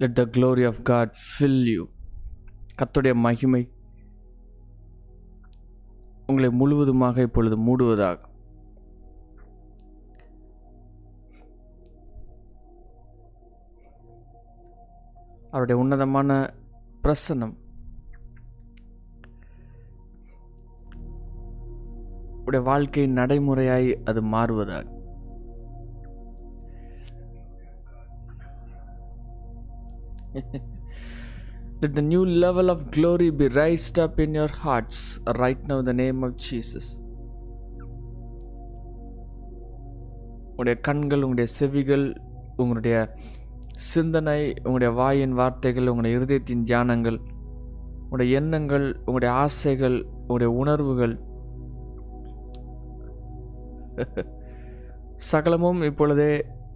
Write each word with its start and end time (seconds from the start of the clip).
Let 0.00 0.14
the 0.14 0.22
glory 0.22 0.66
of 0.66 0.82
God 0.82 1.16
fill 1.30 1.72
you 1.72 1.86
கத்துடைய 2.76 3.14
மகிமை 3.14 3.70
உங்களை 6.26 6.50
முழுவதுமாக 6.50 7.22
இப்பொழுது 7.22 7.56
மூடுவதாக. 7.58 8.18
அவருடைய 15.50 15.80
உன்னதமான 15.80 16.54
பிரசன்னம். 17.02 17.56
உடைய 22.44 22.64
வாழ்க்கை 22.64 23.06
நடைமுறையாய் 23.06 24.00
அது 24.04 24.22
மாறுவதாக. 24.22 24.98
Let 31.80 31.94
the 31.94 32.02
new 32.02 32.24
level 32.24 32.70
of 32.70 32.90
glory 32.90 33.30
be 33.30 33.48
raised 33.50 33.98
up 33.98 34.20
in 34.20 34.34
your 34.34 34.48
hearts 34.48 34.98
right 35.36 35.60
now 35.66 35.78
in 35.78 35.86
the 35.86 35.94
name 35.94 36.20
of 36.22 36.32
Jesus. 36.38 36.86
உங்களுடைய 40.50 40.76
கண்கள் 40.80 41.22
உங்களுடைய 41.22 41.48
செவிகள் 41.50 42.06
உங்களுடைய 42.56 42.96
சிந்தனை 43.90 44.40
உங்களுடைய 44.62 44.90
வாயின் 44.92 45.36
வார்த்தைகள் 45.38 45.88
உங்களுடைய 45.88 46.18
இருதயத்தின் 46.18 46.64
தியானங்கள் 46.64 47.18
உங்களுடைய 48.02 48.38
எண்ணங்கள் 48.40 48.86
உங்களுடைய 49.06 49.32
ஆசைகள் 49.44 49.98
உங்களுடைய 50.20 50.50
உணர்வுகள் 50.62 51.16
சகலமும் 55.30 55.80
இப்பொழுதே 55.82 56.32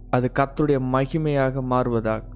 அது 0.09 0.27
கத்துடைய 0.39 0.79
மகிமையாக 0.95 1.61
மாறுவதாக 1.73 2.34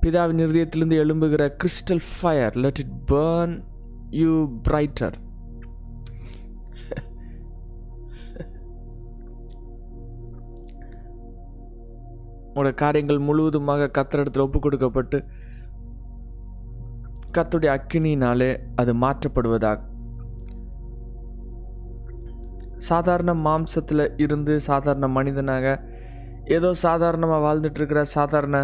பிதாவின் 0.00 0.42
இருதயத்திலிருந்து 0.44 0.96
எழும்புகிற 0.96 1.44
crystal 1.60 2.02
fire 2.10 2.56
let 2.56 2.80
it 2.80 2.96
burn 3.06 3.54
you 4.10 4.32
brighter 4.68 5.16
உங்களோட 12.48 12.74
காரியங்கள் 12.74 13.18
முழுவதுமாக 13.18 13.88
கத்தரிடத்தில் 13.88 14.42
ஒப்பு 14.42 14.58
கொடுக்கப்பட்டு 14.58 15.18
கத்துடைய 17.32 17.70
அக்கினியினாலே 17.74 18.50
அது 18.76 18.92
மாற்றப்படுவதாக 18.94 19.80
சாதாரண 22.88 23.32
மாம்சத்தில் 23.46 24.04
இருந்து 24.24 24.54
சாதாரண 24.68 25.06
மனிதனாக 25.16 25.76
ஏதோ 26.56 26.70
சாதாரணமாக 26.86 27.44
வாழ்ந்துட்டுருக்கிற 27.46 28.02
சாதாரண 28.16 28.56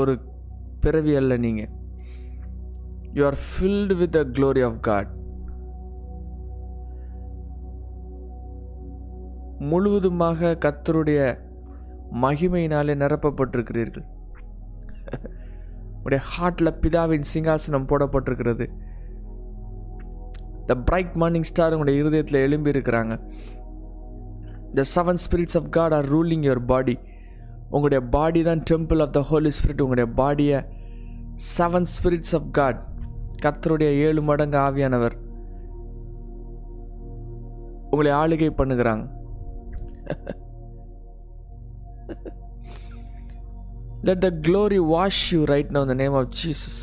ஒரு 0.00 0.14
பிறவி 0.84 1.14
அல்ல 1.20 1.36
நீங்கள் 1.44 1.70
you 3.18 3.24
are 3.30 3.38
filled 3.46 3.96
with 4.00 4.14
the 4.16 4.22
glory 4.36 4.62
of 4.68 4.80
God 4.88 5.12
முழுவதுமாக 9.68 10.56
கத்தருடைய 10.64 11.20
மகிமையினாலே 12.22 12.94
நிரப்பப்பட்டிருக்கிறீர்கள். 13.02 14.04
உடைய 16.04 16.20
ஹார்ட்டில் 16.32 16.78
பிதாவின் 16.82 17.24
சிங்காசனம் 17.32 17.88
போடப்பட்டிருக்கிறது. 17.90 18.66
த 20.70 20.74
பிரைட் 20.88 21.14
மார்னிங் 21.22 21.48
ஸ்டார் 21.50 21.72
உங்களுடைய 21.72 22.00
இருதயத்தில் 22.02 22.42
எழும்பி 22.46 22.74
இருக்கிறாங்க 22.74 23.14
the 24.74 24.84
seven 24.94 25.20
spirits 25.24 25.58
of 25.60 25.68
God 25.68 25.92
are 25.92 26.08
ruling 26.14 26.46
your 26.48 26.64
body 26.72 26.96
உங்களுடைய 27.70 28.00
பாடி 28.16 28.42
தான் 28.42 28.62
temple 28.70 29.02
of 29.04 29.14
the 29.18 29.20
Holy 29.20 29.50
Spirit 29.58 29.84
உங்களுடைய 29.84 30.08
பாடியை 30.20 30.58
செவன் 31.58 31.88
ஸ்பிரிட்ஸ் 31.96 32.34
ஆஃப் 32.34 32.50
காட் 32.50 32.80
கத்தருடைய 33.44 33.90
ஏழு 34.06 34.22
மடங்கு 34.22 34.58
ஆவியானவர் 34.58 35.16
உங்களை 37.90 38.12
ஆளுகை 38.22 38.50
பண்ணுகிறாங்க. 38.60 39.04
Let 44.06 44.24
the 44.24 44.30
glory 44.46 44.78
wash 44.92 45.24
you 45.34 45.44
right 45.44 45.70
now 45.76 45.84
the 45.90 45.94
name 45.94 46.12
of 46.12 46.30
Jesus 46.42 46.80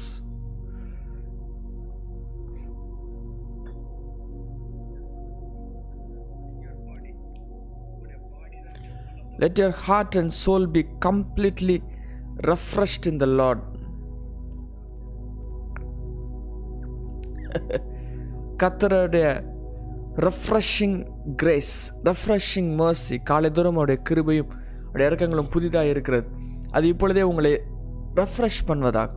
Let 9.38 9.60
your 9.60 9.74
heart 9.88 10.16
and 10.16 10.30
soul 10.30 10.68
be 10.74 10.86
completely 11.06 11.82
refreshed 12.42 13.06
in 13.06 13.20
the 13.20 13.26
Lord. 13.26 13.60
கத்தருடைய 18.64 19.44
refreshing 20.16 21.08
grace 21.36 21.94
refreshing 22.04 22.74
mercy 22.78 23.24
காலை 23.24 23.52
தூரம் 23.52 23.76
அவருடைய 23.76 24.02
கிருபையும் 24.10 24.50
அவருடைய 24.88 25.28
இறக்கங்களும் 25.28 25.52
புதிதாக 25.52 25.86
இருக்கிறது. 25.86 26.28
அது 26.72 26.88
இப்பொழுதே 26.88 27.22
உங்களை 27.22 27.62
refresh 28.16 28.64
பண்ணுவதாக. 28.68 29.10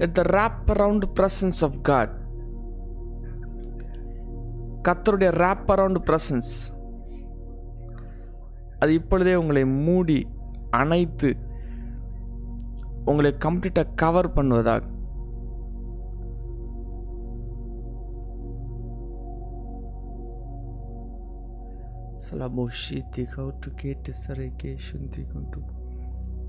At 0.00 0.10
the 0.14 0.24
wraparound 0.24 1.02
presence 1.18 1.60
of 1.64 1.76
God 1.82 2.14
கத்தருடைய 4.88 5.30
ரேப் 5.42 5.70
அரவுண்ட் 5.74 6.00
ப்ரசன்ஸ் 6.08 6.52
அது 8.78 8.92
இப்பொழுதே 8.92 9.34
உங்களை 9.34 9.62
மூடி 9.86 10.18
அணைத்து 10.72 11.30
உங்களை 13.04 13.32
கம்ப்ளீட்டாக 13.44 13.94
கவர் 13.94 14.28
பண்ணுவதாக 14.32 14.84
சலபோஷி 22.26 22.98
திகவுட்டு 23.14 23.68
கேட்டு 23.76 24.12
சரை 24.20 24.48
கே 24.56 24.70
சுந்தி 24.86 25.22
கொண்டு 25.32 25.60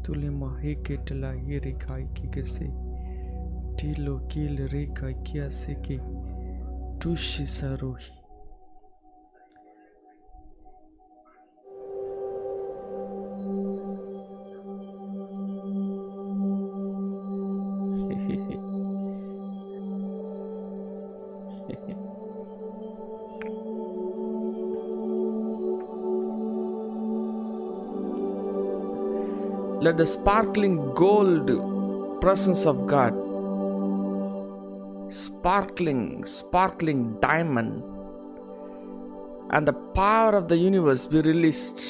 துளி 0.02 0.30
மகை 0.42 0.74
கேட்டலா 0.88 1.32
ஈரை 1.48 1.74
காய்க்கு 1.86 2.26
கசை 2.30 2.68
tilo 3.78 4.20
kile 4.28 4.68
reka 4.68 5.14
kiasiki 5.14 6.00
tushi 7.00 7.46
saruhi 7.46 8.14
Let 29.80 29.98
the 29.98 30.06
sparkling 30.06 30.94
gold 30.96 31.48
presence 32.20 32.66
of 32.66 32.88
God, 32.88 33.14
sparkling, 35.48 36.26
sparkling 36.26 37.02
diamond, 37.22 37.82
and 39.50 39.66
the 39.66 39.76
power 39.96 40.32
of 40.32 40.50
the 40.50 40.58
universe 40.58 41.06
be 41.06 41.22
released 41.22 41.82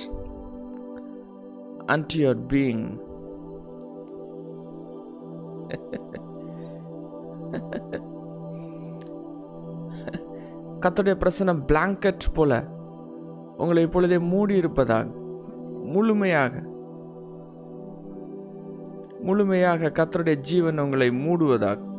unto 1.89 2.19
your 2.19 2.35
being. 2.51 2.83
கத்துடைய 10.83 11.15
பிரசனம் 11.23 11.65
பிளாங்கெட் 11.71 12.29
போல 12.33 12.61
உங்களை 13.57 13.83
இப்பொழுதே 13.83 14.21
மூடி 14.31 14.55
இருப்பதாக 14.55 15.07
முழுமையாக 15.95 16.63
முழுமையாக 19.29 19.93
கத்தருடைய 19.99 20.37
ஜீவன் 20.41 20.79
உங்களை 20.79 21.11
மூடுவதாக 21.25 21.95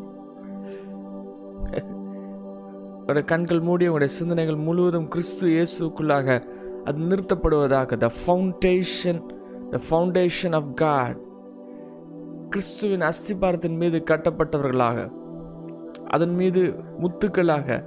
உங்களுடைய 3.11 3.33
கண்கள் 3.33 3.61
மூடி 3.67 3.85
உங்களுடைய 3.85 4.15
சிந்தனைகள் 4.15 4.57
முழுவதும் 4.65 5.07
கிறிஸ்து 5.09 5.45
இயேசுக்குள்ளாக 5.53 6.27
அது 6.89 6.99
நிறுத்தப்படுவதாக. 7.11 7.97
The 8.03 8.09
foundation 8.17 9.21
the 9.71 9.79
foundation 9.87 10.55
of 10.59 10.69
God 10.75 11.17
கிறிஸ்துவின் 12.51 13.05
அஸ்திபாரத்தின் 13.11 13.79
மீது 13.83 14.01
கட்டப்பட்டவர்களாக 14.11 15.07
அதன் 16.17 16.35
மீது 16.35 16.63
முத்துக்களாக 17.03 17.81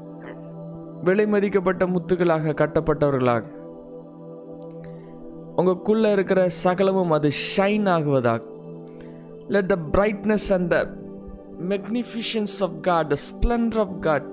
விலை 1.04 1.28
மதிக்கப்பட்ட 1.36 1.86
முத்துகளாக 1.96 2.56
கட்டப்பட்டவர்களாக. 2.64 3.46
உங்களுக்குள்ள 5.58 6.12
இருக்கிற 6.12 6.50
சகலமும் 6.64 7.16
அது 7.20 7.32
shine 7.54 7.88
ஆகுவதாக. 7.96 8.42
Let 9.48 9.72
the 9.76 9.80
brightness 9.96 10.52
and 10.58 10.70
the 10.76 10.84
magnifications 11.74 12.60
of 12.68 12.78
God 12.82 13.10
the 13.16 13.24
splendour 13.30 13.82
of 13.88 13.98
God 14.02 14.28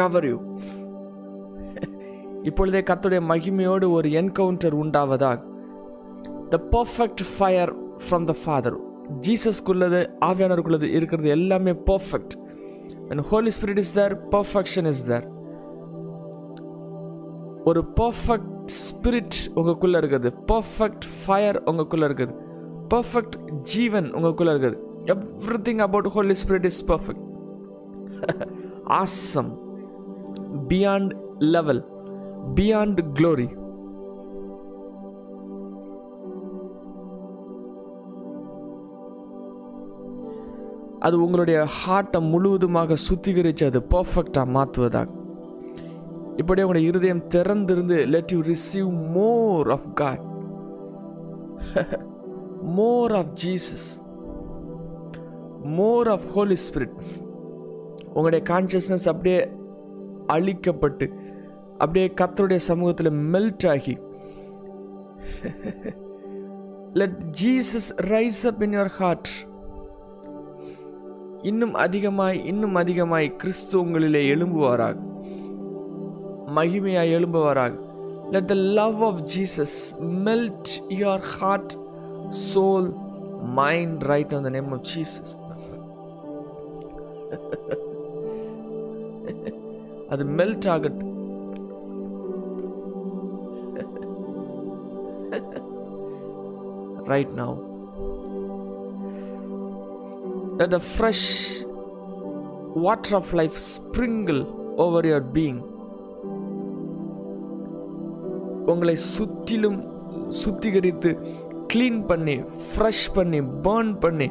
cover 0.00 0.26
you 0.30 0.38
இப்பொழுதே 2.48 2.80
கத்துடைய 2.90 3.20
மகிமையோடு 3.30 3.86
ஒரு 3.96 4.08
என்கவுண்டர் 4.20 4.76
உண்டாவதாக 4.82 5.38
the 6.52 6.58
perfect 6.74 7.24
fire 7.32 7.72
from 8.04 8.26
the 8.30 8.34
Father 8.42 8.76
ஜீசஸ்க்குள்ளது 9.26 10.00
ஆவியானருக்குள்ளது 10.28 10.88
இருக்கிறது 10.98 11.28
எல்லாமே 11.38 11.72
perfect 11.90 12.34
and 13.10 13.24
Holy 13.32 13.52
Spirit 13.56 13.82
is 13.84 13.92
there 13.98 14.14
perfection 14.34 14.88
is 14.92 15.04
there 15.10 15.26
ஒரு 17.70 17.80
perfect 18.00 18.52
spirit 18.82 19.38
உங்களுக்குள்ளே 19.58 19.98
இருக்குது. 20.02 20.28
பர்ஃபெக்ட் 20.50 21.06
ஃபயர் 21.20 21.58
உங்களுக்குள்ளே 21.70 22.06
இருக்குது. 22.08 22.34
பர்ஃபெக்ட் 22.92 23.36
ஜீவன் 23.72 24.08
உங்களுக்குள்ளே 24.16 24.52
இருக்குது. 24.54 24.76
Everything 25.68 25.82
about 25.86 26.08
Holy 26.16 26.34
Spirit 26.42 26.68
is 26.70 26.82
perfect 26.90 27.24
awesome 29.00 29.50
beyond 30.68 31.12
level 31.46 31.82
beyond 32.54 33.00
glory 33.18 33.48
அது 41.00 41.16
உங்களுடைய 41.22 41.58
ஹார்ட்டை 41.76 42.20
முழுவதுமாக 42.30 42.96
சுத்திகரித்து 43.08 43.64
அது 43.64 43.80
பர்ஃபெக்டாக 43.90 44.52
மாற்றுவதாக 44.52 45.14
இப்படி 46.36 46.62
உங்களுடைய 46.62 46.88
இருதயம் 46.88 47.22
திறந்திருந்து 47.28 47.96
let 48.06 48.32
you 48.32 48.40
receive 48.40 48.90
more 49.14 49.68
of 49.70 49.88
God 49.94 50.24
more 52.74 53.12
of 53.12 53.32
Jesus 53.44 53.88
more 55.76 56.08
of 56.08 56.26
Holy 56.34 56.58
Spirit 56.68 56.96
உங்களுடைய 58.08 58.42
கான்சியஸ்னஸ் 58.48 59.08
அப்படியே 59.08 59.40
அழிக்கப்பட்டு 60.32 61.06
அப்படியே 61.72 62.12
கத்தருடைய 62.20 62.56
சமூகத்தில் 62.56 63.10
மெல்ட் 63.32 63.68
ஆகி. 63.68 63.98
Let 66.92 67.18
Jesus 67.42 67.90
rise 67.96 68.40
up 68.46 68.62
in 68.62 68.70
your 68.70 68.94
heart 69.00 69.28
இன்னும் 71.42 71.74
அதிகமாய் 71.74 72.44
இன்னும் 72.44 72.74
அதிகமாய் 72.74 73.36
கிறிஸ்து 73.36 73.74
உங்களிலே 73.84 74.22
எழும்புவாராக. 74.34 74.96
மகிமையாய் 76.56 77.12
எழும்புவாராக. 77.18 77.74
Let 78.30 78.46
the 78.46 78.54
love 78.54 79.02
of 79.04 79.20
Jesus 79.34 79.76
melt 80.26 80.72
your 80.88 81.26
heart 81.36 81.74
soul 82.54 82.88
mind 83.58 84.02
right 84.02 84.34
on 84.34 84.42
the 84.42 84.48
name 84.48 84.72
of 84.72 84.86
Jesus 84.94 85.32
அது 90.12 90.24
மெல்ட் 90.38 90.68
ஆகட்டும் 90.74 91.14
right 97.12 97.34
now. 97.34 97.52
Let 100.58 100.70
the 100.70 100.80
fresh 100.80 101.24
water 102.86 103.16
of 103.16 103.32
life 103.32 103.56
sprinkle 103.56 104.42
over 104.84 105.00
your 105.10 105.24
being. 105.36 105.58
உங்களை 108.72 108.94
சுற்றிலும் 109.12 109.78
சுத்திகரித்து 110.40 111.10
க்ளீன் 111.72 112.00
பண்ணி 112.10 112.34
ஃப்ரெஷ் 112.64 113.06
பண்ணி 113.14 113.40
burn 113.66 113.92
பண்ணி 114.04 114.28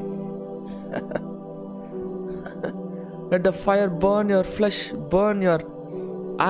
let 3.31 3.47
the 3.47 3.53
fire 3.61 3.91
burn 4.03 4.29
your 4.33 4.49
flesh 4.53 4.83
burn 5.13 5.41
your 5.47 5.63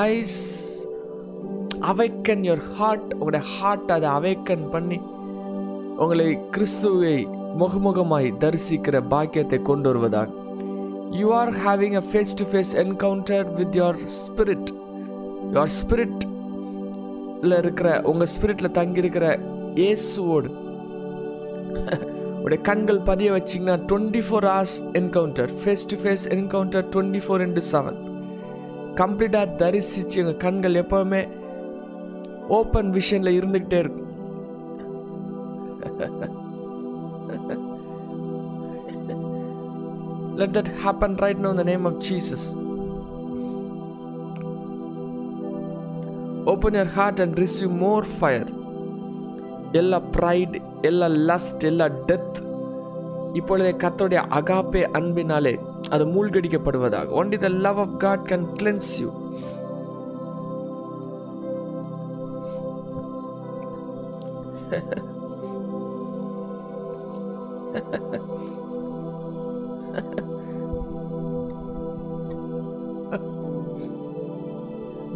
eyes 0.07 0.39
awaken 1.91 2.43
your 2.47 2.63
heart 2.77 3.09
உங்களுடைய 3.13 3.45
heart 3.55 3.91
அதை 3.91 4.09
அவைக்கன் 4.09 4.65
பண்ணி 4.69 4.99
உங்களை 6.03 6.27
கிறிஸ்துவை 6.49 7.17
முகமுகமாய் 7.61 8.27
தரிசிக்கிற 8.43 8.95
பாக்கியத்தை 9.13 9.59
கொண்டு 9.61 9.87
வருவதாக 9.89 10.29
you 11.19 11.27
are 11.33 11.53
having 11.65 11.95
a 11.95 12.03
face 12.09 12.33
to 12.39 12.45
face 12.51 12.73
encounter 12.83 13.47
with 13.59 13.77
your 13.79 13.99
spirit 14.17 14.71
your 15.53 15.73
ஸ்பிரிட்ல 15.79 17.51
இருக்கிற 17.63 17.89
உங்கள் 18.11 18.31
ஸ்பிரிட்ல 18.35 18.69
தங்கியிருக்கிற 18.79 19.25
இயேசுவோடு. 19.81 20.49
உடைய 22.47 22.63
கண்கள் 22.63 22.99
பதிய 22.99 23.31
வச்சிங்கன்னா 23.31 23.75
twenty 23.91 24.21
four 24.29 24.45
hours 24.49 24.75
encounter 24.93 25.49
face 25.63 25.85
to 25.87 25.97
face 25.97 26.25
encounter 26.29 26.85
twenty 26.89 27.21
four 27.27 27.41
into 27.45 27.61
seven 27.71 27.97
கம்ப்ளீட்டாக 28.95 29.49
தரிசிச்சு 29.57 30.15
எங்கள் 30.15 30.37
கண்கள் 30.37 30.73
எப்போவுமே 30.73 31.29
ஓப்பன் 32.47 32.91
விஷனில் 32.91 33.37
இருந்துக்கிட்டே 33.39 33.79
இருக்கும். 33.79 34.05
Let 40.35 40.57
that 40.57 40.71
happen 40.85 41.17
right 41.17 41.37
now 41.37 41.53
the 41.53 41.63
name 41.63 41.85
of 41.85 42.01
Jesus 42.09 42.47
open 46.45 46.73
Open 46.73 46.87
heart 46.87 47.21
and 47.21 47.37
receive 47.37 47.69
more 47.69 48.05
fire 48.19 48.49
எல்லா 49.71 50.01
ப்ரைட் 50.11 50.66
எல்லா 50.81 51.07
லஸ்ட் 51.29 51.63
எல்லா 51.63 51.87
டெத் 51.87 52.37
இப்பொழுதே 53.33 53.71
கத்தோடைய 53.71 54.19
அகாப்பே 54.39 54.83
அன்பினாலே 54.97 55.53
அது 55.89 56.05
மூழ்கடிக்கப்படுவதாக. 56.05 57.07
Only 57.19 57.37
the 57.39 57.47
love 57.47 57.79
of 57.79 57.97
God 57.97 58.25
can 58.31 58.47
cleanse 58.59 58.91
you 59.01 59.09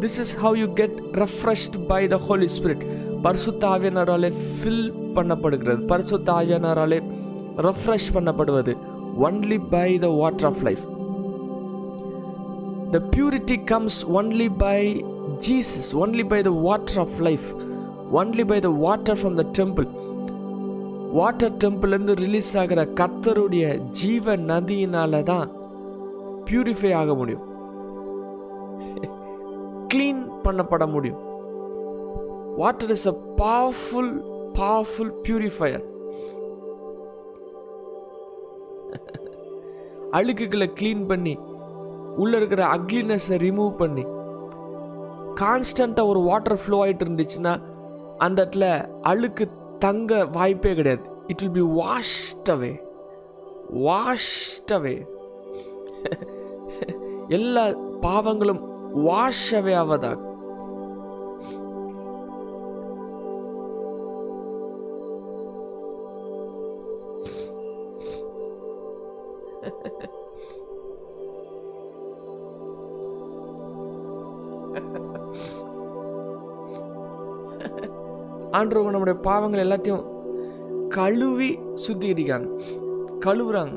this 0.00 0.20
is 0.20 0.36
how 0.36 0.56
you 0.56 0.66
get 0.74 0.96
refreshed 1.12 1.86
by 1.86 2.08
the 2.08 2.16
Holy 2.16 2.48
Spirit 2.58 2.84
பரிசுத்த 3.22 3.68
ஆவியனராலே 3.68 4.30
fill 4.30 5.14
பண்ணப்படுகிறது. 5.14 5.86
பரிசுத்தாவியனராலே 5.86 7.02
refresh 7.56 8.14
பண்ணப்படுவது. 8.14 8.76
Only 9.20 9.70
by 9.70 9.98
the 9.98 10.06
water 10.06 10.46
of 10.46 10.62
life 10.62 10.86
the 12.90 13.02
purity 13.16 13.64
comes 13.64 14.10
only 14.10 14.58
by 14.58 15.04
Jesus 15.48 15.92
only 15.92 16.28
by 16.28 16.42
the 16.42 16.50
water 16.50 16.98
of 16.98 17.18
life 17.18 17.54
only 18.14 18.46
by 18.46 18.60
the 18.60 18.68
water 18.68 19.16
from 19.16 19.42
the 19.42 19.62
temple 19.62 19.86
water 21.12 21.52
டெம்பிள்லேருந்து 21.52 22.14
release 22.14 22.58
ஆகிற 22.58 22.84
கத்தருடைய 22.84 23.76
ஜீவ 23.76 24.36
நதியினால 24.36 25.22
தான் 25.22 25.50
purify 26.50 26.94
ஆக 26.94 27.14
முடியும். 27.14 27.40
க்ளீன் 29.94 30.28
பண்ணப்பட 30.44 30.90
முடியும். 30.90 31.31
Water 32.56 32.90
is 32.90 33.08
a 33.08 33.12
powerful 33.36 34.22
powerful 34.52 35.12
purifier 35.22 35.90
அழுக்குகளை 40.12 40.72
clean 40.80 41.06
பண்ணி 41.06 41.38
உள்ள 42.16 42.36
இருக்கிற 42.36 42.66
அக்லினஸை 42.66 43.36
ரிமூவ் 43.36 43.76
பண்ணி 43.76 44.02
கான்ஸ்டண்ட்டாக 45.40 46.06
ஒரு 46.06 46.20
வாட்டர் 46.20 46.58
ஃப்ளோ 46.66 46.86
ஆகிட்டு 46.86 47.04
இருந்துச்சுன்னா 47.04 47.62
அந்த 48.18 48.44
இடத்துல 48.44 48.92
அழுக்கு 49.02 49.48
தங்க 49.78 50.24
வாய்ப்பே 50.24 50.74
கிடையாது. 50.74 51.10
It 51.26 51.40
will 51.40 51.50
be 51.50 51.82
washed 51.82 52.50
away 52.50 52.80
washed 53.74 54.72
away 54.72 55.06
எல்லா 57.28 57.66
பாவங்களும் 58.00 58.62
வாஷ் 59.02 59.54
அவே 59.54 59.74
ஆவதாக 59.76 60.31
ஆண்டவங்க 78.56 78.90
நம்முடைய 78.90 79.20
பாவங்கள் 79.20 79.64
எல்லாத்தையும் 79.66 80.04
கழுவி 80.88 81.58
சுத்திகரிக்காங்க 81.86 82.48
கழுவுறாங்க. 83.26 83.76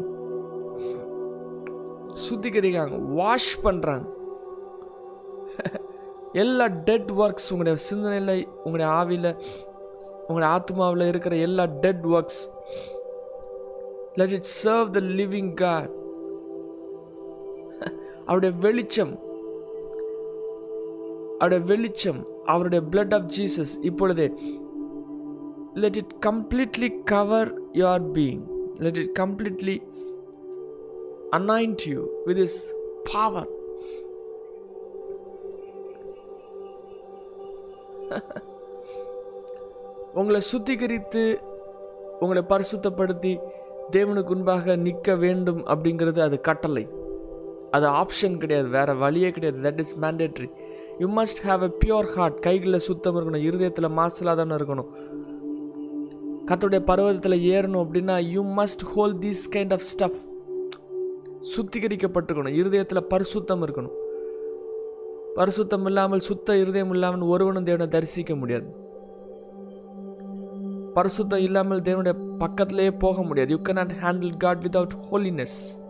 சுத்திகரிக்காங்க 2.25 2.97
வாஷ் 3.13 3.61
பண்றாங்க. 3.61 4.05
எல்லா 6.33 6.65
டெட் 6.67 7.11
ஒர்க்ஸ் 7.11 7.49
உங்களுடைய 7.51 7.75
சிந்தனையில் 7.89 8.47
உங்களுடைய 8.63 8.87
ஆவியில் 8.99 9.29
உங்களுடைய 10.27 10.49
ஆத்மாவில் 10.55 11.07
இருக்கிற 11.07 11.35
எல்லா 11.35 11.65
dead 11.65 12.05
works 12.05 12.41
let 14.15 14.31
it 14.31 14.49
serve 14.63 14.89
the 14.89 14.99
living 14.99 15.53
God 15.53 15.93
அவருடைய 18.25 18.55
வெளிச்சம் 18.59 19.24
அவருடைய 21.45 21.75
வெளிச்சம் 21.75 22.21
அவருடைய 22.45 22.85
பிளட் 22.91 23.13
ஆஃப் 23.13 23.29
ஜீசஸ் 23.37 23.73
இப்பொழுதே 23.81 24.31
let 25.73 25.95
it 25.95 26.13
completely 26.25 27.03
cover 27.03 27.51
your 27.71 28.05
being 28.13 28.45
let 28.77 28.97
it 28.97 29.17
completely 29.19 29.75
anoint 31.35 31.81
you 31.87 32.01
with 32.25 32.37
is 32.37 32.73
power 33.13 33.47
உங்களை 40.13 40.41
சுத்திகரித்து 40.51 41.23
உங்களை 42.19 42.41
பரிசுத்தப்படுத்தி 42.49 43.33
தேவனுக்கு 43.91 44.27
முன்பாக 44.27 44.75
நிற்க 44.75 45.15
வேண்டும் 45.15 45.65
அப்படிங்கிறது 45.65 46.19
அது 46.19 46.37
கட்டளை. 46.39 46.87
அது 47.71 47.87
ஆப்ஷன் 48.01 48.37
கிடையாது 48.37 48.67
வேற 48.67 48.93
வழியே 48.93 49.29
கிடையாது. 49.29 49.59
That 49.69 49.79
is 49.79 49.99
mandatory 49.99 50.47
you 50.99 51.09
must 51.09 51.41
have 51.43 51.61
a 51.61 51.73
pure 51.85 52.05
heart 52.05 52.41
கைகளில் 52.41 52.79
சுத்தம் 52.79 53.15
இருக்கணும். 53.15 53.43
இருதயத்தில் 53.43 53.89
மாசலாதானே 53.89 54.55
இருக்கணும். 54.55 54.87
கத்தோடைய 56.45 56.79
பருவத்தில் 56.79 57.51
ஏறணும் 57.51 57.87
அப்படின்னா 57.87 58.29
you 58.29 58.43
must 58.43 58.85
whole 58.95 59.15
these 59.19 59.43
kind 59.51 59.73
of 59.73 59.81
stuff 59.91 60.17
சுத்திகரிக்கப்பட்டிருக்கணும். 61.55 62.53
இருதயத்தில் 62.53 63.05
பரிசுத்தம் 63.09 63.63
இருக்கணும். 63.63 63.91
பரிசுத்தம் 65.35 65.85
இல்லாமல் 65.85 66.19
சுத்த 66.19 66.57
இருதயம் 66.57 66.91
இல்லாமல் 66.91 67.19
ஒருவனும் 67.19 67.63
தேவனை 67.63 67.87
தரிசிக்க 67.87 68.35
முடியாது. 68.35 68.75
பரிசுத்தம் 70.95 71.41
இல்லாமல் 71.41 71.81
தேவனுடைய 71.81 72.15
பக்கத்திலேயே 72.37 72.91
போக 72.91 73.23
முடியாது. 73.23 73.51
You 73.51 73.59
cannot 73.69 73.89
handle 74.03 74.37
God 74.37 74.63
without 74.63 74.95
holiness 75.11 75.83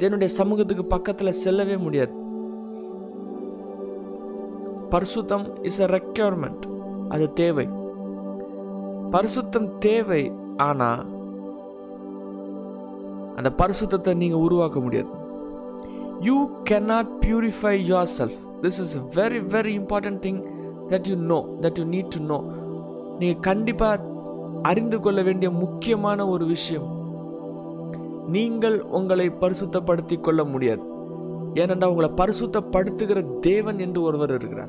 தேவனுடைய 0.00 0.30
சமூகத்துக்கு 0.40 0.84
பக்கத்தில் 0.84 1.38
செல்லவே 1.44 1.76
முடியாது. 1.76 2.12
பரிசுத்தம் 4.92 5.46
இஸ் 5.62 5.80
அ 5.80 5.88
ரெக்யர்மெண்ட் 5.96 6.62
அது 7.08 7.32
தேவை. 7.32 7.68
பரிசுத்தம் 9.14 9.68
தேவை 9.78 10.22
ஆனால் 10.56 11.02
அந்த 13.36 13.50
பரிசுத்தத்தை 13.60 14.14
நீங்கள் 14.22 14.44
உருவாக்க 14.46 14.80
முடியாது. 14.80 15.10
You 16.20 16.36
cannot 16.70 17.12
purify 17.24 17.74
yourself 18.18 18.40
this 18.62 18.80
is 18.84 18.96
very 19.18 19.40
very 19.54 19.72
important 19.80 20.20
thing 20.26 20.40
that 20.88 21.08
you 21.10 21.16
know 21.32 21.38
that 21.60 21.78
you 21.80 21.84
need 21.96 22.10
to 22.16 22.20
know 22.32 22.38
நீங்கள் 23.18 23.40
கண்டிப்பாக 23.40 24.08
அறிந்து 24.62 25.00
கொள்ள 25.00 25.22
வேண்டிய 25.22 25.50
முக்கியமான 25.50 26.28
ஒரு 26.28 26.44
விஷயம். 26.46 26.88
நீங்கள் 28.26 28.82
உங்களை 28.82 29.30
பரிசுத்தப்படுத்தி 29.30 30.20
கொள்ள 30.20 30.44
முடியாது. 30.44 30.82
ஏனென்றால் 31.54 31.90
உங்களை 31.90 32.10
பரிசுத்தப்படுத்துகிற 32.10 33.38
தேவன் 33.38 33.78
என்று 33.78 34.02
ஒருவர் 34.02 34.34
இருக்கிறார். 34.34 34.68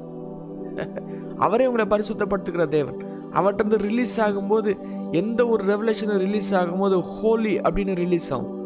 அவரே 1.37 1.67
உங்களை 1.67 1.85
பரிசுத்தப்படுத்துகிற 1.85 2.67
தேவன். 2.67 3.05
அவற்றிருந்து 3.33 3.77
ரிலீஸ் 3.77 4.21
ஆகும்போது 4.21 4.77
எந்த 5.11 5.47
ஒரு 5.47 5.63
ரெவலேஷனும் 5.63 6.17
ரிலீஸ் 6.17 6.55
ஆகும்போது 6.55 6.99
ஹோலி 6.99 7.59
அப்படின்னு 7.59 7.95
ரிலீஸ் 7.95 8.33
ஆகும். 8.33 8.59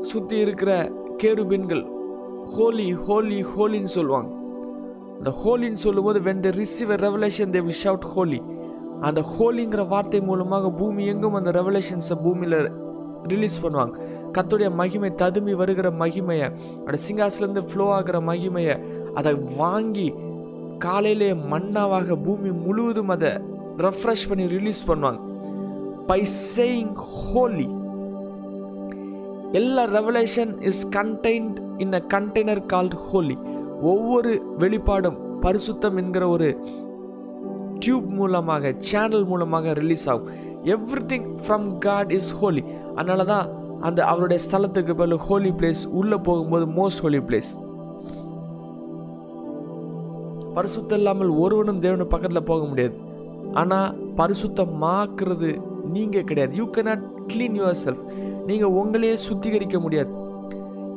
சுற்றி 0.00 0.38
இருக்கிற 0.38 0.92
கேருபின்கள் 1.22 1.88
ஹோலி 2.44 2.92
ஹோலி 2.92 3.44
ஹோலின்னு 3.44 3.84
சொல்லுவாங்க. 3.84 4.36
அந்த 5.16 5.30
ஹோலின்னு 5.30 5.72
சொல்லும்போது 5.72 6.20
when 6.20 6.40
the 6.40 6.48
receive 6.48 6.98
revelation 7.00 7.50
they 7.50 7.62
will 7.62 7.74
shout 7.84 8.04
holy 8.04 8.42
அந்த 9.06 9.20
ஹோலிங்கிற 9.32 9.82
வார்த்தை 9.88 10.20
மூலமாக 10.28 10.70
பூமி 10.80 11.02
எங்கும் 11.06 11.36
அந்த 11.38 11.50
ரெவலேஷன்ஸை 11.50 12.16
பூமியில் 12.24 12.58
ரிலீஸ் 13.32 13.62
பண்ணுவாங்க. 13.64 13.94
கத்துடைய 14.36 14.68
மகிமை 14.80 15.10
ததும்பி 15.22 15.54
வருகிற 15.60 15.88
மகிமையை 16.02 16.48
அந்த 16.86 16.98
சிங்காஸ்லேருந்து 17.06 17.62
ஃப்ளோ 17.70 17.86
ஆகிற 17.98 18.18
மகிமையை 18.20 18.76
அதை 19.14 19.32
வாங்கி 19.60 20.08
காலையிலே 20.84 21.30
மண்ணாவாக 21.52 22.16
பூமி 22.26 22.50
முழுவதும் 22.66 23.08
அதை 23.08 23.32
ரெஃப்ரெஷ் 23.86 24.28
பண்ணி 24.28 24.46
ரிலீஸ் 24.56 24.82
பண்ணுவாங்க. 24.90 25.20
பை 26.10 26.20
சேயிங் 26.56 26.94
ஹோலி 26.94 27.68
எல்லா 29.52 29.84
revelation 29.98 30.52
is 30.70 30.82
contained 30.96 31.58
in 31.84 31.94
a 32.00 32.02
container 32.14 32.62
called 32.72 32.96
holy 33.06 33.36
ஒவ்வொரு 33.92 34.32
வெளிப்பாடும் 34.58 35.18
பரிசுத்தம் 35.40 35.96
என்கிற 35.96 36.28
ஒரு 36.28 36.48
டியூப் 37.82 38.08
மூலமாக 38.18 38.74
சேனல் 38.90 39.24
மூலமாக 39.30 39.72
ரிலீஸ் 39.80 40.06
ஆகும். 40.12 40.28
Everything 41.12 41.28
from 41.44 41.66
God 41.86 42.12
is 42.18 42.32
holy 42.40 42.62
அதனால 42.98 43.24
தான் 43.32 43.46
அந்த 43.86 44.00
அவருடைய 44.10 44.38
ஸ்தலத்துக்கு 44.46 44.94
பதில் 45.00 45.24
ஹோலி 45.28 45.50
பிளேஸ் 45.58 45.82
உள்ளே 46.00 46.18
போகும்போது 46.28 46.66
மோஸ்ட் 46.78 47.02
ஹோலி 47.06 47.20
பிளேஸ் 47.28 47.50
பரிசுத்தம் 50.56 51.00
இல்லாமல் 51.00 51.30
ஒருவனும் 51.42 51.82
தேவனு 51.82 52.04
பக்கத்தில் 52.12 52.48
போக 52.50 52.62
முடியாது. 52.66 52.94
ஆனால் 53.60 53.92
பரிசுத்தமாக்குறது 54.20 55.50
நீங்கள் 55.94 56.26
கிடையாது. 56.30 56.52
You 56.60 56.66
cannot 56.76 57.04
clean 57.32 57.56
your 57.60 57.78
self 57.84 58.02
நீங்கள் 58.48 58.74
உங்களையே 58.80 59.16
சுத்திகரிக்க 59.26 59.78
முடியாது. 59.84 60.12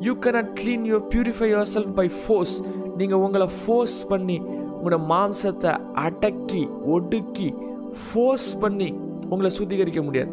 You 0.08 0.14
cannot 0.26 0.52
clean 0.60 0.86
your 0.90 1.06
purify 1.12 1.48
yourself 1.74 1.94
by 2.00 2.08
force 2.22 2.56
நீங்கள் 3.00 3.22
உங்களை 3.26 3.48
ஃபோர்ஸ் 3.60 3.98
பண்ணி 4.12 4.38
உங்களோட 4.82 5.00
மாம்சத்தை 5.10 5.78
அடக்கி 5.94 6.70
ஒடுக்கி 6.82 7.56
ஃபோர்ஸ் 7.92 8.60
பண்ணி 8.60 8.94
உங்களை 9.30 9.58
சுத்திகரிக்க 9.58 10.04
முடியாது. 10.04 10.32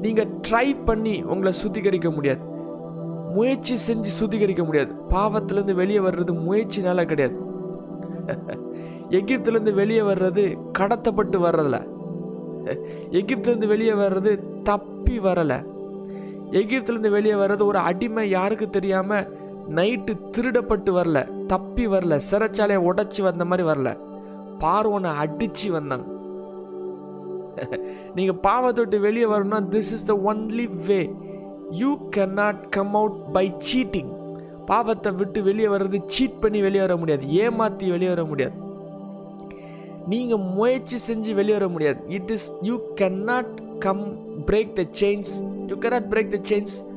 நீங்கள் 0.00 0.28
ட்ரை 0.48 0.84
பண்ணி 0.84 1.22
உங்களை 1.22 1.52
சுத்திகரிக்க 1.64 2.14
முடியாது. 2.14 2.40
முயற்சி 3.34 3.92
செஞ்சு 3.92 4.06
சுத்திகரிக்க 4.20 4.64
முடியாது. 4.64 4.94
பாவத்திலேருந்து 5.08 5.74
வெளியே 5.74 5.98
வர்றது 5.98 6.32
முயற்சினால 6.48 7.04
கிடையாது. 7.04 7.50
எகிப்துலேருந்து 9.10 9.74
வெளியே 9.74 10.00
வர்றது 10.00 10.58
கடத்தப்பட்டு 10.78 11.38
வர்றதில்ல. 11.38 11.86
எகிப்துலேருந்து 13.10 13.66
வெளியே 13.66 13.92
வர்றது 13.92 14.62
தப்பி 14.62 15.18
வரலை. 15.18 15.70
எகிப்துலேருந்து 16.50 17.10
வெளியே 17.10 17.34
வர்றது 17.34 17.64
ஒரு 17.64 17.78
அடிமை 17.78 18.30
யாருக்கு 18.30 18.70
தெரியாமல் 18.70 19.41
நைட்டு 19.68 20.18
திருடப்பட்டு 20.30 20.92
வரல 20.92 21.46
தப்பி 21.46 21.86
வரல 21.86 22.20
சிறைச்சாலையை 22.30 22.92
உடச்சி 22.92 23.22
வந்த 23.22 23.44
மாதிரி 23.44 23.68
வரல. 23.68 23.98
பார்வனை 24.58 25.14
அடித்து 25.14 25.72
வந்தாங்க. 25.72 26.10
நீங்கள் 28.14 28.34
பாவத்தை 28.34 28.84
விட்டு 28.84 29.00
வெளியே 29.00 29.26
வரணும்னா 29.26 29.68
this 29.68 29.92
is 29.92 30.04
the 30.04 30.20
only 30.24 30.86
way 30.86 31.10
you 31.70 32.08
can 32.16 32.32
not 32.32 32.68
come 32.68 32.94
out 32.94 33.32
by 33.32 33.54
cheating 33.72 34.10
பாவத்தை 34.66 35.12
விட்டு 35.12 35.42
வெளியே 35.42 35.66
வர்றது 35.66 36.02
சீட் 36.06 36.40
பண்ணி 36.40 36.60
வெளியே 36.60 36.80
வர 36.80 36.96
முடியாது 36.96 37.28
ஏமாற்றி 37.28 37.90
வெளியே 37.90 38.08
வர 38.08 38.24
முடியாது. 38.24 38.52
நீங்கள் 40.06 40.38
முயற்சி 40.38 41.14
செஞ்சு 41.14 41.34
வெளியே 41.34 41.52
வர 41.52 41.68
முடியாது. 41.68 42.04
It 42.08 42.30
is 42.30 42.52
you 42.60 42.80
can 42.94 43.22
not 43.22 43.78
come 43.78 44.16
break 44.46 44.72
the 44.72 44.82
chains 45.00 45.50
you 45.66 45.76
cannot 45.76 46.02
break 46.10 46.40
the 46.40 46.54
chains 46.54 46.90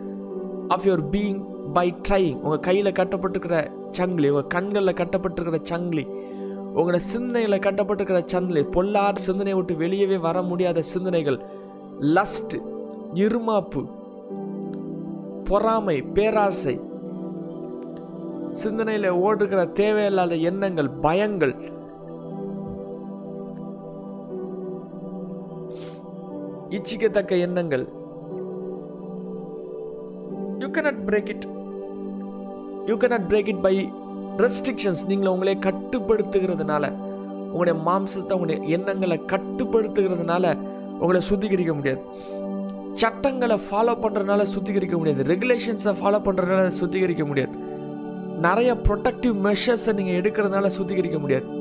of 0.67 0.81
your 0.83 1.03
being 1.11 1.54
by 1.75 1.87
trying 2.07 2.39
உங்கள் 2.41 2.59
கையில் 2.59 2.97
கட்டப்பட்டிருக்கிற 2.99 3.57
சங்கிலி 3.91 4.29
உங்கள் 4.29 4.47
கண்களில் 4.47 4.99
கட்டப்பட்டிருக்கிற 5.01 5.59
சங்கிலி 5.63 6.05
உங்களோட 6.75 6.99
சிந்தனையில் 7.13 7.63
கட்டப்பட்டிருக்கிற 7.65 8.21
சங்கிலி 8.25 8.61
பொல்லார் 8.75 9.23
சிந்தனையை 9.27 9.57
விட்டு 9.59 9.73
வெளியவே 9.83 10.17
வர 10.19 10.41
முடியாத 10.41 10.81
சிந்தனைகள் 10.93 11.39
லஸ்ட் 12.15 12.55
இருமாப்பு 13.13 13.83
பொறாமை 15.43 15.97
பேராசை 16.15 16.75
சிந்தனையில் 18.63 19.09
ஓடுகிற 19.23 19.61
தேவையில்லாத 19.79 20.35
எண்ணங்கள் 20.49 20.91
பயங்கள் 21.01 21.55
இச்சிக்கத்தக்க 26.69 27.33
எண்ணங்கள். 27.39 27.83
You 30.59 30.67
cannot 30.67 31.03
break 31.07 31.29
it 31.33 31.45
you 32.85 32.97
cannot 32.97 33.01
break 33.01 33.47
it 33.47 33.61
by 33.61 33.91
restrictions 34.37 35.07
நீங்களை 35.07 35.27
உங்களே 35.27 35.53
கட்டுப்படுத்துகிறதுனால 35.53 36.93
உங்களுடைய 37.51 37.85
மாம்சத்தை 37.85 38.29
உங்களுடைய 38.33 38.77
எண்ணங்களை 38.77 39.21
கட்டுப்படுத்துகிறதுனால 39.27 40.57
உங்களை 40.99 41.21
சுத்திகரிக்க 41.29 41.73
முடியாது. 41.73 42.01
சட்டங்களை 42.93 43.55
ஃபாலோ 43.55 43.73
பண்ணுறதுனால 43.73 44.45
சுத்திகரிக்க 44.55 44.97
முடியாது. 44.97 45.23
ரெகுலேஷன்ஸை 45.23 45.85
ஃபாலோ 45.85 46.03
பண்ணுறதுனால 46.03 46.71
சுத்திகரிக்க 46.79 47.25
முடியாது. 47.25 47.51
நிறைய 48.39 48.73
ப்ரொடக்டிவ் 48.73 49.27
மெஷர்ஸை 49.27 49.93
நீங்கள் 49.93 50.21
எடுக்கிறதுனால 50.21 50.69
சுத்திகரிக்க 50.77 51.19
முடியாது. 51.19 51.45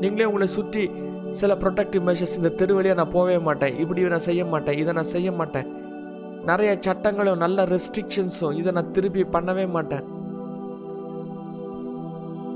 நீங்களே 0.00 0.24
உங்களை 0.24 0.46
சுற்றி 0.46 0.90
சில 1.30 1.54
ப்ரொடக்டிவ் 1.54 2.06
மெஷர்ஸ் 2.06 2.36
இந்த 2.36 2.48
தெரு 2.48 2.74
வழியாக 2.74 3.02
நான் 3.02 3.10
போகவே 3.10 3.38
மாட்டேன். 3.38 3.78
இப்படி 3.78 4.02
நான் 4.02 4.18
செய்ய 4.18 4.44
மாட்டேன். 4.44 4.78
இதை 4.78 4.92
நான் 4.92 5.04
செய்ய 5.04 5.32
மாட்டேன். 5.32 5.77
நிறைய 6.50 6.70
சட்டங்களும் 6.86 7.42
நல்ல 7.44 7.64
ரெஸ்ட்ரிக்ஷன்ஸும் 7.72 8.56
இதை 8.60 8.72
நான் 8.76 8.92
திருப்பி 8.96 9.22
பண்ணவே 9.36 9.64
மாட்டேன். 9.76 10.04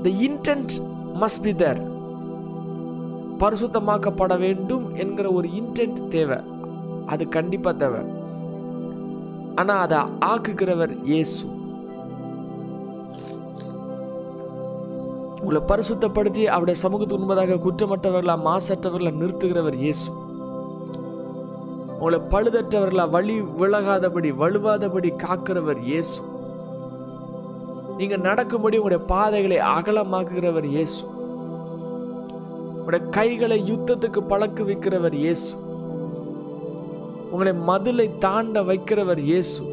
The 0.05 0.11
intent 0.27 0.73
must 1.21 1.43
be 1.45 1.53
there 1.63 1.81
பரிசுத்தமாக்கப்பட 3.43 4.33
வேண்டும் 4.45 4.85
என்கிற 5.03 5.27
ஒரு 5.37 5.47
இன்டென்ட் 5.59 6.01
தேவை. 6.15 6.39
அது 7.13 7.23
கண்டிப்பாக 7.37 7.75
தேவை. 7.83 8.01
ஆனால் 9.61 9.81
அதை 9.85 9.99
ஆக்குகிறவர் 10.31 10.93
இயேசு. 11.11 11.39
உங்களை 15.41 15.61
பரிசுத்தப்படுத்தி 15.71 16.43
அவருடைய 16.55 16.77
சமூகத்துக்கு 16.83 17.23
உண்பதாக 17.23 17.57
குற்றமற்றவர்களா 17.65 18.35
மாசற்றவர்களா 18.49 19.11
நிறுத்துகிறவர் 19.21 19.77
இயேசு. 19.85 20.07
உங்களை 22.03 22.19
பழுதற்றவர்களா 22.31 23.09
வழி 23.09 23.41
விலகாதபடி 23.41 24.29
வலுவாதபடி 24.39 25.09
காக்கிறவர் 25.23 25.79
இயேசு. 25.83 26.21
நீங்க 27.97 28.17
நடக்கும்படி 28.17 28.77
உங்களுடைய 28.77 29.05
பாதைகளை 29.11 29.57
அகலமாக்குகிறவர் 29.57 30.63
இயேசு. 30.63 31.05
உங்களுடைய 32.77 33.09
கைகளை 33.09 33.63
யுத்தத்துக்கு 33.71 34.21
பழக்க 34.21 34.63
வைக்கிறவர் 34.63 35.13
இயேசு. 35.13 35.47
உங்களை 37.31 37.53
மதிலை 37.53 38.17
தாண்ட 38.17 38.61
வைக்கிறவர் 38.61 39.23
இயேசு. 39.29 39.63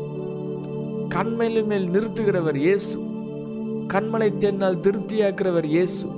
கண்மையில 1.16 1.66
மேல் 1.66 1.90
நிறுத்துகிறவர் 1.90 2.56
இயேசு. 2.56 2.96
கண்மலை 3.94 4.38
தென்னால் 4.38 4.82
திருப்தியாக்குறவர் 4.86 5.64
இயேசு. 5.64 6.08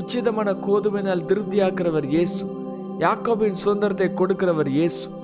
உச்சிதமான 0.00 0.58
கோதுமையினால் 0.66 1.28
திருப்தியாக்குறவர் 1.32 2.04
இயேசு. 2.04 2.46
யாக்கோபின் 2.98 3.62
சுதந்திரத்தை 3.64 4.10
கொடுக்கிறவர் 4.14 4.68
இயேசு. 4.68 5.17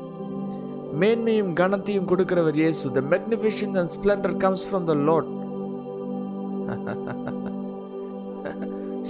மேன்மையும் 0.95 1.53
கனத்தையும் 1.53 2.09
கொடுக்கிறவர் 2.11 2.59
இயேசு. 2.61 2.85
The 2.91 3.03
magnification 3.11 3.75
and 3.79 3.93
splendour 3.95 4.37
comes 4.37 4.67
from 4.67 4.85
the 4.85 4.95
Lord 5.05 5.29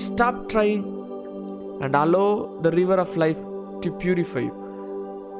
stop 0.02 0.42
trying 0.52 0.84
and 1.80 1.96
allow 1.96 2.26
the 2.62 2.72
river 2.74 2.98
of 2.98 3.16
life 3.16 3.42
to 3.80 3.90
purify 3.98 4.44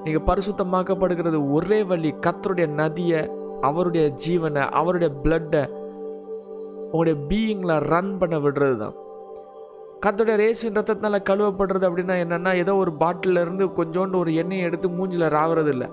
நீங்கள் 0.05 0.27
பரிசுத்தமாக்கப்படுகிறது 0.27 1.39
ஒரே 1.53 1.81
வழி 1.85 2.11
கத்தருடைய 2.27 2.67
நதியை 2.75 3.21
அவருடைய 3.63 4.05
ஜீவனை 4.25 4.65
அவருடைய 4.73 5.11
பிளட்டை 5.23 5.63
உங்களுடைய 6.87 7.17
பீயிங்கில் 7.29 7.83
ரன் 7.89 8.13
பண்ண 8.19 8.37
விடுறது 8.39 8.77
தான் 8.77 8.97
கத்தோடைய 10.05 10.37
ரேசின் 10.37 10.77
ரத்தத்தினால 10.77 11.19
கழுவப்படுறது 11.23 11.87
அப்படின்னா 11.89 12.17
என்னன்னா 12.25 12.51
ஏதோ 12.55 12.73
ஒரு 12.77 12.93
பாட்டில 13.01 13.41
இருந்து 13.41 13.65
கொஞ்சோண்டு 13.77 14.17
ஒரு 14.17 14.31
எண்ணெயை 14.35 14.65
எடுத்து 14.65 14.89
மூஞ்சில் 14.91 15.33
ராவுறது 15.33 15.71
இல்லை 15.71 15.89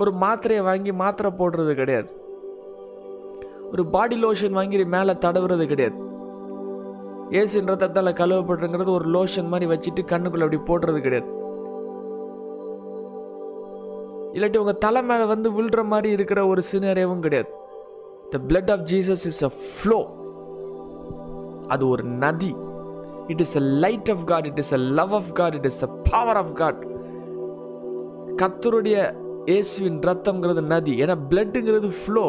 ஒரு 0.00 0.12
மாத்திரையை 0.20 0.62
வாங்கி 0.62 0.92
மாத்திரை 0.92 1.30
போடுறது 1.38 1.72
கிடையாது. 1.74 2.08
ஒரு 3.72 3.82
பாடி 3.86 4.16
லோஷன் 4.24 4.56
வாங்கி 4.58 4.84
மேலே 4.84 5.12
தடவுறது 5.12 5.66
கிடையாது. 5.66 5.98
ஏசுன்ற 7.30 7.74
தத்தால் 7.82 8.18
கழுவப்படுறங்கிறது 8.20 8.90
ஒரு 8.90 9.06
லோஷன் 9.08 9.48
மாதிரி 9.48 9.66
வச்சுட்டு 9.72 10.02
கண்ணுக்குள்ளே 10.12 10.46
அப்படி 10.46 10.58
போடுறது 10.70 11.00
கிடையாது. 11.00 11.28
இல்லாட்டி 14.32 14.56
உங்கள் 14.56 14.78
தலை 14.78 15.02
மேலே 15.02 15.24
வந்து 15.24 15.48
விழுற 15.50 15.84
மாதிரி 15.84 16.10
இருக்கிற 16.12 16.46
ஒரு 16.46 16.62
சினரேவும் 16.72 17.18
கிடையாது. 17.18 17.50
The 18.30 18.40
blood 18.48 18.70
of 18.70 18.84
Jesus 18.90 19.24
is 19.30 19.42
a 19.42 19.50
flow 19.62 20.00
அது 21.68 21.88
ஒரு 21.88 22.02
நதி. 22.02 22.52
It 23.26 23.40
is 23.40 23.56
a 23.56 23.64
light 23.84 24.10
of 24.10 24.24
God 24.26 24.46
it 24.46 24.58
is 24.58 24.72
a 24.72 24.76
love 24.76 25.12
of 25.14 25.32
God 25.32 25.54
it 25.54 25.64
is 25.64 25.82
a 25.82 25.88
power 26.10 26.36
of 26.36 26.54
God 26.54 26.80
கத்தருடைய 28.42 28.98
இயேசுவின் 29.50 30.00
ரத்தம்ங்கிறது 30.08 30.62
நதி. 30.72 30.94
ஏன்னா 31.02 31.14
பிளட்டுங்கிறது 31.30 31.88
ஃப்ளோ 32.00 32.24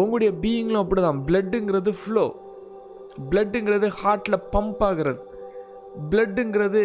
உங்களுடைய 0.00 0.30
பீயிங்லும் 0.42 0.82
அப்படிதான். 0.82 1.20
பிளட்டுங்கிறது 1.28 1.92
ஃப்ளோ 2.00 2.24
பிளட்டுங்கிறது 3.30 3.88
ஹார்ட்டில் 4.02 4.44
பம்ப் 4.52 4.82
ஆகிறது. 4.88 5.20
பிளட்டுங்கிறது 6.10 6.82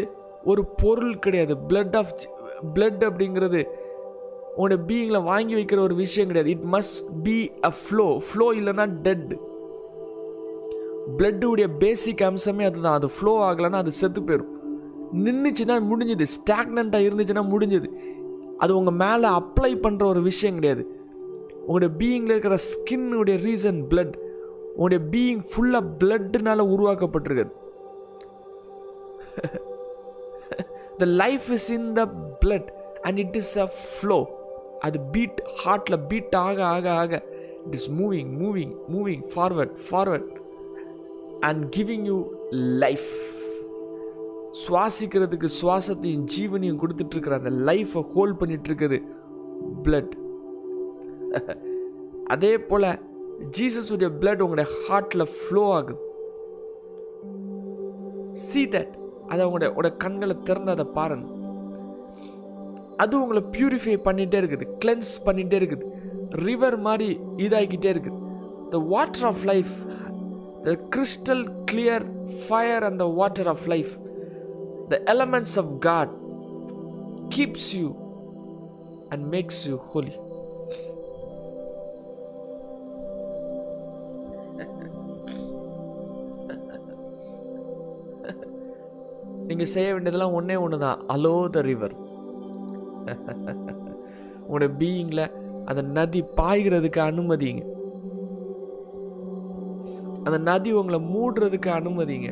ஒரு 0.51 0.63
பொருள் 0.81 1.19
கிடையாது. 1.25 1.53
பிளட் 1.69 1.95
ஆஃப் 1.99 2.11
பிளட் 2.75 3.03
அப்படிங்கிறது 3.09 3.61
உங்களுடைய 4.57 4.79
பீயிங்கில் 4.89 5.27
வாங்கி 5.31 5.53
வைக்கிற 5.55 5.79
ஒரு 5.87 5.95
விஷயம் 6.03 6.29
கிடையாது. 6.29 6.51
It 6.55 6.67
must 6.75 6.99
be 7.25 7.37
a 7.69 7.71
flow 7.81 8.07
flow 8.27 8.47
இல்லைன்னா 8.59 8.85
டெட் 9.05 9.33
பிளட்டுடைய 11.17 11.67
பேசிக் 11.83 12.23
அம்சமே 12.29 12.63
அதுதான். 12.69 12.97
அது 12.99 13.09
ஃப்ளோ 13.17 13.33
ஆகலைன்னா 13.49 13.81
அது 13.83 13.91
செத்து 14.01 14.21
போயிடும் 14.21 14.53
நின்றுச்சுன்னா 15.25 15.75
முடிஞ்சுது. 15.89 16.25
ஸ்டாக்னண்ட்டாக 16.37 17.05
இருந்துச்சுன்னா 17.07 17.43
முடிஞ்சுது. 17.53 17.89
அது 18.57 18.77
உங்கள் 18.77 18.99
மேலே 19.03 19.27
அப்ளை 19.39 19.71
பண்ணுற 19.83 20.03
ஒரு 20.03 20.21
விஷயம் 20.21 20.55
கிடையாது. 20.55 20.83
உங்களுடைய 21.65 21.93
பீயிங்கில் 21.99 22.33
இருக்கிற 22.35 22.57
ஸ்கின்னுடைய 22.69 23.37
ரீசன் 23.47 23.79
பிளட் 23.89 24.15
உங்களுடைய 24.75 25.01
பீயிங் 25.11 25.41
ஃபுல்லாக 25.49 25.89
பிளட்டுனால 25.99 26.65
உருவாக்கப்பட்டிருக்குது 26.73 27.53
the 30.97 31.05
life 31.05 31.51
is 31.51 31.69
in 31.69 31.93
the 31.93 32.05
blood 32.45 32.69
and 33.01 33.17
it 33.17 33.35
is 33.35 33.57
a 33.57 33.67
flow 33.81 34.19
அது 34.79 34.99
பீட் 34.99 35.39
ஹார்ட்டில் 35.65 35.99
பீட் 36.07 36.35
ஆக 36.35 36.65
ஆக 36.65 36.91
ஆக. 36.91 37.23
It 37.65 37.73
is 37.73 37.91
moving 37.91 38.31
moving 38.41 38.73
moving 38.95 39.23
forward 39.35 39.75
forward 39.91 40.29
and 41.39 41.75
giving 41.75 42.05
you 42.05 42.17
life 42.83 43.09
சுவாசிக்கிறதுக்கு 44.61 45.49
சுவாசத்தையும் 45.59 46.25
ஜீவனையும் 46.33 46.79
கொடுத்துட்டு 46.81 47.15
இருக்கிற 47.15 47.35
அந்த 47.41 47.51
லைஃப்பை 47.69 48.03
ஹோல்ட் 48.15 48.39
பண்ணிட்டு 48.41 48.69
இருக்குது 48.71 48.99
பிளட் 49.85 50.15
அதே 52.33 52.51
போல 52.69 52.83
ஜீசஸ் 53.57 53.89
உடைய 53.93 54.09
பிளட் 54.21 54.41
உங்களுடைய 54.43 54.67
ஹார்ட்ல 54.83 55.23
ஃப்ளோ 55.33 55.63
ஆகுது. 55.77 55.99
சி 58.45 58.61
தட் 58.73 58.93
அதை 59.31 59.41
உங்களுடைய 59.47 59.69
உடைய 59.77 59.93
கண்களை 60.03 60.35
திறந்து 60.47 60.71
அதை 60.75 60.85
பாருங்க. 60.97 61.27
அது 63.03 63.15
உங்களை 63.21 63.41
பியூரிஃபை 63.55 63.97
பண்ணிகிட்டே 64.07 64.39
இருக்குது 64.41 64.67
கிளென்ஸ் 64.83 65.13
பண்ணிகிட்டே 65.27 65.57
இருக்குது 65.61 65.85
ரிவர் 66.47 66.77
மாதிரி 66.87 67.09
இதாகிக்கிட்டே 67.45 67.89
இருக்குது. 67.95 68.19
The 68.73 68.79
water 68.93 69.27
of 69.31 69.43
life 69.51 69.73
the 70.67 70.75
crystal 70.95 71.43
clear 71.71 72.05
fire 72.41 72.85
and 72.89 73.01
the 73.03 73.07
water 73.19 73.49
of 73.53 73.67
life 73.73 73.93
the 74.91 74.97
elements 75.13 75.57
of 75.61 75.71
God 75.87 76.13
keeps 77.35 77.69
you 77.81 77.89
and 79.13 79.25
makes 79.35 79.61
you 79.69 79.75
holy. 79.91 80.15
நீங்கள் 89.49 89.69
செய்ய 89.73 89.89
வேண்டியதெல்லாம் 89.93 90.33
ஒன்றே 90.37 90.55
ஒன்று 90.63 90.77
தான் 90.85 91.01
அலோ 91.13 91.35
த 91.55 91.61
ரிவர் 91.67 91.93
உங்களோட 94.45 94.67
பீயிங்கில் 94.79 95.23
அந்த 95.69 95.81
நதி 95.97 96.21
பாய்கிறதுக்கு 96.39 96.99
அனுமதிங்க. 97.09 97.63
அந்த 100.25 100.37
நதி 100.49 100.69
உங்களை 100.79 100.99
மூடுறதுக்கு 101.13 101.69
அனுமதிங்க. 101.79 102.29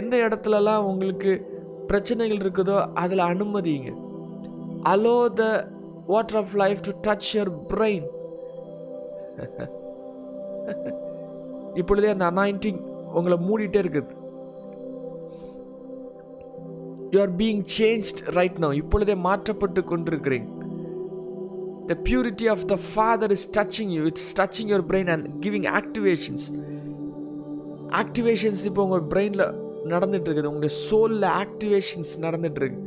எந்த 0.00 0.14
இடத்துலலாம் 0.26 0.86
உங்களுக்கு 0.90 1.32
பிரச்சனைகள் 1.90 2.42
இருக்குதோ 2.42 2.76
அதில் 3.02 3.28
அனுமதிங்க. 3.32 3.90
Allow 4.92 5.16
the 5.40 5.44
water 6.12 6.38
of 6.40 6.54
life 6.62 6.80
to 6.86 6.92
touch 7.06 7.28
your 7.34 7.52
brain 7.72 8.06
இப்பொழுதே 11.80 12.08
அந்த 12.14 12.24
அனாயிண்டிங் 12.32 12.80
உங்களை 13.18 13.36
மூடிட்டே 13.48 13.80
இருக்குது. 13.84 14.10
You 17.12 17.18
are 17.24 17.34
being 17.40 17.62
change 17.78 18.10
right 18.38 18.58
now 18.64 18.70
இப்பொழுதே 18.82 19.14
மாற்றப்பட்டு 19.28 19.80
கொண்டிருக்கிறீங்க 19.92 20.48
the 21.90 21.94
purity 22.08 22.46
of 22.54 22.64
the 22.72 22.76
Father 22.90 23.34
is 23.36 23.48
touching 23.58 23.92
you 23.96 24.02
it's 24.10 24.30
touching 24.40 24.70
your 24.72 24.86
brain 24.92 25.10
and 25.14 25.26
giving 25.44 25.68
activations 25.80 26.46
activations 28.02 28.62
இப்போ 28.70 28.82
உங்கள் 28.86 29.06
பிரெயினில் 29.14 29.46
நடந்துட்டு 29.92 30.28
இருக்குது 30.28 30.50
உங்களுடைய 30.50 30.74
சோலில் 30.86 31.28
ஆக்டிவேஷன்ஸ் 31.42 32.12
நடந்துட்டு 32.24 32.60
இருக்கு 32.62 32.80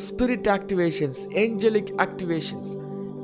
spirit 0.00 0.48
activations 0.56 1.20
angelic 1.42 1.92
activations 2.06 2.70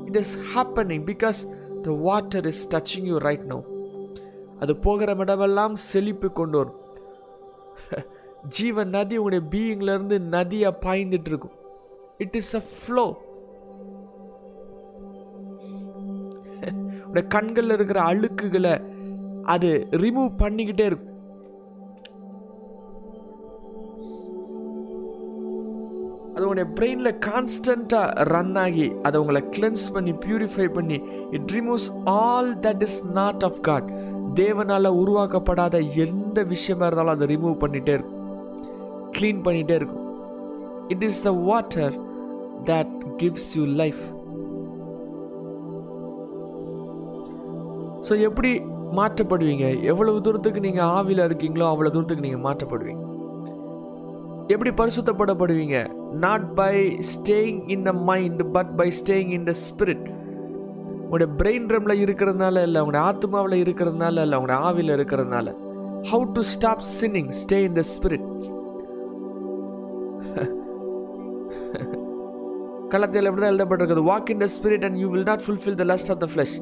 it 0.07 0.19
is 0.21 0.33
happening 0.51 1.03
because 1.11 1.39
the 1.83 1.95
water 2.07 2.47
is 2.53 2.63
touching 2.73 3.07
you 3.11 3.17
right 3.27 3.47
now 3.47 3.59
அது 4.59 4.73
போகிற 4.85 5.15
இடமெல்லாம் 5.17 5.75
செழிப்பு 5.89 6.29
கொண்டு 6.39 6.57
வரும் 6.61 6.77
ஜீவன் 8.55 8.91
நதி 8.95 9.15
உங்களுடைய 9.19 9.43
பீயிங்லேருந்து 9.53 10.17
நதியாக 10.33 10.79
பாய்ந்துட்டு 10.85 11.29
இருக்கும் 11.31 11.55
இட் 12.17 12.37
இஸ் 12.41 12.53
அ 12.59 12.63
ஃப்ளோ 12.71 13.05
உடைய 17.09 17.25
கண்களில் 17.27 17.75
இருக்கிற 17.75 17.99
அழுக்குகளை 18.09 18.73
அது 19.45 19.69
ரிமூவ் 20.03 20.31
பண்ணிக்கிட்டே 20.41 20.85
இருக்கும். 20.89 21.08
உங்களுடைய 26.49 26.69
பிரெயினில் 26.77 27.17
கான்ஸ்டண்ட்டாக 27.25 28.23
ரன் 28.33 28.55
ஆகி 28.61 28.85
அதை 29.07 29.17
உங்களை 29.21 29.41
கிளென்ஸ் 29.55 29.83
பண்ணி 29.95 30.11
பியூரிஃபை 30.23 30.65
பண்ணி 30.77 30.97
it 31.37 31.51
removes 31.55 31.89
all 32.13 32.49
that 32.63 32.81
is 32.85 32.95
not 33.17 33.43
of 33.47 33.59
God 33.67 33.89
தேவனால் 34.39 34.89
உருவாக்கப்படாத 35.01 35.81
எந்த 36.05 36.43
விஷயமா 36.53 36.85
இருந்தாலும் 36.87 37.13
அதை 37.15 37.25
ரிமூவ் 37.33 37.55
பண்ணிகிட்டே 37.63 37.93
இருக்கும். 37.97 38.23
க்ளீன் 39.17 39.43
பண்ணிகிட்டே 39.47 39.75
இருக்கும். 39.81 40.07
It 40.95 41.05
is 41.09 41.21
the 41.27 41.33
water 41.49 41.93
that 42.71 42.95
gives 43.21 43.47
you 43.59 43.65
life 43.81 44.01
so 48.07 48.19
எப்படி 48.29 48.53
மாற்றப்படுவீங்க? 49.01 49.67
எவ்வளவு 49.91 50.23
தூரத்துக்கு 50.27 50.65
நீங்கள் 50.67 50.89
ஆவியில் 50.97 51.27
இருக்கீங்களோ 51.29 51.69
அவ்வளோ 51.73 51.93
தூரத்துக்கு 51.97 52.27
நீங்கள் 52.27 52.45
மாற்றப்படுவீங்க. 52.49 53.05
எப்படி 54.53 54.71
பரிசுத்தப்படப்படுவீங்க? 54.79 55.77
Not 56.23 56.45
by 56.59 56.75
staying 57.11 57.59
in 57.73 57.83
the 57.87 57.91
mind 58.09 58.41
but 58.55 58.71
by 58.79 58.87
staying 58.99 59.31
in 59.37 59.47
the 59.49 59.53
spirit 59.65 60.07
உங்களுடைய 61.03 61.29
பிரெயின் 61.39 61.67
ரம்ல 61.73 61.93
இருக்கிறதுனால 62.05 62.63
இல்லை 62.67 62.79
உங்களுடைய 62.83 63.03
ஆத்மாவில் 63.09 63.55
இருக்கிறதுனால 63.63 64.23
இல்லை 64.25 64.37
உங்களுடைய 64.39 64.57
ஆவியில் 64.69 64.93
இருக்கிறதுனால. 64.97 65.53
How 66.11 66.25
to 66.37 66.41
stop 66.55 66.83
sinning 66.99 67.29
stay 67.41 67.59
in 67.67 67.77
the 67.79 67.83
spirit 67.93 68.27
களத்தில் 72.93 73.27
எப்படி 73.29 73.41
தான் 73.43 73.53
எழுதப்பட்டிருக்குது 73.53 74.03
walk 74.11 74.29
in 74.35 74.43
the 74.45 74.49
spirit 74.55 74.85
and 74.89 74.99
you 75.03 75.09
will 75.15 75.27
not 75.31 75.45
fulfil 75.47 75.79
the 75.81 75.87
lust 75.93 76.11
of 76.15 76.21
the 76.25 76.29
flesh 76.33 76.55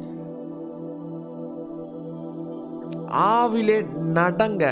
ஆவிலே 3.34 3.80
நடங்க. 4.20 4.64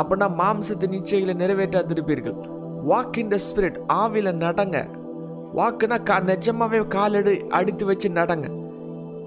அப்படின்னா 0.00 0.28
மாம்சத்தின் 0.40 0.94
நிச்சயங்களை 0.96 1.34
நிறைவேற்றாதிருப்பீர்கள் 1.42 2.36
வாக் 2.90 3.18
இன் 3.22 3.32
த 3.34 3.38
ஸ்பிரிட் 3.46 3.78
ஆவில 4.02 4.28
நடங்க. 4.44 4.76
வாக்குனா 5.58 5.96
கா 6.08 6.16
நிஜமாவே 6.30 6.78
காலடி 6.94 7.34
அடித்து 7.58 7.84
வச்சு 7.90 8.08
நடங்க. 8.20 8.46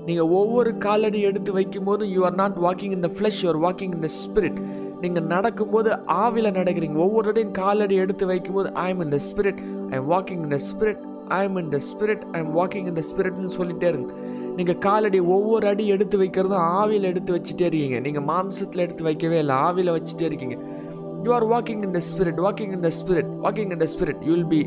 நீங்கள் 0.08 0.30
ஒவ்வொரு 0.40 0.72
காலடி 0.86 1.20
எடுத்து 1.30 1.52
வைக்கும் 1.60 1.88
போதும் 1.88 2.12
you 2.16 2.22
are 2.28 2.38
not 2.42 2.58
walking 2.66 2.94
in 2.98 3.06
the 3.06 3.10
flesh 3.16 3.40
you 3.44 3.48
are 3.54 3.60
walking 3.68 3.94
in 3.98 4.06
the 4.08 4.10
spirit 4.22 4.60
நீங்கள் 5.02 5.28
நடக்கும்போது 5.34 5.90
ஆவில 6.24 6.52
நடக்கிறீங்க. 6.60 6.98
ஒவ்வொரு 7.06 7.28
இடையும் 7.32 7.56
காலடி 7.62 7.96
எடுத்து 8.04 8.26
வைக்கும்போது 8.32 8.70
I 8.86 8.88
am 8.94 9.02
in 9.06 9.14
the 9.16 9.20
spirit 9.30 9.60
I 9.92 9.96
am 10.00 10.10
walking 10.14 10.44
in 10.46 10.54
the 10.56 10.60
spirit 10.70 11.02
I 11.38 11.42
am 11.48 11.58
in 11.64 11.72
the 11.76 11.80
spirit 11.90 12.24
I 12.36 12.40
am 12.44 12.54
walking 12.60 12.88
in 12.92 12.98
the 13.00 13.04
ஸ்பிரிட்னு 13.10 13.52
சொல்லிட்டே 13.60 13.90
இருங்க. 13.94 14.12
நீங்கள் 14.58 14.80
காலடி 14.86 15.20
ஒவ்வொரு 15.36 15.66
அடி 15.72 15.84
எடுத்து 15.96 16.18
வைக்கிறதும் 16.22 16.64
ஆவியில் 16.78 17.10
எடுத்து 17.12 17.32
வச்சுட்டே 17.36 17.66
இருக்கீங்க. 17.70 18.00
நீங்கள் 18.06 18.26
மாம்சத்தில் 18.30 18.84
எடுத்து 18.86 19.04
வைக்கவே 19.08 19.38
இல்லை 19.44 19.56
ஆவியில் 19.66 19.96
வச்சுட்டே 19.96 20.26
இருக்கீங்க. 20.30 20.58
You 21.26 21.32
are 21.38 21.46
walking 21.54 21.84
in 21.88 21.96
the 21.98 22.02
spirit 22.10 22.40
walking 22.46 22.72
in 22.78 22.86
the 22.88 22.92
spirit 23.00 23.30
walking 23.46 23.72
in 23.76 23.84
the 23.84 23.88
spirit 23.96 24.24
you 24.28 24.32
will 24.38 24.52
be 24.56 24.62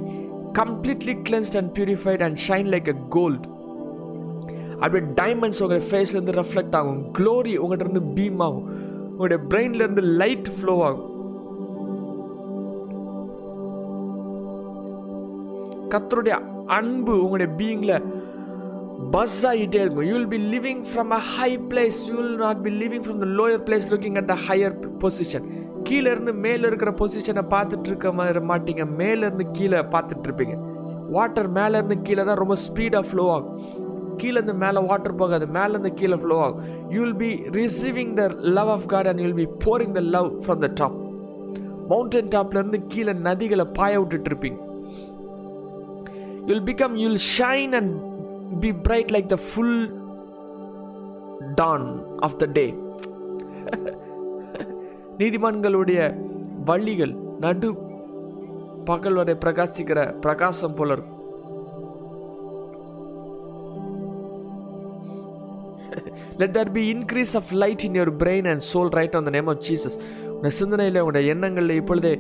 completely 0.61 1.15
cleansed 1.29 1.57
and 1.61 1.73
purified 1.79 2.23
and 2.27 2.39
shine 2.49 2.71
like 2.75 2.91
a 2.95 2.97
gold 3.17 3.47
அப்படியே 4.83 5.05
டைமண்ட்ஸ் 5.21 5.63
உங்கள் 5.65 5.85
ஃபேஸ்லேருந்து 5.91 6.35
ரெஃப்ளெக்ட் 6.41 6.77
ஆகும். 6.79 7.01
க்ளோரி 7.19 7.55
உங்கள்கிட்ட 7.63 7.89
இருந்து 7.89 8.07
பீம் 8.19 8.41
ஆகும். 8.47 8.67
உங்களுடைய 9.13 9.41
பிரெயின்லேருந்து 9.51 10.05
லைட் 10.23 10.49
ஃப்ளோ 10.57 10.75
ஆகும். 10.89 11.07
கத்தருடைய 15.95 16.35
அன்பு 16.79 17.15
உங்களுடைய 17.25 17.51
பீயிங்கில் 17.61 17.97
பஸ் 19.15 19.47
ஆகிட்டே 19.51 19.81
இருக்கும் 19.85 20.07
you 20.09 20.15
will 20.17 20.33
be 20.35 20.41
living 20.55 20.83
from 20.91 21.11
a 21.19 21.21
high 21.35 21.51
place 21.71 21.99
you 22.09 22.15
will 22.21 22.37
not 22.43 22.61
be 22.67 22.71
living 22.83 23.05
from 23.05 23.21
the 23.25 23.29
lower 23.41 23.63
place 23.69 23.87
looking 23.93 24.17
at 24.21 24.29
the 24.33 24.37
higher 24.47 24.75
position 25.03 25.47
கீழே 25.89 26.09
இருந்து 26.11 26.33
மேலே 26.47 26.65
இருக்கிற 26.71 26.91
பொசிஷனை 27.01 27.45
பார்த்துட்டு 27.55 27.89
இருக்க 27.91 28.13
மாதிரி 28.19 28.41
மாட்டீங்க. 28.51 28.85
மேலேருந்து 29.01 29.47
கீழே 29.59 29.79
பார்த்துட்டு 29.95 30.27
இருப்பீங்க. 30.29 30.57
வாட்டர் 31.17 31.53
மேலேருந்து 31.53 31.97
கீழே 32.03 32.25
தான் 32.25 32.41
ரொம்ப 32.43 32.57
ஸ்பீடாக 32.67 33.05
ஃப்ளோ 33.11 33.25
ஆகும். 33.37 33.57
கீழேருந்து 34.21 34.55
மேலே 34.65 34.81
வாட்டர் 34.91 35.15
போகாது 35.15 35.47
மேலேருந்து 35.47 35.93
கீழே 36.01 36.17
ஃப்ளோ 36.23 36.37
ஆகும். 36.47 36.63
You 36.95 37.01
will 37.05 37.21
be 37.25 37.31
receiving 37.59 38.13
the 38.21 38.25
love 38.59 38.69
of 38.69 38.87
God 38.87 39.07
and 39.07 39.21
you 39.21 39.27
will 39.31 39.43
be 39.45 39.49
pouring 39.67 39.95
the 39.99 40.03
love 40.17 40.29
from 40.45 40.63
the 40.67 40.71
top 40.81 40.99
mountain 41.93 42.31
டாப்லேருந்து 42.35 42.81
கீழே 42.93 43.13
நதிகளை 43.13 43.65
பாய 43.79 44.01
விட்டுட்டு 44.01 44.31
இருப்பீங்க. 44.33 44.59
You'll 46.49 46.65
become 46.71 46.95
you'll 47.05 47.21
shine 47.39 47.73
and 47.81 47.95
be 48.63 48.71
bright 48.87 49.13
like 49.15 49.29
the 49.29 49.39
full 49.47 49.77
dawn 51.55 51.87
of 52.21 52.37
the 52.37 52.47
day 52.53 52.67
நீதிமான்களுடைய 55.21 56.01
வழிகள் 56.65 57.15
நடு 57.41 57.71
பகல் 58.85 59.17
வரை 59.17 59.35
பிரகாசிக்கிற 59.37 60.01
பிரகாசம் 60.21 60.77
போல 60.79 60.95
இருக்கும் 60.95 61.17
let 66.41 66.55
there 66.57 66.73
be 66.73 66.83
increase 66.91 67.35
of 67.37 67.51
light 67.63 67.85
in 67.85 67.97
your 67.99 68.15
brain 68.17 68.47
and 68.47 68.65
soul 68.71 68.93
right 68.99 69.17
on 69.17 69.27
the 69.29 69.33
name 69.37 69.49
of 69.49 69.63
Jesus 69.69 69.97
உங்கள் 70.35 70.57
சிந்தனையில் 70.59 71.01
உங்களுடைய 71.01 71.33
எண்ணங்களில் 71.35 71.79
இப்பொழுதே 71.81 72.13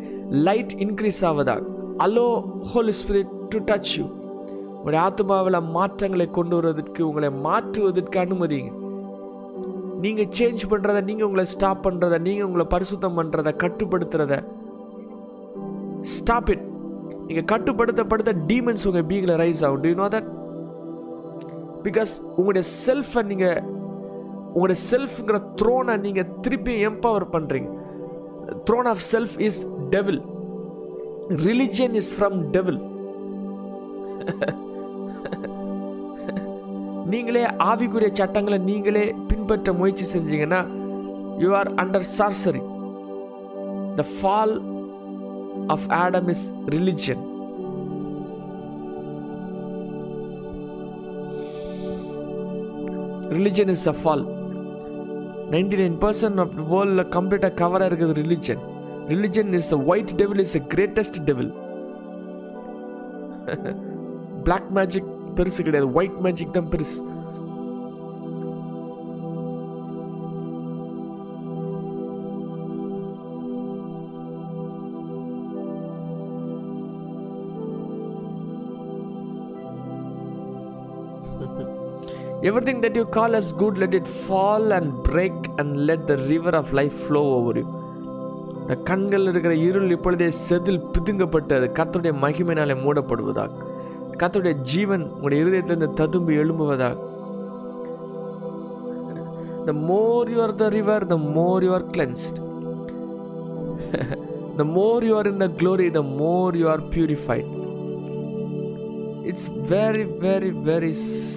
light 0.49 0.75
increase 0.79 1.23
ஆவதா 1.25 1.57
allow 1.99 2.27
Holy 2.73 2.93
Spirit 3.01 3.33
to 3.51 3.61
touch 3.71 3.93
you 3.99 4.05
உங்களுடைய 4.81 5.01
ஆத்மாவில் 5.07 5.66
மாற்றங்களை 5.77 6.27
கொண்டு 6.37 6.55
வருவதற்கு 6.59 7.01
உங்களை 7.09 7.29
மாற்றுவதற்கு 7.47 8.19
அனுமதிங்க 8.23 8.71
நீங்கள் 10.05 10.31
சேஞ்ச் 10.37 10.62
பண்ணுறத 10.71 10.99
நீங்கள் 11.09 11.27
உங்களை 11.29 11.45
ஸ்டாப் 11.55 11.83
பண்ணுறத 11.87 12.19
நீங்கள் 12.27 12.47
உங்களை 12.49 12.64
பரிசுத்தம் 12.75 13.19
பண்ணுறத 13.19 13.51
கட்டுப்படுத்துறத. 13.62 14.35
ஸ்டாப் 16.14 16.51
இட் 16.55 16.64
நீங்கள் 17.27 17.49
கட்டுப்படுத்தப்படுத்த 17.53 18.33
டீமன்ஸ் 18.51 18.87
உங்கள் 18.90 19.07
பீங்கில் 19.11 19.35
ரைஸ் 19.43 19.62
ஆகும். 19.66 19.83
Do 19.83 19.90
you 19.93 19.99
know 20.05 20.09
that 20.16 20.31
because 21.87 22.14
உங்களுடைய 22.37 22.64
செல்ஃபை 22.87 23.23
நீங்கள் 23.33 23.61
உங்களுடைய 24.55 24.79
செல்ஃப்ங்கிற 24.90 25.38
த்ரோனை 25.61 25.97
நீங்கள் 26.07 26.31
திருப்பி 26.45 26.73
எம்பவர் 26.88 27.29
பண்ணுறீங்க 27.35 27.71
throne 28.69 28.90
of 28.95 29.05
self 29.12 29.37
is 29.49 29.61
devil 29.95 30.23
religion 31.47 31.95
is 32.03 32.12
from 32.16 32.40
devil 32.57 32.81
நீங்களே 37.07 37.43
ஆவிக்குரிய 37.63 38.11
சட்டங்களை 38.15 38.59
நீங்களே 38.65 39.05
பின்பற்ற 39.29 39.73
முயற்சி 39.73 40.07
செஞ்சீங்கன்னா 40.13 40.61
you 41.39 41.51
are 41.55 41.71
under 41.77 42.07
sorcery 42.17 42.63
the 43.97 44.05
fall 44.13 44.55
of 45.69 45.87
Adam 46.01 46.29
is 46.29 46.45
religion 46.69 47.25
religion 53.33 53.69
is 53.69 53.89
a 53.89 53.97
fall 54.01 54.25
ninety 55.51 55.77
nine 55.77 55.99
percent 55.99 56.41
of 56.41 56.55
வேர்ல்டில் 56.71 57.09
கம்ப்ளீட்டாக 57.09 57.55
கவராக 57.55 57.89
இருக்குது 57.91 58.15
religion 58.21 58.63
religion 59.09 59.53
is 59.55 59.73
a 59.75 59.81
white 59.93 60.13
devil 60.21 60.43
is 60.47 60.57
a 60.57 60.63
greatest 60.75 61.19
devil 61.25 61.53
black 64.45 64.71
magic 64.73 65.11
பெருசு 65.38 65.64
கிடையாது 65.66 65.88
ஒயிட் 65.99 66.21
மேஜிக் 66.27 66.57
தான் 66.57 66.71
பெருசு 66.73 66.99
Everything 82.43 82.81
that 82.81 82.97
you 82.97 83.05
call 83.07 83.35
as 83.35 83.53
good, 83.53 83.77
let 83.77 83.95
it 83.95 84.07
fall 84.07 84.73
and 84.73 85.03
break 85.05 85.35
and 85.59 85.87
let 85.87 86.07
the 86.07 86.16
river 86.33 86.51
of 86.51 86.73
life 86.73 86.97
flow 87.07 87.27
over 87.38 87.55
you. 87.61 87.69
இந்த 88.62 88.75
கண்கள் 88.88 89.25
இருக்கிற 89.27 89.53
இருள் 89.66 89.93
இப்பொழுதே 89.95 90.27
செதில் 90.47 90.85
பிதுங்கப்பட்டு 90.93 91.53
அது 91.57 91.69
கத்துடைய 91.79 92.12
மகிமையினாலே 92.25 92.75
மூடப்படுவதாக 92.83 93.53
கத்துடைய 94.23 94.55
ஜீவன் 94.63 95.05
உங்களுடைய 95.11 95.43
இருதயத்திலிருந்து 95.43 95.95
ததும்பி 95.95 96.35
எழும்புவதாக 96.35 96.97
the 99.65 99.73
more 99.73 100.31
you 100.31 100.47
the 100.57 100.69
river 100.69 101.07
the 101.07 101.17
more 101.17 101.65
you 101.65 101.71
are 101.73 101.87
cleansed 101.91 102.39
the 104.57 104.65
more 104.73 105.05
you 105.05 105.15
in 105.23 105.37
the 105.37 105.49
glory 105.61 105.89
the 105.91 106.03
more 106.03 106.57
you 106.57 106.69
purified 106.91 107.51
it's 109.23 109.51
very 109.69 110.05
very 110.19 110.51
very 110.65 110.93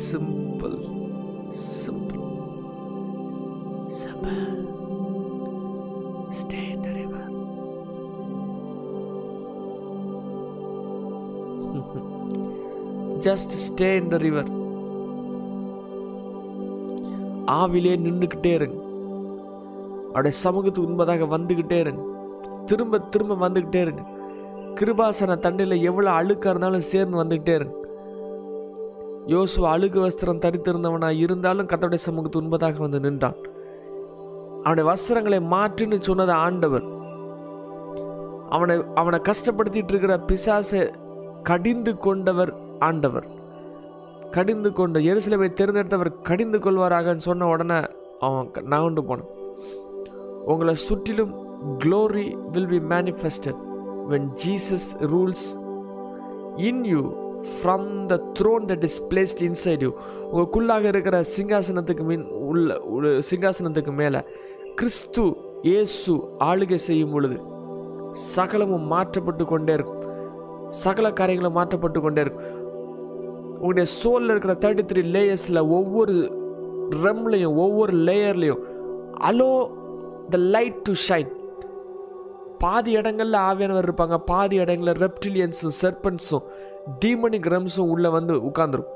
simple 0.10 0.78
simple 1.56 2.24
simple 3.96 4.52
just 13.23 13.53
stay 13.65 13.95
in 13.95 14.07
the 14.07 14.17
river 14.17 14.62
ஆவிலே 17.47 17.93
நின்றுக்கிட்டே 18.05 18.53
இருங்க. 18.53 18.81
அவருடைய 20.07 20.38
சமூகத்துக்கு 20.38 20.91
உண்மதாக 20.91 21.27
வந்துக்கிட்டே 21.36 21.79
இருங்க. 21.79 22.01
திரும்ப 22.65 22.99
திரும்ப 22.99 23.49
வந்துக்கிட்டே 23.49 23.81
இருங்க. 23.81 24.01
கிருபாசன 24.79 25.38
தண்டையில் 25.38 25.81
எவ்வளோ 25.81 26.12
அழுக்காக 26.12 26.47
இருந்தாலும் 26.47 26.81
சேர்ந்து 26.81 27.23
வந்துக்கிட்டே 27.23 27.55
இருங்க. 27.55 27.75
யோசுவா 29.27 29.63
அழுக்கு 29.63 30.07
வஸ்திரம் 30.07 30.43
தரித்திருந்தவனாக 30.45 31.17
இருந்தாலும் 31.17 31.67
கத்தோடைய 31.67 31.95
சமூகத்து 31.95 32.41
உண்பதாக 32.41 32.77
வந்து 32.77 32.99
நின்றான். 32.99 33.36
அவனுடைய 34.63 34.89
வஸ்திரங்களை 34.89 35.39
மாற்றுன்னு 35.53 36.01
சொன்னது 36.01 36.31
ஆண்டவர். 36.31 36.83
அவனை 38.49 38.83
அவனை 38.95 39.19
கஷ்டப்படுத்திட்டு 39.19 39.93
இருக்கிற 39.93 40.21
பிசாசை 40.27 40.93
கடிந்து 41.43 41.97
கொண்டவர் 41.97 42.62
ஆண்டவர். 42.86 43.28
கடிந்து 44.36 44.69
கொண்டு 44.78 45.00
எருசலேமை 45.12 45.50
தேர்ந்தெடுத்தவர் 45.60 46.12
கடிந்து 46.30 46.60
கொள்வாராகன்னு 46.65 47.28
சொன்ன 47.30 47.48
உடனே 47.54 47.80
அவன் 48.28 48.48
நகண்டு 48.74 49.02
போனான். 49.10 49.32
உங்களை 50.52 50.74
சுற்றிலும் 50.88 51.34
glory 51.84 52.26
will 52.54 52.72
be 52.74 52.80
manifested 52.93 53.60
when 54.12 54.30
Jesus 54.46 54.89
rules 55.13 55.48
in 56.69 56.84
you 56.93 57.02
from 57.54 57.88
the 58.12 58.17
throne 58.39 58.65
that 58.72 58.86
is 58.89 59.00
placed 59.12 59.43
inside 59.50 59.84
you 59.86 59.91
உங்களுக்குள்ளாக 60.32 60.86
இருக்கிற 60.93 61.17
சிங்காசனத்துக்கு 61.36 62.06
மின் 62.12 62.26
உள்ள 62.50 62.78
சிங்காசனத்துக்கு 63.30 63.93
மேலே 64.02 64.22
கிறிஸ்து 64.80 65.26
இயேசு 65.72 66.13
ஆளுகை 66.50 66.80
செய்யும் 66.88 67.13
பொழுது 67.15 67.38
சகலமும் 68.36 68.88
மாற்றப்பட்டு 68.93 69.43
கொண்டே 69.52 69.74
இருக்கும். 69.78 70.02
சகல 70.84 71.08
காரியங்களும் 71.19 71.58
மாற்றப்பட்டு 71.58 72.00
கொண்டே 72.02 72.22
இருக்கும். 72.26 72.46
உங்களுடைய 73.63 73.88
சோலில் 73.99 74.32
இருக்கிற 74.34 74.54
தேர்ட்டி 74.63 74.84
த்ரீ 74.88 75.02
லேயர்ஸில் 75.15 75.60
ஒவ்வொரு 75.78 76.15
ரெம்லையும் 77.04 77.58
ஒவ்வொரு 77.65 77.93
லேயர்லையும் 78.08 78.63
allow 79.30 79.52
the 80.30 80.39
light 80.56 80.80
to 80.88 80.93
shine 81.06 81.30
பாதி 82.63 82.91
இடங்களில் 82.91 83.39
ஆவியானவர் 83.49 83.88
இருப்பாங்க 83.88 84.17
பாதி 84.32 84.56
இடங்களில் 84.56 84.99
ரெப்டிலியன்ஸும் 85.06 85.76
செர்பன்ஸும் 85.82 86.43
டீமனிக் 86.99 87.47
ரெம்ஸும் 87.56 87.91
உள்ளே 87.93 88.10
வந்து 88.10 88.36
உட்காந்துரும் 88.49 88.91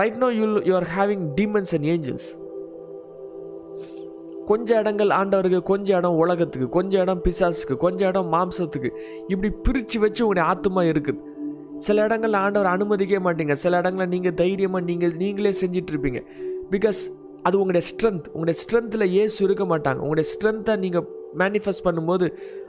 right 0.00 0.20
no 0.22 0.30
you 0.38 0.46
you 0.68 0.74
are 0.74 0.88
having 0.96 1.26
demons 1.40 1.74
and 1.78 1.88
angels 1.94 2.28
கொஞ்ச 4.46 4.68
இடங்கள் 4.80 5.10
ஆண்டவருக்கு 5.18 5.60
கொஞ்ச 5.72 5.88
இடம் 5.98 6.20
உலகத்துக்கு 6.22 6.68
கொஞ்ச 6.78 6.94
இடம் 7.04 7.20
பிசாஸுக்கு 7.26 7.74
கொஞ்ச 7.86 8.00
இடம் 8.08 8.32
மாம்சத்துக்கு 8.34 8.90
இப்படி 9.28 9.50
பிரித்து 9.66 9.98
வச்சு 10.00 10.22
உங்களுடைய 10.24 10.46
ஆத்மா 10.54 10.82
இருக்குது. 10.92 11.20
சில 11.86 12.06
இடங்கள்ல 12.08 12.42
ஆண்டவர் 12.44 12.72
அனுமதிக்கவே 12.74 13.20
மாட்டீங்க. 13.26 13.54
சில 13.64 13.78
இடங்களில் 13.82 14.12
நீங்கள் 14.14 14.36
தைரியமாக 14.42 14.84
நீங்கள் 14.90 15.14
நீங்களே 15.22 15.52
செஞ்சிட்டு 15.62 15.92
இருப்பீங்க 15.94 16.20
பிகாஸ் 16.74 17.00
அது 17.46 17.56
உங்களுடைய 17.60 17.84
ஸ்ட்ரென்த் 17.90 18.26
உங்களுடைய 18.32 18.56
ஸ்ட்ரென்த்தில் 18.62 19.06
ஏசு 19.22 19.38
இருக்க 19.46 19.64
மாட்டாங்க. 19.72 20.00
உங்களுடைய 20.04 20.26
ஸ்ட்ரென்த்தை 20.32 20.74
நீங்கள் 20.84 21.06
மேனிஃபெஸ்ட் 21.42 21.84
பண்ணும்போது 21.86 22.26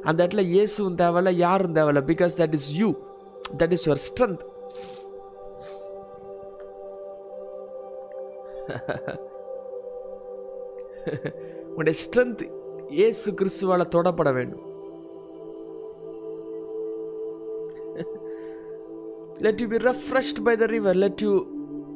அந்த 0.10 0.20
இடத்துல 0.24 0.46
இயேசுவும் 0.54 0.98
தேவையில்ல 1.04 1.32
யாரும் 1.46 1.76
தேவையில்ல. 1.78 2.04
Because 2.12 2.40
that 2.42 2.56
is 2.60 2.70
you 2.80 2.90
that 3.62 3.76
is 3.78 3.86
your 3.90 4.04
strength 4.08 4.44
உங்களுடைய 11.70 11.96
ஸ்ட்ரென்த் 12.04 12.44
இயேசு 13.00 13.30
கிறிஸ்துவால 13.40 13.86
தொடப்பட 13.96 14.30
வேண்டும். 14.38 14.64
Let 19.40 19.62
you 19.62 19.68
be 19.68 19.78
refreshed 19.78 20.44
by 20.44 20.56
the 20.56 20.68
river. 20.68 20.94
Let 20.94 21.22
you 21.22 21.34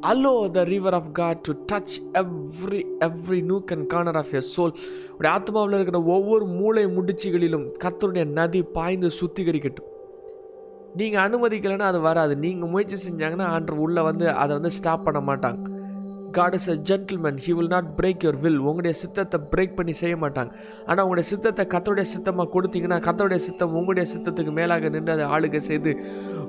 allow 0.01 0.47
the 0.47 0.65
river 0.65 0.89
of 0.89 1.13
god 1.13 1.43
to 1.43 1.53
touch 1.65 1.99
every 2.13 2.85
every 2.99 3.41
nook 3.41 3.71
and 3.71 3.89
corner 3.93 4.15
of 4.17 4.31
your 4.31 4.41
soul. 4.41 4.71
உடைய 5.17 5.39
ஆத்மாவில் 5.39 5.73
இருக்கிற 5.73 6.03
ஒவ்வொரு 6.03 6.45
மூளை 6.45 6.85
முடிச்சுகளிலும் 6.85 7.69
கத்தருடைய 7.83 8.25
நதி 8.25 8.63
பாய்ந்து 8.63 9.09
சுத்திகரிக்கட்டும். 9.19 9.89
நீங்கள் 10.95 11.29
அனுமதிக்கலைன்னா 11.29 11.79
அது 11.79 11.99
வராது. 11.99 12.37
நீங்கள் 12.37 12.69
முயற்சி 12.69 13.11
செஞ்சாங்கன்னா 13.11 13.47
ஆண்டர் 13.55 13.83
உள்ளே 13.85 14.01
வந்து 14.01 14.29
அதை 14.29 14.55
வந்து 14.55 14.71
ஸ்டாப் 14.71 15.03
பண்ண 15.03 15.19
மாட்டாங்க. 15.31 15.76
God 16.31 16.53
is 16.53 16.69
a 16.69 16.73
gentleman 16.73 17.37
he 17.47 17.51
will 17.51 17.67
not 17.67 17.85
break 17.97 18.23
your 18.23 18.39
will 18.39 18.57
உங்களுடைய 18.57 18.97
சித்தத்தை 18.97 19.39
பிரேக் 19.51 19.75
பண்ணி 19.75 19.93
செய்ய 19.93 20.15
மாட்டாங்க. 20.15 20.51
ஆனால் 20.85 21.03
உங்களுடைய 21.03 21.29
சித்தத்தை 21.29 21.65
கத்தோடைய 21.65 22.01
சித்தமாக 22.01 22.61
கொடுத்தீங்கன்னா 22.61 22.99
கத்தோடைய 23.07 23.35
சித்தம் 23.35 23.73
உங்களுடைய 23.73 24.11
சித்தத்துக்கு 24.13 24.51
மேலாக 24.51 24.89
நின்று 24.89 25.11
அதை 25.11 25.25
ஆளுகை 25.25 25.57
செய்து 25.57 25.97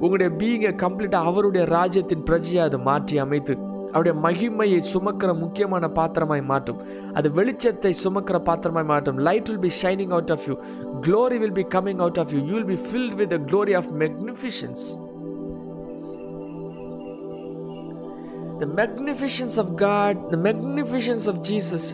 உங்களுடைய 0.01 0.37
பீயிங்கை 0.37 0.73
கம்ப்ளீட்டாக 0.85 1.25
அவருடைய 1.25 1.67
ராஜ்யத்தின் 1.67 2.23
பிரஜையை 2.23 2.59
அதை 2.59 2.81
மாற்றி 2.81 3.19
அமைத்து 3.19 3.57
அவருடைய 3.93 4.19
மகிமையை 4.29 4.83
சுமக்கிற 4.95 5.39
முக்கியமான 5.39 5.89
பாத்திரமாய் 5.89 6.43
மாற்றும். 6.43 6.83
அது 7.13 7.29
வெளிச்சத்தை 7.29 7.93
சுமக்கிற 8.05 8.39
பாத்திரமாய் 8.39 8.85
மாற்றும். 8.85 9.17
Light 9.17 9.49
will 9.49 9.59
be 9.59 9.71
shining 9.83 10.11
out 10.11 10.31
of 10.31 10.49
you 10.49 10.57
glory 11.01 11.39
will 11.39 11.53
be 11.53 11.63
coming 11.63 11.99
out 11.99 12.19
of 12.19 12.33
you 12.33 12.41
you 12.41 12.55
will 12.55 12.77
be 12.77 12.79
filled 12.91 13.15
with 13.15 13.31
the 13.31 13.39
glory 13.39 13.75
of 13.75 15.08
the 18.61 18.69
magnificence 18.81 19.57
of 19.63 19.69
god 19.87 20.15
the 20.33 20.41
magnificence 20.49 21.27
of 21.33 21.37
jesus 21.49 21.85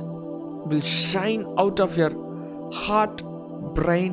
will 0.68 0.86
shine 1.10 1.42
out 1.62 1.80
of 1.84 1.96
your 2.00 2.12
heart 2.82 3.18
brain 3.78 4.12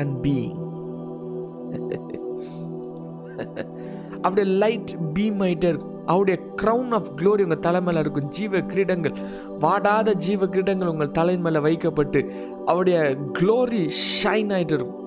and 0.00 0.10
being. 0.26 0.54
அப்படியே 4.24 4.46
light 4.62 4.90
beam 5.14 5.40
ஆயிட்டே 5.44 5.68
இருக்கும் 5.72 5.92
அவருடைய 6.12 6.36
crown 6.62 6.90
of 6.98 7.08
glory 7.20 7.42
உங்கள் 7.46 7.62
தலை 7.66 7.80
மேலே 7.86 7.98
இருக்கும். 8.04 8.28
ஜீவ 8.36 8.60
கிரீடங்கள் 8.72 9.14
வாடாத 9.58 10.14
ஜீவ 10.26 10.46
கிரீடங்கள் 10.46 10.90
உங்கள் 10.92 11.10
தலை 11.10 11.34
மேலே 11.38 11.58
வைக்கப்பட்டு 11.58 12.20
அவருடைய 12.66 12.98
க்ளோரி 13.38 13.82
ஷைன் 14.22 14.52
ஆகிட்டு 14.56 14.76
இருக்கும். 14.78 15.00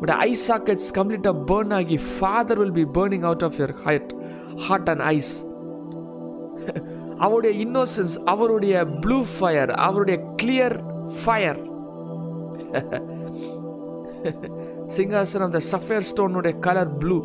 உடைய 0.00 0.18
ஐ 0.28 0.30
சாக்கெட்ஸ் 0.48 0.90
கம்ப்ளீட்டாக 0.98 1.36
பேர்ன் 1.50 1.74
ஆகி 1.78 1.98
father 2.12 2.58
will 2.58 2.78
be 2.80 2.86
burning 3.00 3.26
out 3.30 3.46
of 3.48 3.58
your 3.58 3.74
height 3.86 4.12
heart 4.66 4.90
and 4.94 5.00
eyes 5.14 5.34
அவருடைய 7.18 7.52
இன்னோசன்ஸ் 7.58 8.14
அவருடைய 8.24 8.74
ப்ளூ 9.00 9.18
ஃபயர் 9.32 9.72
அவருடைய 9.80 10.18
கிளியர் 10.36 10.76
ஃபயர் 11.18 11.60
சிங்காசனம் 14.96 15.48
அந்த 15.48 15.60
sapphire 15.72 16.08
ஸ்டோனுடைய 16.10 16.54
colour 16.58 16.92
blue 16.98 17.18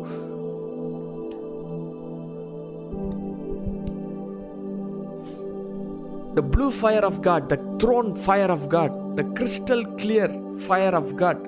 the 6.36 6.42
blue 6.54 6.66
fire 6.78 7.04
of 7.04 7.20
God 7.20 7.46
the 7.52 7.56
throne 7.82 8.10
fire 8.24 8.52
of 8.56 8.66
God 8.68 8.96
the 9.16 9.24
crystal 9.36 9.84
clear 9.96 10.34
fire 10.64 10.96
of 11.00 11.14
God 11.22 11.42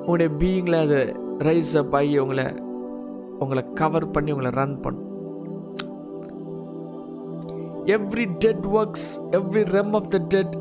உங்களுடைய 0.00 0.30
பீயிங்கில் 0.40 0.80
அது 0.82 1.00
rice 1.40 1.72
அப் 1.76 1.94
ஆகி 1.94 2.14
உங்களை 2.18 2.46
உங்களை 3.44 3.64
கவர் 3.80 4.06
பண்ணி 4.16 4.32
உங்களை 4.36 4.52
ரன் 4.60 4.78
பண்ணும் 4.84 5.06
every 7.96 8.26
dead 8.44 8.64
works 8.78 9.10
every 9.40 9.64
realm 9.76 9.92
of 10.00 10.08
the 10.14 10.20
dead 10.34 10.54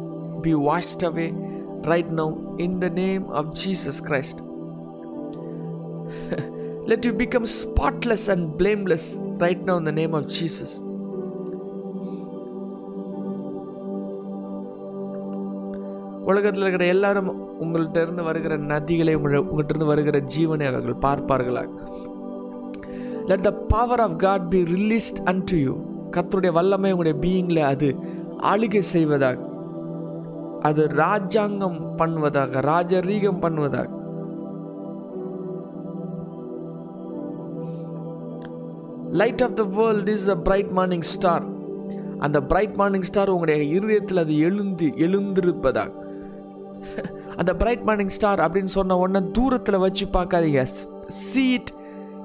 be 0.46 0.54
washed 0.70 1.06
away 1.12 1.28
right 1.92 2.12
now 2.22 2.36
in 2.68 2.78
the 2.84 2.90
name 3.04 3.26
of 3.42 3.52
Jesus 3.64 4.02
Christ 4.10 4.42
Let 6.90 7.02
you 7.06 7.12
become 7.22 7.46
spotless 7.46 8.22
and 8.34 8.44
blameless 8.60 9.06
right 9.42 9.62
now 9.70 9.76
in 9.80 9.86
the 9.90 9.94
name 9.98 10.14
of 10.20 10.24
Jesus. 10.36 10.72
உலகத்தில் 16.30 16.64
இருக்கிற 16.64 16.86
எல்லாரும் 16.94 17.30
உங்கள்கிட்ட 17.64 18.00
இருந்து 18.06 18.24
வருகிற 18.24 18.54
நதிகளை 18.72 19.16
உங்களை 19.20 19.40
உங்கள்கிட்ட 19.42 19.74
இருந்து 19.74 19.92
வருகிற 19.92 20.20
ஜீவனை 20.36 20.66
அவர்கள் 20.72 21.04
பார்ப்பார்களாக. 21.08 21.70
Let 23.28 23.42
the 23.42 23.52
power 23.52 24.00
of 24.00 24.16
God 24.16 24.50
be 24.50 24.60
released 24.76 25.20
unto 25.52 25.58
you 25.58 25.74
கத்தருடைய 26.12 26.52
வல்லமை 26.52 26.92
உங்களுடைய 26.92 27.16
பீயிங்கில் 27.24 27.64
அது 27.64 27.96
ஆளுகை 28.52 28.80
செய்வதாக 28.80 29.46
அது 30.62 30.88
ராஜாங்கம் 30.88 31.80
பண்ணுவதாக 31.98 32.62
ராஜரீகம் 32.62 33.42
பண்ணுவதாக. 33.42 33.88
Light 39.12 39.44
of 39.44 39.56
the 39.56 39.64
world 39.64 40.10
is 40.10 40.30
a 40.30 40.38
bright 40.38 40.70
morning 40.70 41.08
star 41.14 41.46
அந்த 42.20 42.38
பிரைட் 42.44 42.76
மார்னிங் 42.76 43.02
ஸ்டார் 43.02 43.30
உங்களுடைய 43.30 43.64
இருதயத்தில் 43.78 44.18
அது 44.18 44.40
எழுந்து 44.40 44.88
எழுந்திருப்பதாக. 45.06 45.92
அந்த 47.40 47.56
பிரைட் 47.56 47.82
மார்னிங் 47.82 48.14
ஸ்டார் 48.18 48.40
அப்படின்னு 48.40 48.74
சொன்ன 48.78 48.98
உடனே 48.98 49.28
தூரத்தில் 49.32 49.78
வச்சு 49.78 50.06
பார்க்காதீங்க. 50.06 50.64
சீட் 51.08 51.72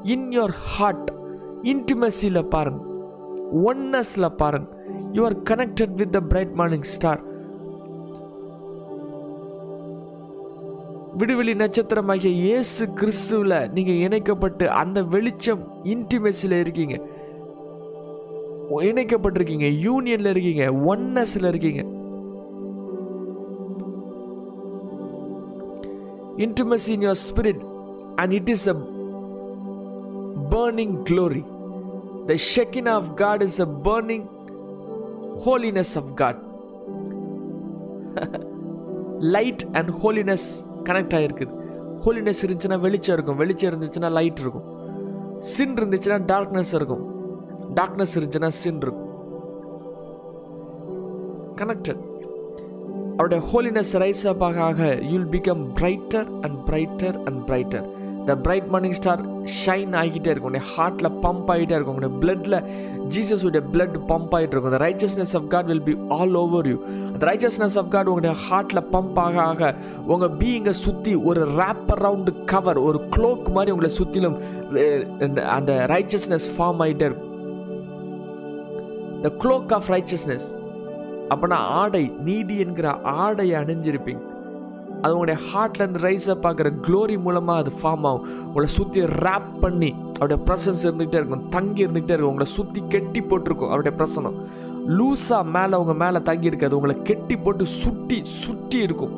இன் 0.03 0.31
யோர் 0.31 0.51
ஹார்ட் 0.51 1.13
இன்டிமசியில் 1.63 2.45
பாருங்க. 2.45 2.81
ஒன்னஸில் 3.65 4.35
பாருங்க. 4.37 4.69
You 5.13 5.25
are 5.25 5.37
connected 5.51 5.95
with 5.95 6.13
the 6.13 6.21
bright 6.21 6.53
morning 6.53 6.83
star 6.83 7.31
விடுவெளி 11.17 11.55
நட்சத்திரமாகிய 11.55 12.27
இயேசு 12.27 12.87
கிறிஸ்துவில் 12.87 13.73
நீங்கள் 13.73 13.95
இணைக்கப்பட்டு 13.95 14.71
அந்த 14.71 15.03
வெளிச்சம் 15.03 15.67
இன்டிமெசியில் 15.85 16.61
இருக்கீங்க. 16.61 17.01
இணைக்கப்பட்டிருக்கீங்க. 18.71 19.67
யூனியனில் 19.89 20.27
இருக்கீங்க. 20.27 20.97
ஒன்னஸில் 20.97 21.49
இருக்கீங்க. 21.49 21.83
Intimacy 26.37 26.89
in 26.89 27.07
your 27.09 27.21
spirit 27.31 27.63
and 28.17 28.33
it 28.33 28.49
is 28.49 28.69
a 28.69 28.92
burning 30.53 30.93
glory. 31.11 31.45
The 32.29 32.37
shekinah 32.53 32.97
of 33.01 33.07
god 33.23 33.43
is 33.49 33.57
a 33.67 33.69
burning 33.87 34.25
holiness 35.45 35.93
of 36.01 36.07
god. 36.23 36.37
Light 39.35 39.63
and 39.73 39.91
holiness 40.03 40.47
connect 40.85 41.15
ஆகிருக்குது 41.19 41.53
ஹோலினஸ் 42.05 42.41
இருந்துச்சுன்னா 42.45 42.79
வெளிச்சம் 42.81 43.15
இருக்கும். 43.17 43.37
வெளிச்சம் 43.37 43.71
இருந்துச்சுன்னா 43.73 44.11
லைட் 44.11 44.41
இருக்கும். 44.41 44.67
சின் 45.39 45.75
இருந்துச்சுன்னா 45.75 46.19
டார்க்னஸ் 46.33 46.75
இருக்கும். 46.75 47.05
டார்க்னஸ் 47.75 48.15
இருந்துச்சுன்னா 48.15 48.51
சின் 48.63 48.77
இருக்கும். 48.77 49.09
கனெக்டட் 51.61 52.03
அவருடைய 53.13 53.43
ஹோலினஸ் 53.53 53.93
ரைஸ் 54.03 54.29
அப் 54.29 54.45
ஆக 54.45 54.95
you'll 55.13 55.29
become 55.35 55.65
brighter 55.81 56.29
and 56.41 56.61
brighter 56.69 57.17
and 57.25 57.43
brighter 57.49 57.87
the 58.27 58.35
bright 58.45 58.69
morning 58.73 58.97
star 58.99 59.23
shine 59.65 59.95
ஆகிட்டே 60.01 60.31
இருக்கும். 60.33 60.51
உடைய 60.51 60.65
ஹார்ட்டில் 60.75 61.09
பம்ப் 61.25 61.49
ஆகிட்டே 61.55 61.75
இருக்கும். 61.79 61.97
உடைய 62.01 62.13
பிளட்டில் 62.23 62.59
ஜீசஸ் 63.15 63.45
உடைய 63.49 63.63
பிளட் 63.73 63.97
பம்ப் 64.11 64.35
ஆகிட்டு 64.37 64.55
இருக்கும். 64.57 64.75
The 64.77 64.81
richness 64.85 65.35
of 65.39 65.49
God 65.55 65.69
will 65.71 65.85
be 65.89 65.95
all 66.17 66.37
over 66.43 66.69
you 66.73 66.79
அந்த 67.13 67.23
ரைச்சஸ்னஸ் 67.31 67.77
ஆஃப் 67.83 67.91
காட் 67.95 68.11
உங்களுடைய 68.13 68.35
ஹார்ட்டில் 68.45 68.83
பம்ப் 68.95 69.21
ஆக 69.25 69.43
ஆக 69.51 69.75
உங்கள் 70.13 70.35
பீயிங்கை 70.43 70.75
சுற்றி 70.85 71.15
ஒரு 71.31 71.43
ரேப் 71.61 71.93
அரவுண்டு 71.97 72.35
கவர் 72.55 72.81
ஒரு 72.89 73.01
க்ளோக் 73.17 73.53
மாதிரி 73.59 73.75
உங்களை 73.77 73.93
சுற்றிலும் 73.99 74.39
அந்த 75.59 75.73
ரைச்சஸ்னஸ் 75.95 76.49
ஃபார்ம் 76.57 76.83
ஆகிட்டே 76.87 77.09
இருக்கும். 77.11 77.31
த 79.27 79.31
க்ளோக் 79.45 79.73
ஆஃப் 79.79 79.91
ரைச்சஸ்னஸ் 79.97 80.49
அப்போனா 81.33 81.59
ஆடை 81.81 82.05
நீதி 82.29 82.55
என்கிற 82.67 82.89
ஆடையை 83.25 83.55
அணிஞ்சிருப்பீங்க. 83.63 84.23
அது 85.03 85.15
உங்களுடைய 85.17 85.39
ஹார்ட்லேருந்து 85.51 86.01
ரைஸ் 86.07 86.29
அப் 86.35 86.47
ஆகிற 86.47 86.71
க்ளோரி 86.87 87.17
மூலமாக 87.21 87.61
அது 87.63 87.73
ஃபார்ம் 87.81 88.07
ஆகும். 88.09 88.27
உங்களை 88.47 88.69
சுற்றி 88.77 89.01
ரேப் 89.01 89.49
பண்ணி 89.61 89.95
அவருடைய 90.19 90.39
ப்ரெசன்ஸ் 90.47 90.85
இருந்துகிட்டே 90.89 91.19
இருக்கும். 91.21 91.49
தங்கி 91.49 91.87
இருந்துகிட்டே 91.87 92.15
இருக்கும். 92.17 92.33
உங்களை 92.35 92.49
சுற்றி 92.53 92.83
கெட்டி 92.89 93.23
போட்டிருக்கும் 93.23 93.69
அவருடைய 93.69 93.95
பிரசனம். 94.01 94.37
லூஸாக 94.99 95.45
மேலே 95.57 95.73
அவங்க 95.79 95.95
மேலே 96.05 96.23
தங்கி 96.23 96.47
இருக்காது. 96.47 96.77
உங்களை 96.77 96.97
கெட்டி 97.03 97.37
போட்டு 97.37 97.67
சுட்டி 97.67 98.21
சுட்டி 98.23 98.79
இருக்கும். 98.79 99.15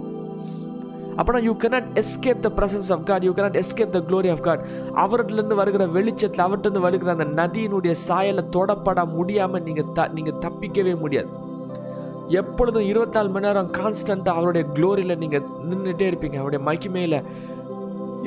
அப்போனா 1.16 1.40
you 1.42 1.52
cannot 1.54 2.02
escape 2.02 2.40
the 2.44 2.50
presence 2.56 2.88
of 2.94 3.06
God 3.06 3.24
you 3.24 3.32
cannot 3.32 3.58
escape 3.60 3.92
the 3.96 4.00
glory 4.08 4.30
of 4.30 4.42
God 4.42 4.62
அவர்கிட்டருந்து 5.02 5.54
வருகிற 5.54 5.86
வெளிச்சத்தில் 5.86 6.44
அவர்கிட்ட 6.44 6.80
வருகிற 6.86 7.10
அந்த 7.16 7.26
நதியினுடைய 7.40 7.94
சாயலை 8.08 8.44
தொடப்பட 8.56 9.06
முடியாமல் 9.12 9.62
நீங்கள் 9.62 9.92
த 9.94 10.08
நீங்கள் 10.08 10.40
தப்பிக்கவே 10.46 10.98
முடியாது. 10.98 11.28
எப்பொழுதும் 12.28 12.86
இருபத்தி 12.90 13.16
நாலு 13.16 13.28
மணி 13.28 13.46
நேரம் 13.46 13.70
கான்ஸ்டண்ட்டாக 13.72 14.40
அவருடைய 14.40 14.68
க்ளோரியில் 14.72 15.18
நீங்கள் 15.18 15.46
நின்றுட்டே 15.70 16.06
இருப்பீங்க. 16.10 16.36
அவருடைய 16.42 16.64
மகிமையில் 16.70 17.18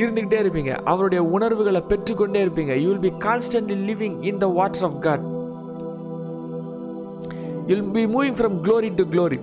இருந்துக்கிட்டே 0.01 0.39
இருப்பீங்க. 0.43 0.73
அவருடைய 0.83 1.23
உணர்வுகளை 1.23 1.83
பெற்றுக்கொண்டே 1.89 2.45
இருப்பீங்க. 2.45 2.75
You 2.81 2.89
will 2.93 3.11
be 3.11 3.13
constantly 3.27 3.77
living 3.89 4.17
in 4.21 4.37
the 4.37 4.45
water 4.45 4.83
of 4.83 4.99
God 4.99 5.25
you'll 7.67 7.83
be 7.97 8.05
moving 8.05 8.37
from 8.39 8.57
glory 8.67 8.95
to 8.95 9.03
glory 9.03 9.39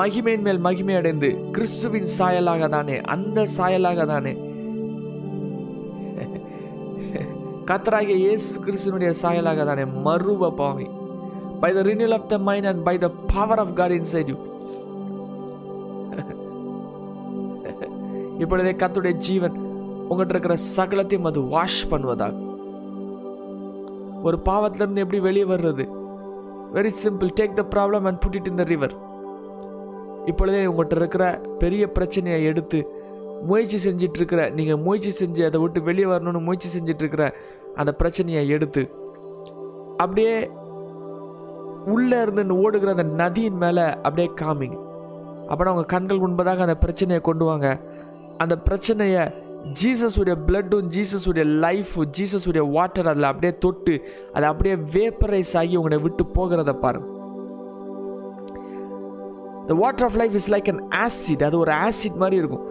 மகிமையின் 0.00 0.44
மேல் 0.46 0.58
மகிமை 0.58 0.94
அடைந்து 0.94 1.28
கிறிஸ்துவின் 1.52 2.08
சாயலாக 2.18 2.68
தானே 2.68 3.00
அந்த 3.00 3.46
சாயலாக 3.56 4.06
தானே. 4.06 4.32
கத்தராகிய 7.70 8.16
இயேசு 8.26 8.60
கிறிஸ்துவனுடைய 8.64 9.14
சாயலாக 9.22 9.64
தானே. 9.64 9.84
மறுவ 10.04 10.50
பாவி 10.56 10.88
by 11.60 11.72
the 11.72 11.84
renewal 11.84 12.12
of 12.12 12.28
the 12.28 12.38
mind 12.38 12.66
and 12.66 12.84
by 12.84 12.96
the 12.96 13.10
power 13.34 13.60
of 13.60 13.74
God 13.74 13.90
inside 13.90 14.28
you. 14.28 14.38
இப்பொழுதே 18.38 18.72
கத்துடைய 18.72 19.16
ஜீவன் 19.16 19.52
உங்கள்கிட்ட 20.10 20.28
இருக்கிற 20.28 20.56
சகலத்தையும் 20.76 21.24
அது 21.24 21.42
வாஷ் 21.42 21.90
பண்ணுவதாக. 21.90 22.32
ஒரு 24.22 24.40
பாவத்திலிருந்து 24.44 24.96
எப்படி 24.96 25.20
வெளியே 25.20 25.44
வர்றது? 25.44 25.88
Very 26.74 26.92
simple 27.04 27.30
take 27.40 27.52
the 27.52 27.66
problem 27.74 28.02
and 28.02 28.20
put 28.20 28.34
it 28.34 28.46
in 28.46 28.54
the 28.54 28.62
river 28.62 28.92
இப்பொழுதே 30.26 30.66
உங்கள்கிட்ட 30.66 30.92
இருக்கிற 30.92 31.40
பெரிய 31.58 31.88
பிரச்சனையை 31.88 32.44
எடுத்து 32.44 32.86
முயற்சி 33.42 33.90
செஞ்சிட்டு 33.90 34.14
இருக்கிற 34.14 34.50
நீங்கள் 34.50 34.76
முயற்சி 34.76 35.24
செஞ்சு 35.24 35.44
அதை 35.44 35.60
விட்டு 35.60 35.82
வெளியே 35.82 36.04
வரணும்னு 36.04 36.42
முயற்சி 36.42 36.78
செஞ்சிட்டு 36.78 36.98
இருக்கிற 36.98 37.32
அந்த 37.76 37.92
பிரச்சனையை 37.92 38.48
எடுத்து 38.48 38.90
அப்படியே 39.96 40.50
உள்ளே 41.86 42.22
இருந்து 42.22 42.56
ஓடுகிற 42.56 42.90
அந்த 42.90 43.02
நதியின் 43.02 43.56
மேலே 43.56 43.82
அப்படியே 43.82 44.30
காமிங்க. 44.40 44.78
அப்புறம் 45.48 45.72
அவங்க 45.72 45.88
கண்கள் 45.94 46.20
முன்பதாக 46.20 46.58
அந்த 46.58 46.76
பிரச்சனையை 46.76 47.20
கொண்டு 47.20 47.44
வாங்க. 47.44 47.80
அந்த 48.38 48.58
பிரச்சனையை 48.58 49.22
ஜீசஸுடைய 49.82 50.34
பிளட்டும் 50.46 50.88
ஜீசஸுடைய 50.96 51.44
லைஃபும் 51.64 52.10
ஜீசஸுடைய 52.18 52.70
வாட்டர் 52.70 53.06
அதில் 53.06 53.22
அப்படியே 53.22 53.58
தொட்டு 53.58 54.08
அதை 54.32 54.48
அப்படியே 54.48 54.74
வேப்பரைஸ் 54.74 55.56
ஆகி 55.56 55.76
உங்களை 55.76 55.98
விட்டு 55.98 56.24
போகிறத 56.34 56.72
பாருங்க. 56.72 57.08
The 59.66 59.74
water 59.74 60.06
of 60.06 60.16
life 60.16 60.34
is 60.34 60.50
like 60.52 60.68
an 60.74 60.82
acid 61.06 61.44
அது 61.44 61.58
ஒரு 61.58 61.72
ஆசிட் 61.72 62.14
மாதிரி 62.14 62.36
இருக்கும். 62.36 62.66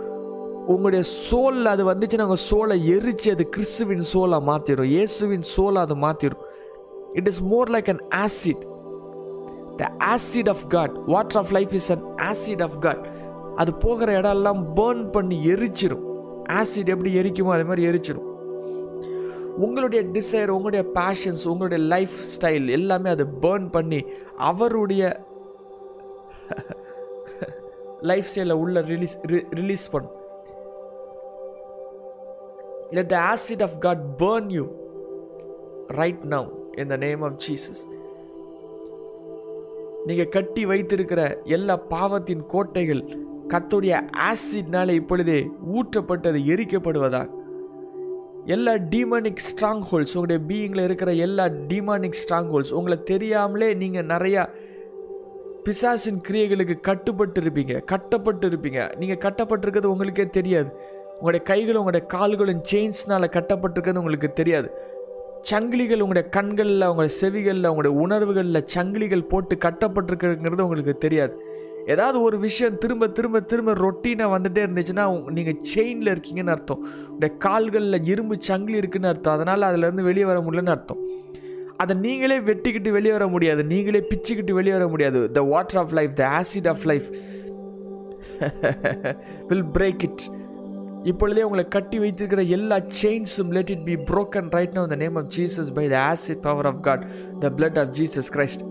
உங்களுடைய 0.68 1.04
சோலில் 1.32 1.66
அது 1.66 1.84
வந்துச்சுன்னா 1.94 2.22
உங்கள் 2.22 2.46
சோலை 2.52 2.92
எரிச்சு 2.94 3.32
அது 3.32 3.50
கிறிஸ்துவின் 3.50 4.02
சோலை 4.02 4.40
மாற்றிடும் 4.40 4.84
இயேசுவின் 4.84 5.42
சோலை 5.42 5.82
அது 5.82 5.96
மாற்றிடும் 5.96 6.44
it 7.14 7.28
is 7.28 7.44
more 7.44 7.70
like 7.70 7.90
an 7.90 8.04
acid 8.16 8.67
the 9.82 9.86
acid 10.14 10.50
of 10.54 10.66
God 10.76 10.96
water 11.14 11.40
of 11.42 11.52
life 11.58 11.74
is 11.80 11.90
an 11.96 12.06
acid 12.30 12.64
of 12.68 12.78
God 12.86 13.04
அது 13.62 13.72
போகிற 13.86 14.10
இடம்லாம் 14.22 14.64
பேர்ன் 14.80 15.04
பண்ணி 15.16 15.38
எரிச்சிடும் 15.54 16.06
ஆசிட் 16.60 16.92
எப்படி 16.96 17.12
எரிக்குமோ 17.22 17.54
அதே 17.56 17.66
மாதிரி 17.70 17.86
எரிச்சிடும் 17.92 18.26
உங்களுடைய 19.66 20.02
டிசைர் 20.18 20.54
உங்களுடைய 20.56 20.84
பேஷன்ஸ் 20.98 21.44
உங்களுடைய 21.52 21.80
லைஃப் 21.94 22.16
ஸ்டைல் 22.34 22.68
எல்லாமே 22.78 23.10
அது 23.16 23.26
பேர்ன் 23.46 23.68
பண்ணி 23.76 24.00
அவருடைய 24.50 25.04
லைஃப் 28.10 28.28
ஸ்டைலில் 28.30 28.60
உள்ள 28.64 28.82
ரிலீஸ் 28.92 29.16
ரிலீஸ் 29.60 29.86
பண்ணும். 29.94 30.16
Let 32.98 33.12
the 33.14 33.18
acid 33.34 33.64
of 33.68 33.78
God 33.86 34.04
burn 34.22 34.50
you 34.58 34.66
right 36.02 36.24
now 36.36 36.50
in 36.82 36.92
the 36.94 36.98
name 37.06 37.24
of 37.30 37.38
Jesus 37.48 37.82
நீங்கள் 40.06 40.30
கட்டி 40.30 40.66
வைத்திருக்கிற 40.66 41.42
எல்லா 41.44 41.76
பாவத்தின் 41.76 42.46
கோட்டைகள் 42.46 43.04
கத்துடைய 43.48 44.10
ஆசிட்னால 44.32 44.90
இப்பொழுதே 44.90 45.50
ஊற்றப்பட்டது 45.74 46.40
எரிக்கப்படுவதாக 46.54 47.30
எல்லா 48.46 48.72
டீமானிக் 48.72 49.44
ஸ்ட்ராங் 49.48 49.84
ஹோல்ஸ் 49.92 50.18
உங்களுடைய 50.18 50.40
பீயிங்கில் 50.48 50.84
இருக்கிற 50.84 51.14
எல்லா 51.14 51.46
டீமானிக் 51.46 52.20
ஸ்ட்ராங் 52.28 52.50
ஹோல்ஸ் 52.50 52.74
உங்களை 52.74 53.04
தெரியாமலே 53.04 53.74
நீங்கள் 53.74 54.06
நிறையா 54.06 54.50
பிசாசின் 55.64 56.22
கிரியைகளுக்கு 56.28 56.80
கட்டுப்பட்டு 56.80 57.42
இருப்பீங்க 57.42 57.84
கட்டப்பட்டு 57.84 58.50
இருப்பீங்க 58.50 58.98
நீங்கள் 58.98 59.32
கட்டப்பட்டிருக்கிறது 59.32 59.86
உங்களுக்கே 59.86 60.28
தெரியாது. 60.28 60.72
உங்களுடைய 61.20 61.46
கைகளும் 61.46 61.86
உங்களுடைய 61.86 62.06
கால்களும் 62.06 62.62
செயின்ஸ்னால் 62.72 63.34
கட்டப்பட்டிருக்கிறது 63.38 63.96
உங்களுக்கு 63.96 64.34
தெரியாது. 64.34 64.87
சங்கிலிகள் 65.52 66.02
உங்களுடைய 66.04 66.30
கண்களில் 66.30 66.88
உங்களுடைய 66.90 67.14
செவிகளில் 67.22 67.68
உங்களுடைய 67.68 67.98
உணர்வுகளில் 67.98 68.66
சங்கிலிகள் 68.76 69.30
போட்டு 69.32 69.56
கட்டப்பட்டிருக்குங்கிறது 69.56 70.66
உங்களுக்கு 70.68 70.96
தெரியாது. 70.98 71.36
ஏதாவது 71.86 72.22
ஒரு 72.22 72.38
விஷயம் 72.40 72.78
திரும்ப 72.78 73.08
திரும்ப 73.08 73.40
திரும்ப 73.40 73.74
ரொட்டீனாக 73.74 74.32
வந்துட்டே 74.36 74.62
இருந்துச்சுன்னா 74.68 75.32
நீங்கள் 75.32 75.60
செயினில் 75.74 76.12
இருக்கீங்கன்னு 76.14 76.56
அர்த்தம். 76.56 76.82
உங்களுடைய 77.00 77.36
கால்களில் 77.38 78.00
இரும்பு 78.04 78.36
சங்கிலி 78.40 78.78
இருக்குன்னு 78.78 79.08
அர்த்தம். 79.08 79.34
அதனால் 79.34 79.68
அதுலேருந்து 79.70 80.08
வெளியே 80.10 80.26
வர 80.26 80.40
முடியலன்னு 80.40 80.76
அர்த்தம். 80.78 81.02
அதை 81.78 81.96
நீங்களே 81.96 82.40
வெட்டிக்கிட்டு 82.40 82.90
வெளியே 82.90 83.12
வர 83.12 83.28
முடியாது. 83.28 83.64
நீங்களே 83.64 84.02
பிச்சுக்கிட்டு 84.10 84.52
வெளியே 84.52 84.74
வர 84.74 84.88
முடியாது. 84.88 85.32
The 85.32 85.42
water 85.42 85.82
of 85.82 85.94
life 85.94 86.16
the 86.16 86.24
acid 86.40 86.68
of 86.68 86.86
life 86.92 87.08
will 89.48 89.68
break 89.78 90.04
it 90.10 90.26
இப்பொழுதே 91.10 91.42
உங்களை 91.42 91.64
கட்டி 91.68 91.98
வைத்திருக்கிற 91.98 92.42
எல்லா 92.50 92.78
செயின்ஸும் 93.02 93.52
let 93.52 93.72
it 93.76 93.86
be 93.86 93.96
broken 94.10 94.50
right 94.50 94.74
now 94.74 94.84
in 94.88 94.96
name 94.98 95.18
of 95.18 95.30
Jesus 95.36 95.70
by 95.74 95.86
the 95.88 95.98
acid 96.06 96.42
power 96.42 96.66
of 96.66 96.82
God 96.82 97.04
the 97.40 97.52
blood 97.58 97.80
of 97.80 97.92
Jesus 97.92 98.30
Christ 98.36 98.64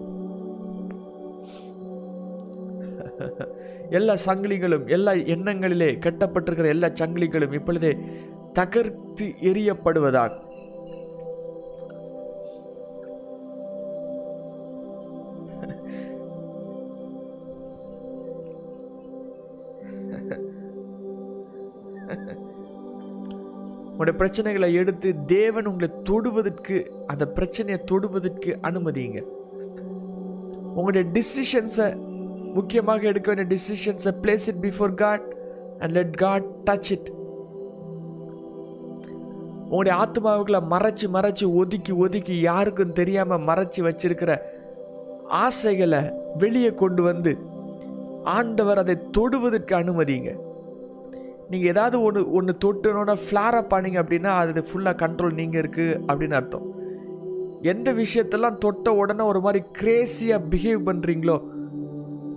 எல்லா 3.91 4.14
சங்கிலிகளும் 4.26 4.87
எல்லா 4.89 5.12
எண்ணங்களிலே 5.34 5.91
கட்டப்பட்டிருக்கிற 5.99 6.68
எல்லா 6.68 6.89
சங்கிலிகளும் 7.01 7.55
இப்பொழுதே 7.55 7.93
தகர்த்து 8.53 9.26
எரியப்படுவதாக 9.43 10.32
உங்களுடைய 23.99 24.16
பிரச்சனைகளை 24.20 24.68
எடுத்து 24.74 25.09
தேவன் 25.26 25.66
உங்களை 25.66 25.88
தொடுவதற்கு 26.03 26.74
அந்த 27.07 27.24
பிரச்சனையை 27.28 27.78
தொடுவதற்கு 27.84 28.51
அனுமதிங்க 28.62 29.20
உங்களுடைய 30.74 31.05
டிசிஷன்ஸை 31.12 31.86
முக்கியமாக 32.55 33.07
எடுக்க 33.07 33.28
வேண்டிய 33.28 33.49
டிசிஷன்ஸை 33.55 34.12
place 34.22 34.49
it 34.49 34.61
before 34.61 34.92
God 34.94 35.24
and 35.78 35.92
let 35.92 36.12
God 36.16 36.49
touch 36.64 36.90
it 36.90 37.09
உங்களுடைய 39.64 39.94
ஆத்மாவுக்குள்ள 39.99 40.61
மறைச்சு 40.70 41.09
மறைச்சு 41.09 41.49
ஒதுக்கி 41.55 41.94
ஒதுக்கி 41.99 42.36
யாருக்கும் 42.40 42.92
தெரியாமல் 42.92 43.47
மறைச்சு 43.49 43.82
வச்சிருக்கிற 43.82 44.34
ஆசைகளை 45.42 46.03
வெளியே 46.38 46.72
கொண்டு 46.74 47.03
வந்து 47.03 47.32
ஆண்டவர் 48.30 48.78
அதை 48.78 48.99
தொடுவதற்கு 49.11 49.74
அனுமதிங்க 49.76 50.30
நீங்கள் 51.51 51.68
ஏதாவது 51.68 52.03
ஒன்று 52.03 52.30
ஒன்று 52.32 52.53
தொட்டுனோட 52.64 53.12
ஃப்ளார் 53.24 53.55
அப் 53.55 53.72
பண்ணீங்க 53.74 53.99
அப்படின்னா 54.03 54.30
அது 54.34 54.64
ஃபுல்லாக 54.68 54.97
கண்ட்ரோல் 55.03 55.32
நீங்கள் 55.32 55.61
இருக்குது 55.62 55.99
அப்படின்னு 56.09 56.38
அர்த்தம். 56.40 56.66
எந்த 57.62 57.92
விஷயத்தெல்லாம் 57.92 58.59
தொட்ட 58.59 58.94
உடனே 58.94 59.22
ஒரு 59.22 59.40
மாதிரி 59.40 59.64
கிரேசியாக 59.72 60.49
பிஹேவ் 60.51 60.80
பண்ணுறீங்களோ 60.88 61.36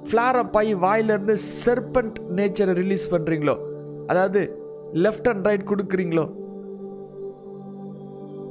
ஃப்ளார் 0.09 0.35
அப் 0.35 0.55
ஆகி 0.55 0.73
வாயிலேருந்து 0.75 1.35
செர்பண்ட் 1.65 2.19
நேச்சரை 2.29 2.73
ரிலீஸ் 2.73 3.11
பண்ணுறீங்களோ 3.11 3.55
அதாவது 4.07 4.41
லெஃப்ட் 4.93 5.27
அண்ட் 5.27 5.47
ரைட் 5.47 5.69
கொடுக்குறீங்களோ 5.71 6.25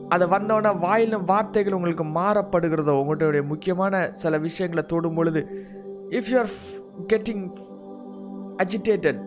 அதை 0.09 0.27
வந்தோடனே 0.27 0.79
வாயிலும் 0.79 1.25
வார்த்தைகள் 1.25 1.73
உங்களுக்கு 1.73 2.05
மாறப்படுகிறதோ 2.05 2.93
உங்களுடைய 3.01 3.43
முக்கியமான 3.43 4.11
சில 4.13 4.39
விஷயங்களை 4.39 4.87
தொடும் 4.87 5.15
பொழுது 5.15 5.41
if 6.11 6.31
you 6.31 6.39
are 6.39 6.53
getting 7.07 7.45
agitated 8.59 9.21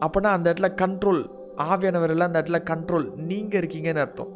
அப்போனா 0.00 0.30
அந்த 0.36 0.52
இடத்துல 0.52 0.68
கண்ட்ரோல் 0.82 1.22
ஆவியானவர் 1.56 2.08
எல்லாம் 2.08 2.28
அந்த 2.30 2.42
இடத்துல 2.42 2.60
கண்ட்ரோல் 2.70 3.06
நீங்கள் 3.30 3.60
இருக்கீங்கன்னு 3.60 4.04
அர்த்தம். 4.04 4.32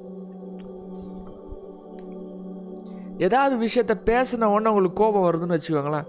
ஏதாவது 3.19 3.55
விஷயத்த 3.65 3.95
பேசின 4.09 4.45
உடனே 4.45 4.69
உங்களுக்கு 4.71 5.01
கோபம் 5.03 5.27
வருதுன்னு 5.27 5.57
வச்சுக்கோங்களேன். 5.57 6.09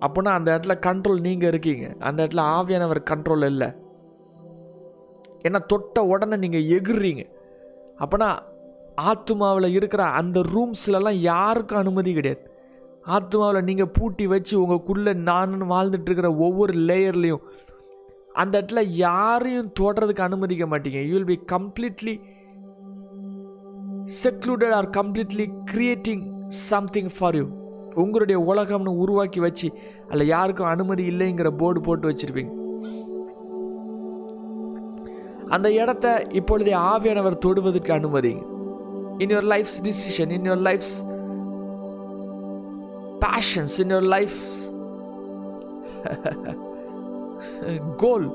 அப்போனா 0.00 0.30
அந்த 0.38 0.48
இடத்துல 0.56 0.74
கண்ட்ரோல் 0.86 1.20
நீங்கள் 1.20 1.48
இருக்கீங்க. 1.48 1.86
அந்த 1.98 2.26
இடத்துல 2.26 2.44
ஆவியானவர் 2.56 3.00
கண்ட்ரோல் 3.10 3.44
இல்லை. 3.44 3.68
ஏன்னா 5.42 5.66
தொட்ட 5.66 6.04
உடனே 6.04 6.36
நீங்கள் 6.36 6.68
எகுறீங்க 6.76 7.22
அப்போனா 7.98 8.28
ஆத்மாவில் 9.00 9.72
இருக்கிற 9.72 10.02
அந்த 10.20 10.40
ரூம்ஸ்லலாம் 10.54 11.18
யாருக்கும் 11.30 11.78
அனுமதி 11.78 12.12
கிடையாது. 12.12 12.42
ஆத்மாவில் 13.06 13.62
நீங்கள் 13.62 13.88
பூட்டி 13.88 14.26
வச்சு 14.26 14.54
உங்களுக்குள்ளே 14.62 15.14
நான் 15.14 15.62
வாழ்ந்துட்டு 15.70 16.08
இருக்கிற 16.08 16.34
ஒவ்வொரு 16.36 16.72
லேயர்லேயும் 16.78 17.44
அந்த 18.32 18.54
இடத்துல 18.60 18.82
யாரையும் 18.86 19.72
தொடறதுக்கு 19.80 20.20
அனுமதிக்க 20.20 20.64
மாட்டீங்க. 20.66 21.00
You 21.06 21.14
will 21.18 21.30
be 21.32 21.38
completely 21.54 22.14
secluded 24.24 24.74
or 24.78 24.88
completely 24.88 25.46
creating 25.72 26.22
something 26.48 27.10
for 27.18 27.36
you 27.36 27.46
உங்களுடைய 27.94 28.40
உலகம்னு 28.52 28.92
உருவாக்கி 29.02 29.40
வச்சு 29.40 29.68
அதில் 30.08 30.26
யாருக்கும் 30.26 30.66
அனுமதி 30.66 31.04
இல்லைங்கிற 31.10 31.50
போர்டு 31.56 31.80
போட்டு 31.80 32.08
வச்சுருப்பீங்க. 32.10 32.52
அந்த 35.48 35.72
இடத்த 35.72 36.26
இப்பொழுதே 36.30 36.72
ஆவியானவர் 36.72 37.42
தொடுவதற்கு 37.46 37.92
அனுமதி. 37.92 38.34
In 39.18 39.32
your 39.32 39.48
life's 39.52 39.78
decision 39.86 40.30
in 40.30 40.46
your 40.50 40.64
life's 40.68 40.96
passions 43.24 43.76
in 43.82 43.92
your 43.94 44.10
life 44.16 44.38
goal 48.02 48.26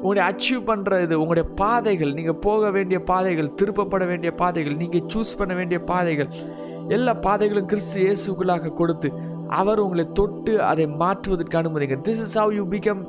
உங்களுடைய 0.00 0.24
அச்சீவ் 0.30 0.68
பண்ணுற 0.70 0.98
இது 1.04 1.14
உங்களுடைய 1.22 1.46
பாதைகள். 1.60 2.12
நீங்கள் 2.18 2.40
போக 2.46 2.70
வேண்டிய 2.76 2.98
பாதைகள் 3.10 3.54
திருப்பப்பட 3.60 4.04
வேண்டிய 4.10 4.30
பாதைகள் 4.42 4.76
நீங்கள் 4.82 5.06
சூஸ் 5.14 5.38
பண்ண 5.38 5.54
வேண்டிய 5.60 5.78
பாதைகள் 5.92 6.30
எல்லா 6.96 7.14
பாதைகளும் 7.26 7.70
கிறிஸ்து 7.72 7.98
இயேசுக்குள்ளாக 8.04 8.74
கொடுத்து 8.80 9.08
அவர் 9.60 9.82
உங்களை 9.84 10.04
தொட்டு 10.18 10.52
அதை 10.62 10.86
மாற்றுவதற்கு 11.02 11.58
அனுமதிங்க. 11.60 11.96
This 12.06 12.22
is 12.26 12.36
how 12.38 12.52
you 12.58 12.64
become 12.76 13.02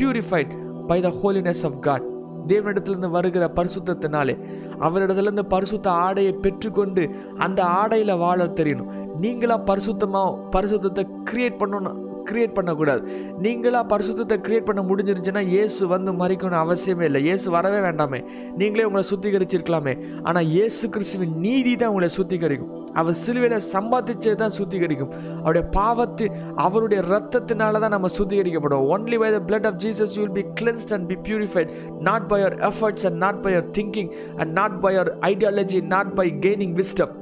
purified 0.00 0.52
by 0.90 0.98
the 1.06 1.10
holiness 1.22 1.64
of 1.68 1.80
God 1.86 2.06
தேவனிடத்திலிருந்து 2.50 3.10
வருகிற 3.10 3.44
பரிசுத்தத்தினாலே 3.58 4.34
அவரிடத்துலேருந்து 4.86 5.44
பரிசுத்த 5.54 5.88
ஆடையை 6.04 6.32
பெற்றுக்கொண்டு 6.44 7.04
அந்த 7.38 7.60
ஆடையில் 7.78 8.20
வாழ 8.24 8.44
தெரியணும் 8.60 8.90
நீங்களாக 9.20 9.66
பரிசுத்தமாக 9.70 10.38
பரிசுத்தத்தை 10.54 11.04
கிரியேட் 11.30 11.60
பண்ணணும் 11.60 11.98
கிரியேட் 12.30 12.56
பண்ணக்கூடாது. 12.58 13.02
நீங்களா 13.44 13.80
பரிசுத்தத்தை 13.92 14.38
கிரியேட் 14.46 14.68
பண்ண 14.68 14.82
முடிஞ்சிருந்துச்சுன்னா 14.90 15.44
ஏசு 15.62 15.82
வந்து 15.94 16.12
மறிக்கணும் 16.22 16.62
அவசியமே 16.64 17.06
இல்லை. 17.10 17.22
ஏசு 17.34 17.46
வரவே 17.56 17.80
வேண்டாமே. 17.86 18.20
நீங்களே 18.60 18.86
உங்களை 18.88 19.04
சுத்திகரிச்சிருக்கலாமே. 19.12 19.94
ஆனால் 20.28 20.48
இயேசு 20.56 20.84
கிறிஸ்துவின் 20.96 21.34
நீதி 21.46 21.74
தான் 21.82 21.92
உங்களை 21.94 22.10
சுத்திகரிக்கும். 22.18 22.72
அவர் 23.00 23.18
சிலுவையில் 23.24 23.66
சம்பாதிச்சது 23.74 24.36
தான் 24.42 24.56
சுத்திகரிக்கும். 24.58 25.12
அவருடைய 25.42 25.64
பாவத்து 25.78 26.26
அவருடைய 26.66 27.00
ரத்தத்தினால 27.12 27.80
தான் 27.84 27.94
நம்ம 27.96 28.10
சுத்திகரிக்கப்படும் 28.18 28.86
only 28.94 29.18
by 29.22 29.30
the 29.36 29.40
blood 29.50 29.68
of 29.70 29.78
Jesus 29.84 30.14
you 30.16 30.22
will 30.24 30.36
be 30.40 30.46
cleansed 30.60 30.94
and 30.96 31.08
be 31.12 31.18
purified 31.28 31.70
not 32.08 32.28
by 32.32 32.40
your 32.42 32.58
efforts 32.70 33.06
and 33.10 33.20
not 33.26 33.40
by 33.46 33.52
your 33.56 33.70
thinking 33.78 34.10
and 34.40 34.52
not 34.60 34.76
by 34.84 34.92
your 34.96 35.12
ideology 35.32 35.80
not 35.94 36.12
by 36.20 36.28
gaining 36.46 36.76
wisdom 36.82 37.14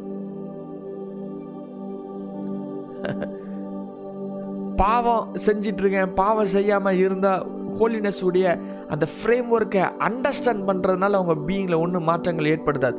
பாவம் 4.83 5.25
செஞ்சிட்ருக்கேன் 5.47 6.15
பாவம் 6.21 6.53
செய்யாமல் 6.55 7.01
இருந்தால் 7.05 7.43
holiness 7.79 8.23
உடைய 8.29 8.47
அந்த 8.93 9.05
frame 9.15 9.49
ஒர்க்கை 9.57 9.85
understand 10.09 10.65
பண்ணுறதுனால 10.69 11.19
அவங்க 11.19 11.35
பீயிங்கில் 11.49 11.83
ஒன்றும் 11.85 12.09
மாற்றங்கள் 12.11 12.51
ஏற்படுத்தாது. 12.55 12.97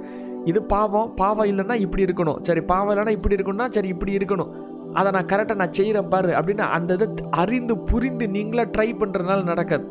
இது 0.52 0.60
பாவம் 0.76 1.10
பாவம் 1.22 1.50
இல்லைன்னா 1.52 1.76
இப்படி 1.86 2.06
இருக்கணும். 2.08 2.40
சரி 2.48 2.62
பாவம் 2.72 2.92
இல்லைன்னா 2.94 3.16
இப்படி 3.18 3.38
இருக்கணும்னா 3.38 3.68
சரி 3.78 3.90
இப்படி 3.96 4.14
இருக்கணும். 4.20 4.52
அதை 5.00 5.10
நான் 5.16 5.30
கரெக்டாக 5.32 5.60
நான் 5.62 5.76
செய்கிறேன் 5.80 6.12
பாரு 6.14 6.32
அப்படின்னு 6.40 6.66
அந்த 6.78 6.98
இதை 6.98 7.08
அறிந்து 7.44 7.76
புரிந்து 7.92 8.26
நீங்களாக 8.36 8.68
ட்ரை 8.76 8.90
பண்ணுறதுனால 9.02 9.44
நடக்காது. 9.52 9.86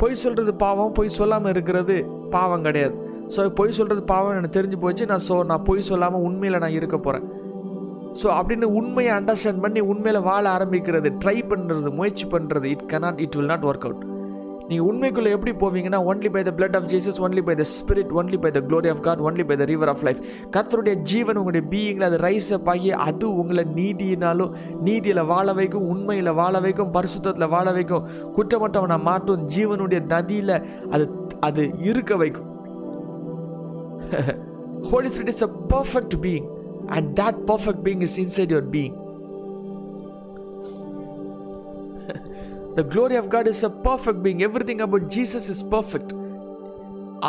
பொய் 0.00 0.22
சொல்கிறது 0.24 0.52
பாவம் 0.64 0.94
பொய் 0.98 1.16
சொல்லாமல் 1.18 1.52
இருக்கிறது 1.54 1.96
பாவம் 2.36 2.64
கிடையாது. 2.68 2.94
ஸோ 3.34 3.40
பொய் 3.58 3.76
சொல்கிறது 3.76 4.02
பாவம் 4.14 4.34
எனக்கு 4.38 4.56
தெரிஞ்சு 4.58 4.78
போச்சு. 4.84 5.04
நான் 5.12 5.24
ஸோ 5.28 5.36
நான் 5.50 5.66
பொய் 5.68 5.88
சொல்லாமல் 5.90 6.24
உண்மையில் 6.28 6.62
நான் 6.64 6.76
இருக்க 6.78 6.96
போகிறேன் 6.98 7.26
ஸோ 8.20 8.26
அப்படின்னு 8.38 8.66
உண்மையை 8.78 9.12
அண்டர்ஸ்டாண்ட் 9.14 9.60
பண்ணி 9.60 9.80
உண்மையில் 9.80 10.20
வாழ 10.20 10.44
ஆரம்பிக்கிறது 10.50 11.10
ட்ரை 11.24 11.38
பண்ணுறது 11.50 11.90
முயற்சி 11.90 12.26
பண்ணுறது 12.26 12.66
it 12.66 12.86
cannot 12.92 13.20
it 13.20 13.36
will 13.36 13.46
not 13.46 13.64
work 13.64 13.86
out 13.86 14.02
நீங்கள் 14.68 14.86
உண்மைக்குள்ளே 14.88 15.30
எப்படி 15.30 15.52
போவீங்கன்னா 15.52 16.00
only 16.06 16.28
by 16.30 16.42
the 16.42 16.52
blood 16.56 16.76
of 16.76 16.86
Jesus 16.86 17.18
only 17.20 17.42
by 17.42 17.54
the 17.54 17.64
spirit 17.72 18.12
only 18.12 18.38
by 18.38 18.50
the 18.50 18.60
glory 18.60 18.90
of 18.90 19.00
God 19.00 19.18
only 19.18 19.44
by 19.44 19.56
the 19.56 19.64
river 19.64 19.88
of 19.88 20.04
life 20.04 20.20
கத்தருடைய 20.50 20.94
ஜீவன் 21.02 21.36
உங்களுடைய 21.36 21.64
பீயிங்கில் 21.70 22.06
அது 22.06 22.18
ரைஸ் 22.18 22.50
அப் 22.52 22.68
ஆகி 22.68 22.90
அது 22.98 23.34
உங்களை 23.34 23.64
நீதியினாலும் 23.74 24.52
நீதியில் 24.80 25.22
வாழ 25.24 25.52
வைக்கும் 25.52 25.88
உண்மையில் 25.88 26.32
வாழ 26.32 26.60
வைக்கும் 26.60 26.92
பரிசுத்தத்தில் 26.94 27.48
வாழ 27.48 27.72
வைக்கும் 27.72 28.06
குற்றமற்றவனை 28.36 28.98
மாட்டும் 29.00 29.44
ஜீவனுடைய 29.56 30.00
நதியில் 30.06 30.56
அது 30.90 31.06
அது 31.40 31.64
இருக்க 31.82 32.16
வைக்கும். 32.16 32.48
Holy 34.90 35.08
Spirit 35.08 35.28
is 35.28 35.44
a 35.44 35.50
perfect 35.68 36.14
being 36.20 36.46
and 36.92 37.16
that 37.16 37.46
perfect 37.46 37.82
being 37.82 38.02
is 38.02 38.18
inside 38.18 38.50
your 38.50 38.68
being. 38.68 38.94
the 42.76 42.84
glory 42.84 43.16
of 43.16 43.28
God 43.28 43.46
is 43.46 43.62
a 43.64 43.70
perfect 43.82 44.22
being. 44.22 44.42
Everything 44.42 44.80
about 44.80 45.10
Jesus 45.10 45.48
is 45.48 45.64
perfect. 45.70 46.14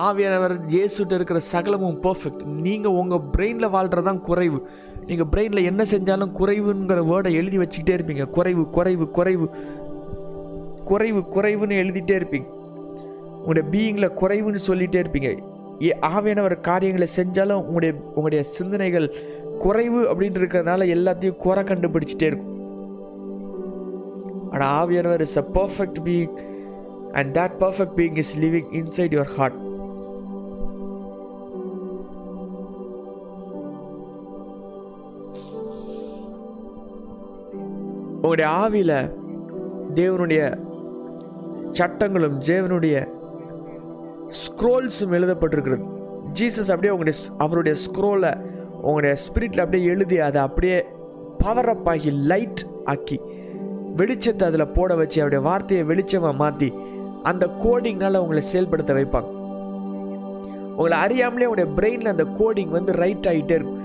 ஆவியானவர் 0.01 0.69
இயேசுகிட்ட 0.69 1.13
இருக்கிற 1.13 1.39
சகலமும் 1.51 2.03
பர்ஃபெக்ட் 2.03 2.61
நீங்கள் 2.61 2.91
உங்கள் 2.91 3.23
பிரெயினில் 3.33 3.69
வாழ்கிறதான் 3.69 4.21
குறைவு 4.21 4.67
நீங்கள் 5.05 5.27
பிரெயினில் 5.31 5.63
என்ன 5.63 5.85
செஞ்சாலும் 5.91 6.31
குறைவுங்கிற 6.39 7.09
வேர்டை 7.09 7.31
எழுதி 7.41 7.57
வச்சுக்கிட்டே 7.57 7.97
இருப்பீங்க 7.97 8.29
குறைவு 8.29 8.69
குறைவு 8.69 9.07
குறைவு 9.17 9.49
குறைவு 10.83 11.23
குறைவுன்னு 11.35 11.75
எழுதிட்டே 11.83 12.19
இருப்பீங்க 12.19 12.47
உங்களுடைய 13.39 13.71
பீயிங்கில் 13.71 14.15
குறைவுன்னு 14.21 14.67
சொல்லிகிட்டே 14.67 15.03
இருப்பீங்க 15.03 15.31
ஏ 15.83 15.95
ஆவியானவர் 16.15 16.61
காரியங்களை 16.61 17.07
செஞ்சாலும் 17.19 17.63
உங்களுடைய 17.67 17.93
உங்களுடைய 18.15 18.43
சிந்தனைகள் 18.57 19.07
குறைவு 19.65 19.99
அப்படின்ட்டு 20.11 20.41
இருக்கிறதுனால 20.41 20.85
எல்லாத்தையும் 20.95 21.41
குறை 21.45 21.61
கண்டுபிடிச்சிட்டே 21.63 22.27
இருக்கும். 22.31 22.51
ஆனால் 24.53 24.73
ஆவியானவர் 24.79 25.25
is 25.27 25.37
a 25.41 25.45
perfect 25.57 25.99
being 26.07 26.33
and 27.19 27.31
that 27.37 27.55
perfect 27.63 27.95
being 27.99 28.17
is 28.23 28.33
living 28.43 28.71
inside 28.79 29.15
your 29.17 29.33
heart 29.37 29.59
உங்களுடைய 38.25 38.49
ஆவியில் 38.63 38.97
தேவனுடைய 39.99 40.41
சட்டங்களும் 41.77 42.37
தேவனுடைய 42.49 42.95
ஸ்க்ரோல்ஸும் 44.41 45.15
எழுதப்பட்டிருக்கிறது. 45.17 45.83
ஜீசஸ் 46.39 46.69
அப்படியே 46.73 46.93
உங்களுடைய 46.95 47.17
அவருடைய 47.37 47.73
ஸ்க்ரோலை 47.85 48.31
உங்களுடைய 48.85 49.13
ஸ்பிரிட்டில் 49.25 49.63
அப்படியே 49.63 49.89
எழுதி 49.93 50.17
அதை 50.27 50.39
அப்படியே 50.47 50.77
பவர் 51.43 51.69
அப் 51.73 51.87
ஆகி 51.89 52.11
லைட் 52.31 52.63
ஆக்கி 52.85 53.17
வெளிச்சத்தை 53.99 54.43
அதில் 54.49 54.73
போட 54.75 54.95
வச்சு 54.95 55.17
அவருடைய 55.21 55.41
வார்த்தையை 55.49 55.83
வெளிச்சமாக 55.91 56.39
மாற்றி 56.41 56.69
அந்த 57.23 57.45
கோடிங்னால் 57.63 58.21
உங்களை 58.23 58.41
செயல்படுத்த 58.41 58.93
வைப்பாங்க. 58.93 59.29
உங்களை 60.77 60.97
அறியாமலே 61.05 61.47
உங்களுடைய 61.47 61.67
பிரெயினில் 61.77 62.13
அந்த 62.13 62.25
கோடிங் 62.39 62.71
வந்து 62.77 62.91
ரைட் 63.03 63.27
ஆகிட்டே 63.31 63.55
இருக்கும். 63.57 63.79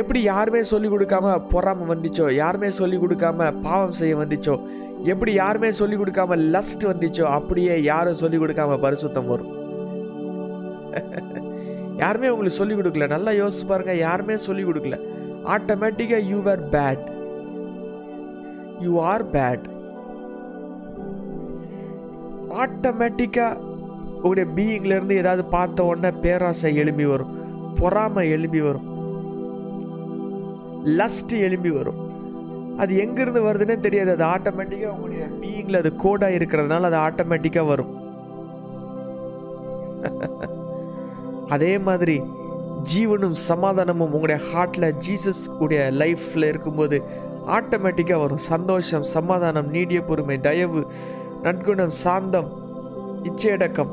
எப்படி 0.00 0.20
யாருமே 0.22 0.62
சொல்லிக் 0.62 0.94
கொடுக்காம 0.94 1.34
பொறாமல் 1.52 1.90
வந்துச்சோ 1.92 2.26
யாருமே 2.42 2.70
சொல்லிக் 2.78 3.02
கொடுக்காம 3.02 3.48
பாவம் 3.60 3.96
செய்ய 4.00 4.16
வந்துச்சோ 4.16 4.54
எப்படி 5.12 5.32
யாருமே 5.42 5.70
சொல்லிக் 5.80 6.00
கொடுக்காம 6.00 6.38
லஸ்ட் 6.54 6.84
வந்துச்சோ 6.92 7.24
அப்படியே 7.38 7.74
யாரும் 7.82 8.20
சொல்லிக் 8.22 8.42
கொடுக்காம 8.42 8.78
பரிசுத்தம் 8.84 9.30
வரும். 9.32 9.52
யாருமே 11.96 12.28
உங்களுக்கு 12.28 12.56
சொல்லி 12.56 12.74
கொடுக்கல. 12.74 13.08
நல்லா 13.08 13.30
யோசிச்சு 13.30 13.66
பாருங்க 13.68 13.94
யாருமே 13.94 14.36
சொல்லிக் 14.36 14.68
கொடுக்கல. 14.68 15.00
ஆட்டோமேட்டிக்காக 15.44 16.22
you 16.24 16.42
are 16.46 16.68
bad 16.68 17.14
you 18.80 19.00
are 19.00 19.30
bad 19.30 19.74
ஆட்டோமேட்டிக்காக 22.50 23.54
உங்களுடைய 24.22 24.50
பீயிங்லேருந்து 24.54 25.12
ஏதாவது 25.12 25.44
பார்த்த 25.44 25.84
உடனே 25.84 26.16
பேராசை 26.16 26.74
எழும்பி 26.74 27.04
வரும். 27.04 27.34
பொறாமை 27.74 28.30
எழும்பி 28.30 28.60
வரும். 28.60 28.86
லஸ்ட் 30.84 31.30
எழும்பி 31.30 31.70
வரும். 31.70 32.04
அது 32.78 32.94
எங்கேருந்து 32.96 33.44
வருதுன்னே 33.44 33.80
தெரியாது. 33.80 34.10
அது 34.10 34.24
ஆட்டோமேட்டிக்காக 34.24 34.86
உங்களுடைய 34.86 35.26
பீயிங்கில் 35.40 35.76
அது 35.76 35.96
கோடாக 35.96 36.32
இருக்கிறதுனால 36.32 36.80
அது 36.80 36.96
ஆட்டோமேட்டிக்காக 36.96 37.66
வரும். 37.66 38.04
அதே 41.48 41.78
மாதிரி 41.78 42.22
ஜீவனும் 42.94 43.36
சமாதானமும் 43.48 44.12
உங்களுடைய 44.12 44.40
ஹார்ட்டில் 44.52 44.94
ஜீசஸ் 45.06 45.50
உடைய 45.58 45.90
லைஃப்பில் 45.92 46.48
இருக்கும்போது 46.48 47.02
ஆட்டோமேட்டிக்காக 47.46 48.18
வரும். 48.18 48.36
சந்தோஷம் 48.36 49.02
சமாதானம் 49.02 49.70
நீடிய 49.70 50.00
பொறுமை 50.00 50.40
தயவு 50.40 50.86
நற்குணம் 51.42 51.94
சாந்தம் 52.04 52.48
இச்சையடக்கம். 53.22 53.92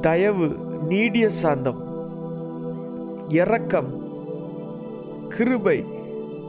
தயவு 0.00 0.56
நீடிய 0.88 1.28
சாந்தம். 1.28 1.80
இறக்கம் 3.28 3.90
கிருபை. 5.28 5.84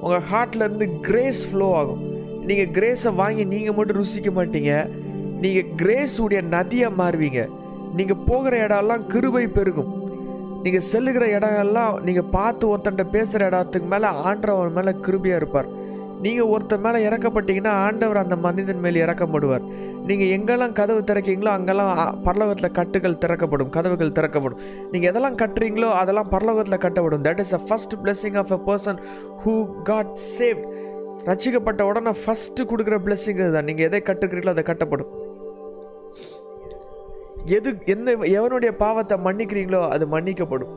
உங்கள் 0.01 0.23
ஹார்ட்லேருந்து 0.31 0.99
கிரேஸ் 0.99 1.51
ஃப்ளோ 1.51 1.75
ஆகும். 1.75 2.03
நீங்கள் 2.45 2.73
கிரேஸை 2.77 3.15
வாங்கி 3.15 3.43
நீங்கள் 3.45 3.75
மட்டும் 3.75 4.01
ருசிக்க 4.01 4.29
மாட்டீங்க. 4.39 5.03
நீங்கள் 5.45 5.71
கிரேஸ் 5.81 6.17
உடைய 6.25 6.41
நதியாக 6.55 6.99
மாறுவீங்க. 7.01 7.41
நீங்கள் 7.99 8.23
போகிற 8.27 8.55
இடம்லாம் 8.67 9.07
கிருபை 9.13 9.45
பெருகும். 9.57 9.91
நீங்கள் 10.65 10.85
செல்லுகிற 10.91 11.25
இடம் 11.37 11.57
எல்லாம் 11.63 11.95
நீங்கள் 12.05 12.31
பார்த்து 12.37 12.69
ஒருத்தன்ட்ட 12.69 13.03
பேசுகிற 13.15 13.49
இடத்துக்கு 13.49 13.89
மேலே 13.93 14.09
ஆண்டவர் 14.29 14.77
மேலே 14.77 14.91
கிருபியாக 15.07 15.39
இருப்பார். 15.41 15.67
நீங்கள் 16.23 16.49
ஒருத்தர் 16.53 16.83
மேலே 16.85 16.99
இறக்கப்பட்டீங்கன்னா 17.07 17.73
ஆண்டவர் 17.87 18.19
அந்த 18.21 18.35
மனிதன் 18.45 18.81
மேலே 18.85 19.03
இறக்கப்படுவார். 19.05 19.65
நீங்கள் 20.09 20.31
எங்கெல்லாம் 20.37 20.75
கதவு 20.79 21.01
திறக்கீங்களோ 21.09 21.51
அங்கெல்லாம் 21.57 21.91
பரலோகத்தில் 22.27 22.75
கட்டுகள் 22.79 23.19
திறக்கப்படும் 23.23 23.71
கதவுகள் 23.75 24.15
திறக்கப்படும். 24.19 24.61
நீங்கள் 24.93 25.09
எதெல்லாம் 25.11 25.37
கட்டுறீங்களோ 25.41 25.89
அதெல்லாம் 26.01 26.31
பரலோகத்தில் 26.35 26.83
கட்டப்படும். 26.85 27.23
That 27.27 27.43
is 27.45 27.55
a 27.59 27.61
first 27.67 27.95
blessing 28.05 28.39
of 28.43 28.53
a 28.57 28.59
person 28.69 29.01
who 29.43 29.55
God 29.91 30.13
save 30.37 30.61
ரசிக்கப்பட்ட 31.29 31.81
உடனே 31.91 32.13
ஃபஸ்ட்டு 32.23 32.69
கொடுக்குற 32.71 32.97
பிளெஸ்ஸிங் 33.05 33.43
தான் 33.57 33.69
நீங்கள் 33.71 33.87
எதை 33.89 34.01
கட்டுக்கிறீங்களோ 34.09 34.55
அதை 34.55 34.65
கட்டப்படும். 34.71 35.11
எது 37.57 37.69
என்ன 37.93 38.13
எவனுடைய 38.37 38.71
பாவத்தை 38.83 39.15
மன்னிக்கிறீங்களோ 39.25 39.81
அது 39.95 40.05
மன்னிக்கப்படும். 40.13 40.73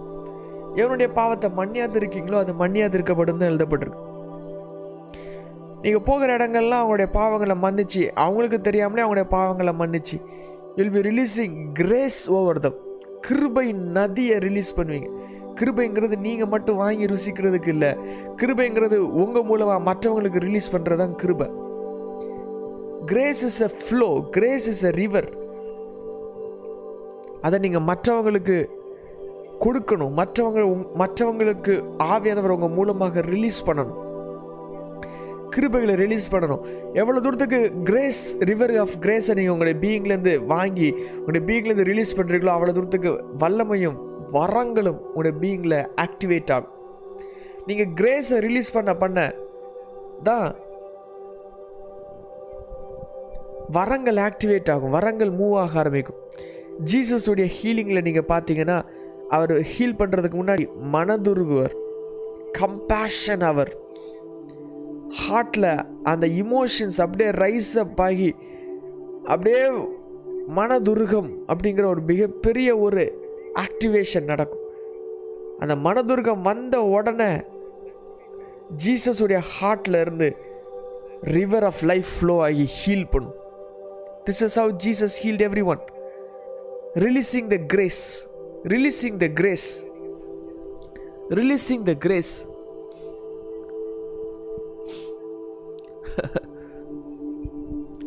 எவனுடைய 0.80 1.08
பாவத்தை 1.18 1.48
மன்னியாது 1.58 1.96
இருக்கீங்களோ 2.00 2.38
அது 2.44 2.52
மன்னியாது 2.62 2.96
இருக்கப்படும் 2.98 3.40
தான் 3.40 3.50
எழுதப்பட்டிருக்கு. 3.52 4.04
நீங்கள் 5.82 6.04
போகிற 6.08 6.28
இடங்கள்லாம் 6.36 6.80
அவங்களுடைய 6.82 7.08
பாவங்களை 7.18 7.56
மன்னிச்சு 7.64 8.02
அவங்களுக்கு 8.24 8.58
தெரியாமலே 8.68 9.02
அவங்களுடைய 9.04 9.28
பாவங்களை 9.36 9.72
மன்னிச்சு 9.82 10.16
will 10.76 10.94
be 10.96 11.02
releasing 11.08 11.56
grace 11.80 12.20
over 12.38 12.60
them 12.66 12.78
கிருபை 13.26 13.66
நதியை 13.98 14.36
ரிலீஸ் 14.46 14.76
பண்ணுவீங்க. 14.78 15.08
கிருபைங்கிறது 15.60 16.16
நீங்கள் 16.26 16.50
மட்டும் 16.54 16.80
வாங்கி 16.82 17.06
ருசிக்கிறதுக்கு 17.12 17.70
இல்லை. 17.74 17.90
கிருபைங்கிறது 18.40 18.98
உங்கள் 19.22 19.46
மூலமாக 19.50 19.80
மற்றவங்களுக்கு 19.90 20.44
ரிலீஸ் 20.48 20.72
பண்ணுறது 20.74 21.00
தான் 21.04 21.16
கிருபை. 21.22 21.48
Grace 23.12 23.42
is 23.48 23.62
a 23.68 23.70
flow 23.84 24.10
grace 24.36 24.68
is 24.74 24.84
a 24.90 24.92
river 25.02 25.28
அதை 27.42 27.58
நீங்கள் 27.58 27.96
மற்றவங்களுக்கு 27.96 28.66
கொடுக்கணும். 29.60 30.12
மற்றவங்க 30.16 30.62
உங்- 30.64 30.88
மற்றவங்களுக்கு 30.98 31.84
ஆவியானவர் 31.98 32.48
உங்கள் 32.48 32.70
மூலமாக 32.70 33.20
ரிலீஸ் 33.20 33.64
பண்ணணும். 33.64 34.06
கிருபைகளை 35.56 35.94
ரிலீஸ் 35.94 36.32
பண்ணணும். 36.32 36.60
எவ்வளோ 36.92 37.20
தூரத்துக்கு 37.20 37.72
கிரேஸ் 37.84 38.38
ரிவர் 38.38 38.78
ஆஃப் 38.78 38.90
கிரேஸை 39.00 39.34
நீங்கள் 39.34 39.48
உங்களுடைய 39.48 39.80
பீயிங்லேருந்து 39.80 40.46
வாங்கி 40.46 40.94
உங்களுடைய 41.18 41.46
பீயிங்லேருந்து 41.46 41.84
ரிலீஸ் 41.84 42.16
பண்ணுறீங்களோ 42.16 42.50
அவ்வளோ 42.50 42.72
தூரத்துக்கு 42.72 43.24
வல்லமையும் 43.38 43.96
வரங்களும் 44.32 44.98
உங்களுடைய 44.98 45.38
பீயிங்கில் 45.40 45.88
ஆக்டிவேட் 45.96 46.52
ஆகும். 46.52 46.70
நீங்கள் 47.66 47.86
கிரேஸை 47.86 48.38
ரிலீஸ் 48.38 48.72
பண்ண 48.72 48.94
பண்ண 48.94 49.34
தான் 50.22 50.54
வரங்கள் 53.72 54.16
ஆக்டிவேட் 54.16 54.70
ஆகும். 54.70 54.90
வரங்கள் 54.90 55.28
மூவ் 55.28 55.56
ஆக 55.56 55.78
ஆரம்பிக்கும். 55.78 56.16
ஜீசஸுடைய 56.84 57.50
ஹீலிங்கில் 57.60 58.02
நீங்கள் 58.02 58.28
பார்த்தீங்கன்னா 58.28 58.84
அவர் 59.28 59.52
ஹீல் 59.52 59.98
பண்ணுறதுக்கு 59.98 60.38
முன்னாடி 60.40 60.68
மனதுருகுவர் 60.92 61.74
கம்பேஷன் 62.58 63.42
அவர். 63.42 63.76
ஹார்ட்டில் 65.22 65.78
அந்த 66.02 66.26
இமோஷன்ஸ் 66.26 66.98
அப்படியே 66.98 67.30
ரைஸ் 67.30 67.78
அப் 67.78 68.00
ஆகி 68.00 68.34
அப்படியே 69.24 69.62
மனதுருகம் 70.56 71.30
அப்படிங்கிற 71.46 71.84
ஒரு 71.84 72.00
மிகப்பெரிய 72.00 72.78
ஒரு 72.78 73.02
ஆக்டிவேஷன் 73.54 74.24
நடக்கும். 74.24 74.64
அந்த 75.58 75.76
மனதுருகம் 75.76 76.40
வந்த 76.40 76.82
உடனே 76.82 77.40
ஜீசஸுடைய 78.84 79.40
ஹார்ட்டில் 79.60 80.00
இருந்து 80.00 80.36
ரிவர் 81.20 81.64
ஆஃப் 81.64 81.82
லைஃப் 81.82 82.10
ஃப்ளோ 82.20 82.42
ஆகி 82.42 82.68
ஹீல் 82.78 83.10
பண்ணும். 83.10 83.34
This 84.24 84.42
is 84.42 84.60
how 84.60 84.72
Jesus 84.84 85.16
healed 85.22 85.42
every 85.42 85.64
one 85.64 85.78
releasing 86.96 87.48
the 87.48 87.56
grace 87.66 88.04
releasing 88.64 89.18
the 89.18 89.26
grace 89.34 89.68
releasing 91.30 91.84
the 91.84 91.94
grace 91.94 92.32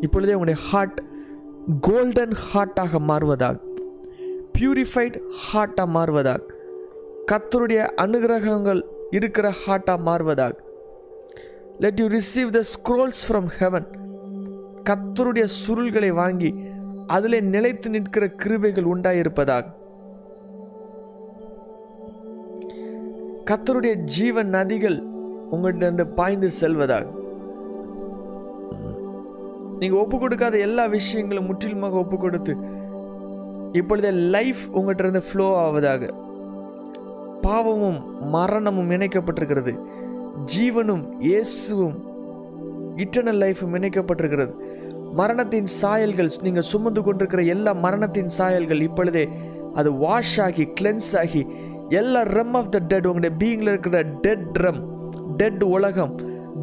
இப்பொழுதே 0.03 0.33
உங்களுடைய 0.33 0.59
ஹார்ட் 0.69 0.99
கோல்டன் 1.81 2.35
ஹார்ட்டாக 2.47 2.99
மாறுவதாக 3.09 3.57
பியூரிஃபைட் 4.53 5.17
ஹார்ட்டாக 5.43 5.89
மாறுவதாக 5.91 6.47
கத்தருடைய 7.31 7.81
அனுகிரகங்கள் 7.95 8.81
இருக்கிற 9.11 9.47
ஹார்ட்டாக 9.63 10.05
மாறுவதாக 10.05 10.57
let 11.79 11.99
you 11.99 12.07
receive 12.07 12.49
the 12.51 12.61
scrolls 12.73 13.23
from 13.27 13.49
heaven 13.57 13.87
கத்தருடைய 14.83 15.45
சுருள்களை 15.61 16.11
வாங்கி 16.13 16.51
அதிலே 17.15 17.39
நிலைத்து 17.53 17.87
நிற்கிற 17.93 18.25
கிருபைகள் 18.43 18.91
உண்டாயிருப்பதாக. 18.93 19.65
கத்தருடைய 23.49 23.93
ஜீவன் 24.15 24.51
நதிகள் 24.57 24.97
உங்கள்கிட்ட 25.53 26.03
பாய்ந்து 26.19 26.49
செல்வதாக. 26.59 27.07
நீங்க 29.79 29.95
ஒப்பு 30.03 30.15
கொடுக்காத 30.19 30.55
எல்லா 30.67 30.83
விஷயங்களும் 30.97 31.47
முற்றிலுமாக 31.49 32.01
ஒப்பு 32.03 32.17
கொடுத்து 32.17 32.53
இப்பொழுது 33.79 34.09
லைஃப் 34.35 34.63
உங்கள்கிட்ட 34.77 35.05
இருந்து 35.05 35.23
ஃப்ளோ 35.27 35.47
ஆவதாக. 35.65 36.09
பாவமும் 37.45 37.99
மரணமும் 38.35 38.91
இணைக்கப்பட்டிருக்கிறது. 38.97 39.73
ஜீவனும் 40.53 41.03
இயேசுவும் 41.29 41.97
இட்டர்னல் 43.03 43.41
லைஃபும் 43.43 43.75
இணைக்கப்பட்டிருக்கிறது. 43.79 44.53
மரணத்தின் 45.13 45.69
சாயல்கள் 45.81 46.31
நீங்கள் 46.41 46.69
சுமந்து 46.71 47.01
கொண்டிருக்கிற 47.03 47.41
எல்லா 47.53 47.71
மரணத்தின் 47.85 48.31
சாயல்கள் 48.37 48.81
இப்பொழுதே 48.81 49.25
அது 49.75 49.89
வாஷ் 49.97 50.37
ஆகி 50.39 50.65
கிளென்ஸ் 50.79 51.13
ஆகி 51.15 51.41
எல்லா 51.91 52.21
ரம் 52.31 52.55
ஆஃப் 52.55 52.69
த 52.69 52.79
டெட் 52.91 53.07
உங்களுடைய 53.07 53.33
பீயிங்கில் 53.39 53.71
இருக்கிற 53.73 54.01
டெட் 54.21 54.57
ரம் 54.57 54.81
டெட் 55.37 55.63
உலகம் 55.69 56.13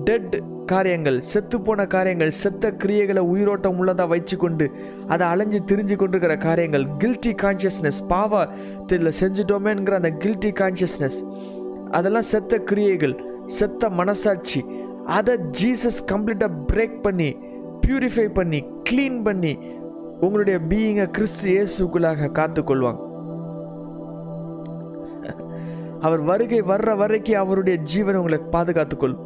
டெட் 0.05 0.37
காரியங்கள் 0.67 1.19
செத்துப்போன 1.33 1.87
காரியங்கள் 1.87 2.33
செத்த 2.41 2.73
கிரியைகளை 2.79 3.23
உயிரோட்டம் 3.29 3.79
உள்ளதாக 3.79 4.09
வச்சுக்கொண்டு 4.15 4.67
அதை 5.07 5.25
அலைஞ்சு 5.27 5.61
திரிஞ்சு 5.67 5.97
கொண்டிருக்கிற 5.97 6.35
காரியங்கள் 6.39 6.85
கில்ட்டி 6.99 7.33
கான்ஷியஸ்னஸ் 7.43 8.01
பாவா 8.11 8.43
தெரியல 8.87 9.13
செஞ்சுட்டோமேங்கிற 9.21 9.97
அந்த 10.01 10.13
கில்ட்டி 10.19 10.51
கான்ஷியஸ்னஸ் 10.61 11.19
அதெல்லாம் 11.91 12.29
செத்த 12.29 12.59
கிரியைகள் 12.63 13.15
செத்த 13.59 13.91
மனசாட்சி 13.91 14.61
அதை 15.11 15.35
ஜீசஸ் 15.61 16.01
கம்ப்ளீட்டாக 16.11 16.59
பிரேக் 16.67 16.99
பண்ணி 17.01 17.29
பியூரிஃபை 17.89 18.29
பண்ணி 18.39 18.61
க்ளீன் 18.89 19.19
பண்ணி 19.27 19.53
உங்களுடைய 20.27 20.57
பீயிங்கை 20.71 21.07
கிறிஸ்து 21.17 21.47
இயேசுக்குள்ளாக 21.55 22.31
காத்துக்கொள்வாங்க. 22.39 23.01
அவர் 26.07 26.23
வருகை 26.31 26.59
வர்ற 26.71 26.91
வரைக்கும் 27.03 27.43
அவருடைய 27.43 27.77
ஜீவனை 27.93 28.19
உங்களை 28.23 28.39
பாதுகாத்துக்கொள்ளும். 28.55 29.25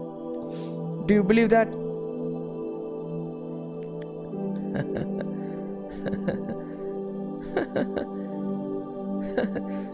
Do 1.06 1.14
you 1.18 1.22
believe 1.30 1.48
that 1.56 1.72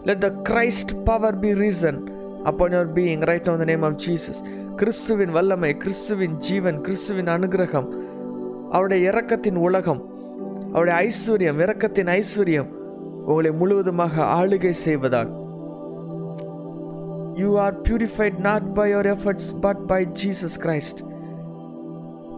let 0.09 0.23
the 0.25 0.29
Christ 0.49 0.93
power 1.09 1.39
be 1.43 1.51
risen 1.63 1.99
upon 2.49 2.73
your 2.75 2.93
being 2.99 3.25
right 3.31 3.49
on 3.53 3.61
the 3.63 3.67
name 3.71 3.85
of 3.89 3.99
Jesus 4.05 4.41
கிறிஸ்துவின் 4.81 5.33
வல்லமை 5.37 5.71
கிறிஸ்துவின் 5.83 6.37
ஜீவன் 6.47 6.79
கிறிஸ்துவின் 6.85 7.31
அனுகிரகம் 7.37 7.89
அவருடைய 8.71 9.11
இரக்கத்தின் 9.11 9.59
உலகம் 9.59 10.01
அவருடைய 10.73 10.95
ஐஸ்வர்யம் 11.07 11.59
இரக்கத்தின் 11.59 12.09
ஐஸ்வர்யம் 12.15 12.69
உங்களை 13.25 13.51
முழுவதுமாக 13.51 14.23
ஆளுகை 14.37 14.73
செய்வதால். 14.85 15.31
You 17.35 17.49
are 17.57 17.75
purified 17.81 18.37
not 18.39 18.73
by 18.73 18.85
your 18.93 19.09
efforts 19.15 19.49
but 19.61 19.81
by 19.85 19.99
Jesus 20.23 20.57
Christ 20.61 21.01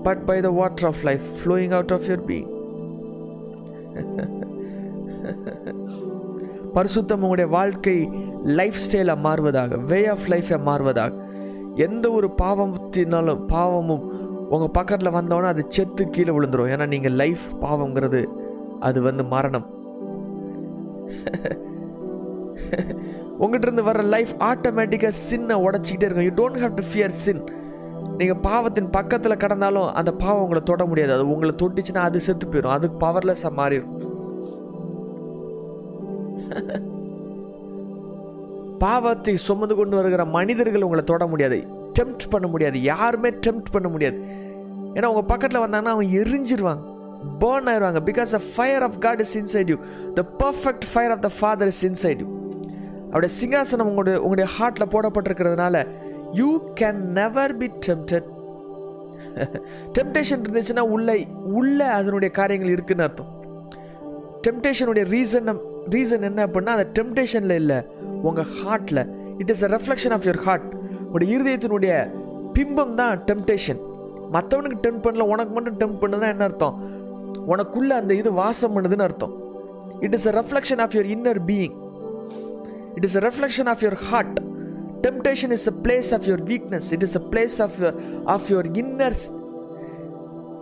but 0.03 0.25
by 0.25 0.41
the 0.41 0.49
water 0.49 0.87
of 0.87 1.03
life 1.03 1.25
flowing 1.39 1.73
out 1.73 1.91
of 1.91 2.07
your 2.09 2.25
being 2.25 2.49
பரிசுத்தம் 6.73 7.21
உங்களுடைய 7.21 7.47
வாழ்க்கை 7.49 7.95
லைஃப் 8.51 8.77
ஸ்டைலாக 8.83 9.19
மாறுவதாக 9.21 9.77
வே 9.85 9.99
ஆஃப் 10.05 10.27
லைஃபை 10.27 10.59
மாறுவதாக 10.65 11.17
எந்த 11.75 12.05
ஒரு 12.11 12.27
பாவத்தினாலும் 12.41 13.45
பாவமும் 13.45 14.05
உங்கள் 14.53 14.73
பக்கத்தில் 14.77 15.15
வந்தோன்னே 15.17 15.49
அது 15.53 15.63
செத்து 15.75 16.03
கீழே 16.15 16.31
விழுந்துரும். 16.35 16.71
ஏன்னா 16.73 16.85
நீங்கள் 16.93 17.17
லைஃப் 17.21 17.45
பாவங்கிறது 17.63 18.21
அது 18.87 18.99
வந்து 19.07 19.23
மரணம். 19.33 19.67
உங்ககிட்ட 23.41 23.67
இருந்து 23.67 23.87
வர 23.89 24.01
லைஃப் 24.15 24.33
ஆட்டோமேட்டிக்காக 24.49 25.13
சின்னை 25.29 25.55
உடச்சிக்கிட்டே 25.65 26.07
இருக்கும். 26.07 26.27
You 26.27 26.33
don't 26.41 26.61
have 26.63 26.77
to 26.79 26.83
fear 26.91 27.15
sin 27.23 27.41
நீங்கள் 28.19 28.41
பாவத்தின் 28.47 28.89
பக்கத்தில் 28.97 29.41
கடந்தாலும் 29.43 29.89
அந்த 29.99 30.11
பாவம் 30.23 30.43
உங்களை 30.45 30.61
தொட 30.69 30.83
முடியாது. 30.89 31.13
அது 31.17 31.25
உங்களை 31.33 31.53
தொட்டுச்சுன்னா 31.61 32.03
அது 32.09 32.19
செத்து 32.27 32.47
போயிடும் 32.47 32.75
அது 32.77 32.87
பவர்லெஸ்ஸாக 33.03 33.57
மாறிடும் 33.59 33.97
பாவத்தை 38.83 39.33
சுமந்து 39.47 39.75
கொண்டு 39.75 39.95
வருகிற 39.97 40.23
மனிதர்கள் 40.37 40.85
உங்களை 40.87 41.03
தொட 41.11 41.23
முடியாது. 41.31 41.59
டெம்ப்ட் 41.99 42.25
பண்ண 42.33 42.47
முடியாது. 42.53 42.77
யாருமே 42.91 43.29
டெம்ப்ட் 43.47 43.71
பண்ண 43.75 43.87
முடியாது. 43.93 44.17
ஏன்னா 44.95 45.09
உங்கள் 45.11 45.29
பக்கத்தில் 45.31 45.63
வந்தாங்கன்னா 45.65 45.93
அவங்க 45.95 46.07
எரிஞ்சிருவாங்க. 46.21 46.83
பேர்ன் 47.41 47.67
ஆயிடுவாங்க 47.71 47.99
because 48.09 48.31
the 48.35 48.39
fire 48.53 48.83
of 48.85 48.97
God 48.99 49.19
is 49.25 49.35
inside 49.41 49.69
you 49.71 49.77
the 50.19 50.23
perfect 50.43 50.85
fire 50.91 51.13
of 51.15 51.23
the 51.27 51.29
father 51.39 51.71
is 51.73 51.83
inside 51.89 52.21
you 52.23 52.27
அவருடைய 53.11 53.31
சிங்காசனம் 53.41 53.89
உங்களுடைய 53.91 54.17
உங்களுடைய 54.21 54.47
ஹார்ட்டில் 54.57 54.91
போடப்பட்டிருக்கிறதுனால 54.93 55.83
you 56.39 56.49
can 56.79 57.01
never 57.19 57.53
be 57.61 57.67
tempted 57.87 58.27
temptation 59.97 60.41
இருந்துச்சுன்னா 60.45 60.83
உள்ள 60.95 61.15
உள்ள 61.59 61.79
அதனுடைய 61.99 62.29
காரியங்கள் 62.39 62.73
இருக்குன்னு 62.75 63.05
அர்த்தம். 63.07 63.29
டெம்டேஷனுடைய 64.47 65.03
ரீசன் 65.15 65.49
ரீசன் 65.95 66.25
என்ன 66.29 66.45
அப்படின்னா 66.45 66.73
அந்த 66.77 66.87
டெம்டேஷனில் 66.97 67.57
இல்லை. 67.61 67.79
உங்கள் 68.29 68.49
ஹார்ட்டில் 68.57 69.03
it 69.41 69.51
is 69.55 69.63
a 69.67 69.69
reflection 69.75 70.15
of 70.17 70.25
your 70.27 70.41
heart 70.47 70.67
உடைய 71.13 71.35
இருதயத்தினுடைய 71.37 71.93
பிம்பம் 72.55 72.93
தான் 72.99 73.13
டெம்டேஷன் 73.29 73.81
மற்றவனுக்கு 74.35 74.77
டெம்ப் 74.85 75.03
பண்ணல 75.05 75.25
உனக்கு 75.33 75.53
மட்டும் 75.55 75.77
டெம்ப் 75.81 76.01
பண்ணுதுன்னா 76.01 76.29
என்ன 76.33 76.45
அர்த்தம்? 76.49 76.75
உனக்குள்ள 77.53 77.91
அந்த 78.01 78.13
இது 78.21 78.29
வாசம் 78.41 78.73
பண்ணுதுன்னு 78.75 79.05
அர்த்தம். 79.07 79.33
It 80.05 80.15
is 80.17 80.27
a 80.31 80.33
reflection 80.39 80.81
of 80.85 80.93
your 80.97 81.09
inner 81.15 81.41
being 81.51 81.75
it 82.97 83.05
is 83.09 83.17
a 83.19 83.23
reflection 83.27 83.69
of 83.73 83.81
your 83.85 83.99
heart 84.09 84.37
temptation 85.05 85.53
is 85.57 85.67
a 85.71 85.75
place 85.85 86.11
of 86.17 86.25
your 86.29 86.43
weakness 86.51 86.87
it 86.95 87.03
is 87.07 87.17
a 87.21 87.23
place 87.33 87.57
of 87.65 87.77
of 88.35 88.47
your 88.53 88.69
inner 88.83 89.17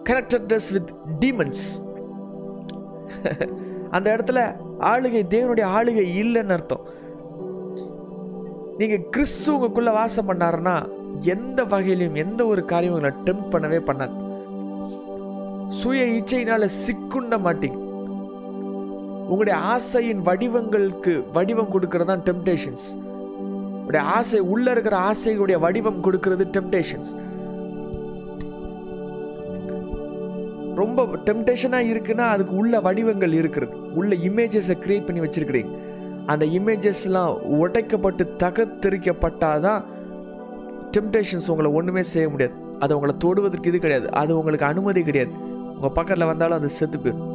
connectedness 0.10 0.70
with 0.78 0.92
demons 1.24 1.64
அந்த 3.96 4.08
இடத்துல 4.16 4.40
ஆளுகை 4.92 5.22
தேவனுடைய 5.36 5.66
ஆளுகை 5.78 6.06
இல்லைன்னு 6.24 6.56
அர்த்தம். 6.58 6.84
நீங்க 8.80 8.98
கிறிஸ்து 9.14 9.48
உங்களுக்குள்ள 9.54 9.92
வாசம் 9.94 10.28
பண்ணாருன்னா 10.28 10.74
எந்த 11.34 11.64
வகையிலும் 11.72 12.18
எந்த 12.24 12.42
ஒரு 12.46 12.62
காரியம் 12.66 12.94
உங்களை 12.96 13.16
டெம்ப் 13.26 13.50
பண்ணவே 13.54 13.80
பண்ணாது. 13.90 14.14
சுய 15.80 16.04
இச்சையினால 16.18 16.68
சிக்குண்ட 16.84 17.38
மாட்டீங்க. 17.46 17.80
உங்களுடைய 19.32 19.56
ஆசையின் 19.74 20.22
வடிவங்களுக்கு 20.30 21.14
வடிவம் 21.34 21.72
கொடுக்கறது 21.74 22.08
தான் 22.12 22.24
டெம்டேஷன்ஸ் 22.30 22.88
உடைய 23.88 24.06
ஆசை 24.18 24.40
உள்ள 24.54 24.72
இருக்கிற 24.72 24.96
ஆசைகளுடைய 25.10 25.60
வடிவம் 25.66 26.02
கொடுக்கறது 26.06 26.48
டெம்டேஷன்ஸ் 26.58 27.12
ரொம்ப 30.82 31.06
டெம்டேஷனாக 31.28 31.92
இருக்குன்னா 31.94 32.26
அதுக்கு 32.34 32.56
உள்ள 32.56 32.80
வடிவங்கள் 32.88 33.34
இருக்கிறது. 33.34 33.74
உள்ள 34.00 34.16
இமேஜஸை 34.30 34.76
க்ரியேட் 34.86 35.08
பண்ணி 35.08 35.22
வச்சிருக்கிறீங்க. 35.28 35.72
அந்த 36.32 36.46
இமேஜஸ்லாம் 36.58 37.34
உடைக்கப்பட்டு 37.60 38.24
தகத்தெரிக்கப்பட்டாதான் 38.44 39.82
டெம்டேஷன்ஸ் 40.96 41.50
உங்களை 41.52 41.70
ஒன்றுமே 41.80 42.04
செய்ய 42.14 42.28
முடியாது. 42.30 42.56
அது 42.80 42.96
உங்களை 42.98 43.16
தொடுவதற்கு 43.18 43.70
இது 43.72 43.80
கிடையாது. 43.80 44.08
அது 44.22 44.32
உங்களுக்கு 44.38 44.66
அனுமதி 44.66 45.04
கிடையாது. 45.04 45.34
உங்கள் 45.76 45.96
பக்கத்தில் 45.98 46.30
வந்தாலும் 46.32 46.58
அது 46.60 46.70
செத்து 46.78 46.98
போயிடும் 46.98 47.28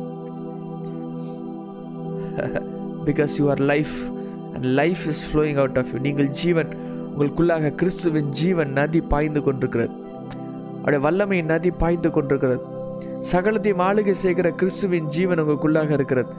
because 3.09 3.34
your 3.40 3.62
life 3.72 3.97
and 4.55 4.68
life 4.80 5.03
is 5.12 5.22
flowing 5.28 5.61
out 5.62 5.78
of 5.78 5.90
you 5.95 5.99
நீங்கள் 6.07 6.30
ஜீவன் 6.42 6.70
உங்களுக்குள்ளாக 7.11 7.74
கிறிஸ்துவின் 7.80 8.30
ஜீவன் 8.40 8.72
நதி 8.78 9.01
பாய்ந்து 9.12 9.42
கொண்டிருக்கிறது. 9.42 9.92
அவருடைய 10.78 11.01
வல்லமையின் 11.07 11.53
நதி 11.55 11.70
பாய்ந்து 11.82 12.11
கொண்டிருக்கிறது. 12.11 12.61
சகலத்தையும் 13.32 13.84
ஆளுகை 13.88 14.14
செய்கிற 14.24 14.51
கிறிஸ்துவின் 14.51 15.07
ஜீவன் 15.07 15.40
உங்களுக்குள்ளாக 15.42 15.90
இருக்கிறது. 15.99 16.30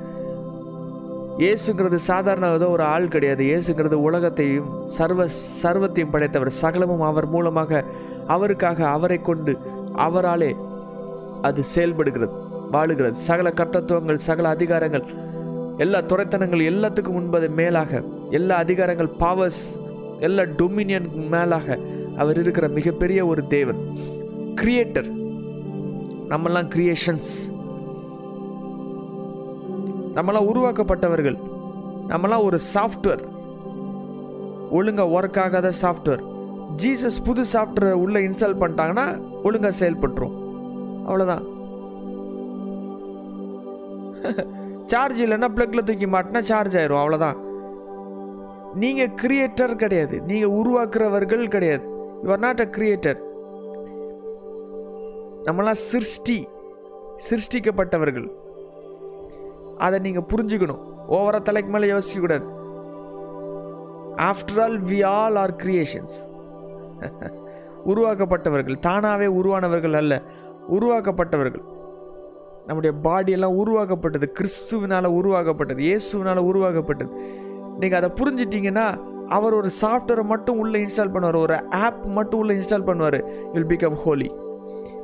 இயேசுங்கிறது 1.44 1.98
சாதாரண 2.12 2.50
ஏதோ 2.58 2.68
ஒரு 2.76 2.84
ஆள் 2.94 3.14
கிடையாது. 3.14 3.42
இயேசுங்கிறது 3.50 3.98
உலகத்தையும் 4.08 4.70
சர்வ 4.98 5.26
சர்வத்தையும் 5.64 6.14
படைத்தவர். 6.14 6.52
சகலமும் 6.64 7.04
அவர் 7.10 7.28
மூலமாக 7.34 7.82
அவருக்காக 8.36 8.80
அவரை 8.96 9.18
கொண்டு 9.30 9.54
அவராலே 10.06 10.52
அது 11.48 11.64
செயல்படுகிறது 11.74 12.36
வாழுகிறது. 12.76 13.18
சகல 13.30 13.50
கர்த்தத்துவங்கள் 13.60 14.26
சகல 14.28 14.54
அதிகாரங்கள் 14.56 15.06
எல்லா 15.84 16.00
துறைத்தனங்கள் 16.12 16.64
எல்லாத்துக்கும் 16.72 17.18
முன்பது 17.20 17.48
மேலாக 17.60 18.02
எல்லா 18.40 18.56
அதிகாரங்கள் 18.64 19.12
பவர்ஸ் 19.24 19.64
எல்லா 20.28 20.44
டொமினியன் 20.62 21.10
மேலாக 21.34 21.78
அவர் 22.22 22.40
இருக்கிற 22.44 22.66
மிகப்பெரிய 22.78 23.20
ஒரு 23.32 23.42
தேவன் 23.56 23.82
கிரியேட்டர் 24.62 25.10
நம்மெல்லாம் 26.32 26.70
கிரியேஷன்ஸ் 26.76 27.34
நம்மளாம் 30.16 30.50
உருவாக்கப்பட்டவர்கள். 30.52 31.38
நம்மளாம் 32.12 32.46
ஒரு 32.48 32.58
சாஃப்ட்வேர் 32.74 33.24
ஒழுங்காக 34.78 35.14
ஒர்க் 35.18 35.40
ஆகாத 35.44 35.72
சாஃப்ட்வேர் 35.82 36.24
ஜீசஸ் 36.82 37.20
புது 37.26 37.42
சாஃப்ட்வேர் 37.54 38.00
உள்ள 38.04 38.20
இன்ஸ்டால் 38.28 38.60
பண்ணிட்டாங்கன்னா 38.62 39.08
ஒழுங்காக 39.48 39.74
செயல்பட்டுரும். 39.82 40.36
அவ்வளோதான் 41.08 41.44
சார்ஜ் 44.92 45.20
இல்லைன்னா 45.26 45.50
ப்ளக்கில் 45.56 45.86
தூக்கி 45.88 46.08
மாட்டினா 46.16 46.42
சார்ஜ் 46.52 46.78
ஆயிரும். 46.80 47.02
அவ்வளோதான் 47.02 47.38
நீங்கள் 48.82 49.14
கிரியேட்டர் 49.22 49.76
கிடையாது. 49.84 50.16
நீங்கள் 50.30 50.56
உருவாக்குறவர்கள் 50.60 51.46
கிடையாது. 51.56 51.86
You 52.24 52.32
are 52.36 52.44
not 52.48 52.64
a 52.66 52.70
creator 52.78 53.20
நம்மளாம் 55.48 55.84
சிருஷ்டி 55.92 56.40
சிருஷ்டிக்கப்பட்டவர்கள். 57.30 58.28
அதை 59.86 60.00
நீங்கள் 60.00 60.28
புரிஞ்சுக்கணும். 60.32 60.82
ஓவராக 61.16 61.42
தலைக்கு 61.48 61.72
மேலே 61.74 61.88
யோசிக்கக்கூடாது 61.94 62.48
after 64.30 64.60
all 64.66 64.78
we 64.92 65.00
all 65.06 65.38
are 65.44 65.56
creations 65.64 66.16
உருவாக்கப்பட்டவர்கள் 67.92 68.78
தானாகவே 68.80 69.28
உருவானவர்கள் 69.40 69.98
அல்ல. 70.02 70.14
உருவாக்கப்பட்டவர்கள். 70.76 71.66
நம்முடைய 72.68 72.92
பாடியெல்லாம் 73.08 73.58
உருவாக்கப்பட்டது. 73.62 74.28
கிறிஸ்துவினால் 74.38 75.08
உருவாக்கப்பட்டது. 75.18 75.82
இயேசுவினால் 75.90 76.48
உருவாக்கப்பட்டது. 76.52 77.12
நீங்கள் 77.82 78.00
அதை 78.00 78.10
புரிஞ்சிட்டிங்கன்னா 78.22 78.86
அவர் 79.38 79.58
ஒரு 79.60 79.70
சாஃப்ட்வேரை 79.82 80.24
மட்டும் 80.32 80.58
உள்ளே 80.64 80.80
இன்ஸ்டால் 80.86 81.14
பண்ணுவார். 81.14 81.40
ஒரு 81.46 81.56
ஆப் 81.86 82.06
மட்டும் 82.18 82.40
உள்ளே 82.40 82.56
இன்ஸ்டால் 82.60 82.88
பண்ணுவார். 82.90 83.20
வில் 83.54 83.70
பிகம் 83.74 84.00
ஹோலி 84.04 84.30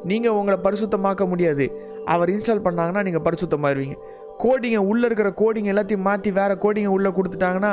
நீங்கள் 0.10 0.36
உங்களை 0.40 0.58
பரிசுத்தமாக்க 0.68 1.28
முடியாது. 1.28 1.66
அவர் 2.14 2.30
இன்ஸ்டால் 2.30 2.66
பண்ணாங்கன்னா 2.68 3.04
நீங்கள் 3.08 3.26
பரிசுத்தமாயிருவீங்க. 3.28 3.98
கோடிங்கை 4.44 4.82
உள்ளே 4.92 5.06
இருக்கிற 5.10 5.30
கோடிங் 5.42 5.70
எல்லாத்தையும் 5.72 6.08
மாற்றி 6.10 6.32
வேறு 6.40 6.56
கோடிங்கை 6.64 6.92
உள்ளே 6.98 7.10
கொடுத்துட்டாங்கன்னா 7.18 7.72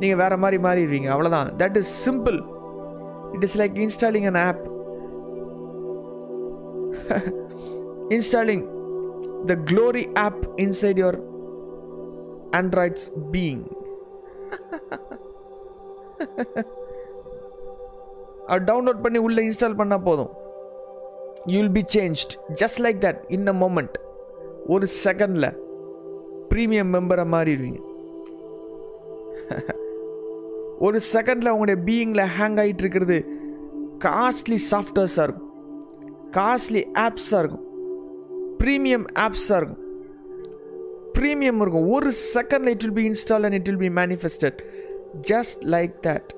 நீங்கள் 0.00 0.20
வேறு 0.22 0.36
மாதிரி 0.42 0.58
மாறிடுவீங்க. 0.66 1.08
அவ்வளோதான் 1.14 1.50
that 1.62 1.76
is 1.80 1.92
simple 2.06 2.38
it 3.34 3.44
is 3.48 3.56
like 3.60 3.76
installing 3.84 4.26
an 4.30 4.40
app 4.48 4.62
installing 8.16 8.64
the 9.50 9.56
glory 9.70 10.04
app 10.26 10.42
inside 10.64 11.00
your 11.02 11.18
Androids 12.60 13.08
being 13.34 13.64
அது 18.50 18.62
டவுன்லோட் 18.70 19.02
பண்ணி 19.02 19.18
உள்ளே 19.26 19.42
இன்ஸ்டால் 19.48 19.78
பண்ணால் 19.80 20.06
போதும். 20.08 20.30
You 21.52 21.56
will 21.60 21.76
be 21.78 21.84
changed 21.96 22.32
just 22.62 22.80
like 22.86 22.98
that 23.06 23.20
in 23.36 23.46
a 23.46 23.56
moment 23.64 23.96
ஒரு 24.74 24.86
செகண்டில் 25.04 25.48
ப்ரீமியம் 26.52 26.92
மெம்பரை 26.94 27.24
மாறிடுவீங்க. 27.34 27.80
ஒரு 30.86 30.98
செகண்டில் 31.12 31.52
உங்களுடைய 31.54 31.78
பீயிங்கில் 31.88 32.30
ஹேங் 32.36 32.58
ஆகிட்டு 32.62 32.82
இருக்கிறது 32.84 33.16
காஸ்ட்லி 34.04 34.58
சாஃப்ட்வேர்ஸாக 34.70 35.26
இருக்கும். 35.26 35.48
காஸ்ட்லி 36.36 36.82
ஆப்ஸாக 37.04 37.42
இருக்கும். 37.42 37.64
ப்ரீமியம் 38.60 39.06
ஆப்ஸாக 39.24 39.60
இருக்கும். 39.60 39.82
ப்ரீமியம் 41.18 41.60
இருக்கும். 41.62 41.88
ஒரு 41.94 42.10
செகண்டில் 42.34 42.72
it 42.74 42.84
will 42.86 42.98
be 43.00 43.04
install 43.10 43.44
and 43.48 43.58
it 43.60 43.68
will 43.70 43.82
be 43.86 43.90
manifested 44.00 44.60
just 45.30 45.60
like 45.74 45.94
that 46.06 46.30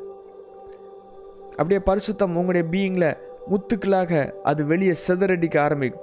அப்படியே 1.51 1.81
பரிசுத்தம் 1.91 2.37
உங்களுடைய 2.41 2.65
பீயிங்கில் 2.75 3.11
முத்துக்களாக 3.53 4.13
அது 4.51 4.63
வெளியே 4.67 4.95
சிதறடிக்க 5.07 5.57
ஆரம்பிக்கும். 5.59 6.01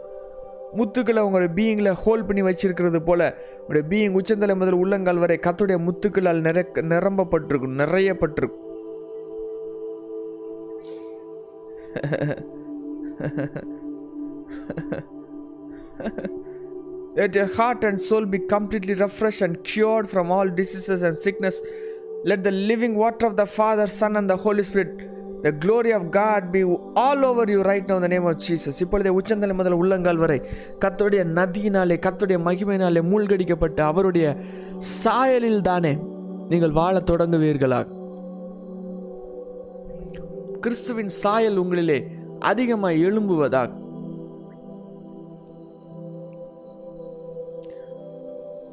முத்துக்களை 0.80 1.22
உங்களுடைய 1.28 1.52
பீயிங்கில் 1.58 1.98
ஹோல்ட் 2.04 2.28
பண்ணி 2.28 2.42
வச்சிருக்கிறது 2.42 3.00
போல் 3.08 3.24
உங்களுடைய 3.72 3.90
பீயிங் 3.92 4.16
உச்சந்தலை 4.20 4.54
முதல் 4.62 4.78
உள்ளங்கால் 4.80 5.20
வரை 5.22 5.36
கத்துடைய 5.46 5.78
முத்துக்களால் 5.86 6.42
நிற 6.48 6.62
நிரம்பப்பட்டிருக்கும் 6.92 7.78
நிறையப்பட்டிருக்கும் 7.82 8.68
Let 17.20 17.32
your 17.40 17.48
heart 17.58 17.82
and 17.88 18.00
soul 18.08 18.26
be 18.36 18.40
completely 18.54 18.96
refreshed 18.96 19.44
and 19.48 19.56
cured 19.72 20.08
from 20.14 20.28
all 20.36 20.50
diseases 20.62 21.02
and 21.08 21.18
sickness. 21.26 21.58
Let 22.32 22.42
the 22.50 22.56
living 22.72 22.96
water 23.04 23.28
of 23.30 23.36
the 23.42 23.48
Father, 23.58 23.88
Son, 24.00 24.16
and 24.22 24.30
the 24.34 24.40
Holy 24.46 24.66
Spirit, 24.70 24.94
the 25.42 25.54
glory 25.60 25.92
of 25.94 26.10
God 26.10 26.52
be 26.52 26.62
all 26.94 27.24
over 27.24 27.50
you 27.50 27.62
right 27.62 27.92
now 27.92 28.00
the 28.00 28.08
name 28.08 28.26
of 28.26 28.38
Jesus 28.48 28.82
இப்பொழுதே 28.82 29.10
உச்சந்தலை 29.10 29.56
முதல் 29.56 29.72
உள்ளங்கால் 29.72 30.18
வரை 30.18 30.42
கத்தோடைய 30.80 31.24
நதியினாலே 31.34 31.98
கத்தோடைய 32.00 32.38
மகிமையினாலே 32.46 33.02
மூழ்கடிக்கப்பட்டு 33.02 33.82
அவருடைய 33.82 34.28
சாயலில் 35.04 35.62
தானே 35.62 35.94
நீங்கள் 36.50 36.72
வாழத் 36.72 37.12
தொடங்குவீர்களா? 37.12 37.82
கிறிஸ்துவின் 40.60 41.08
சாயல் 41.08 41.58
உங்களிலே 41.58 42.00
அதிகமாக 42.40 42.94
எழும்புவதாக 42.94 43.70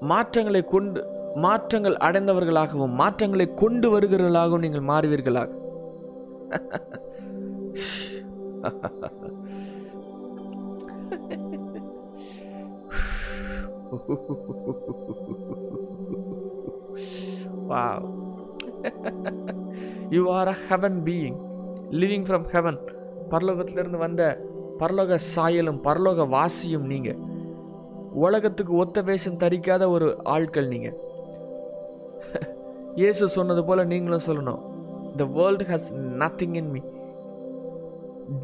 மாற்றங்களை 0.00 0.64
கொண்டு 0.64 1.00
மாற்றங்கள் 1.34 1.96
அடைந்தவர்களாகவும் 2.00 2.94
மாற்றங்களை 2.94 3.54
கொண்டு 3.54 3.98
வருகிறவர்களாகவும் 3.98 4.58
நீங்கள் 4.58 4.86
மாறுவீர்களாக 4.88 5.66
wow. 17.68 18.00
You 20.10 20.28
are 20.28 20.48
a 20.48 20.56
heaven 20.68 21.02
being 21.04 21.36
living 21.90 22.24
from 22.26 22.44
heaven. 22.50 22.78
பரலோகத்திலிருந்து 23.30 23.96
வந்த 23.96 24.44
பரலோக 24.78 25.18
சாயலும் 25.36 25.82
பரலோக 25.84 26.28
வாசியும் 26.28 26.86
நீங்க. 26.86 27.14
உலகத்துக்கு 28.12 28.72
ஒத்த 28.72 29.02
வேஷம் 29.02 29.36
தரிக்காத 29.36 29.88
ஒரு 29.88 30.16
ஆட்கள் 30.24 30.68
நீங்க. 30.68 30.92
இயேசு 32.94 33.28
சொன்னது 33.28 33.64
போல 33.64 33.84
நீங்களும் 33.84 34.26
சொல்லணும். 34.26 34.60
The 35.20 35.24
world 35.38 35.64
has 35.70 35.88
nothing 36.22 36.56
in 36.60 36.70
me 36.76 36.80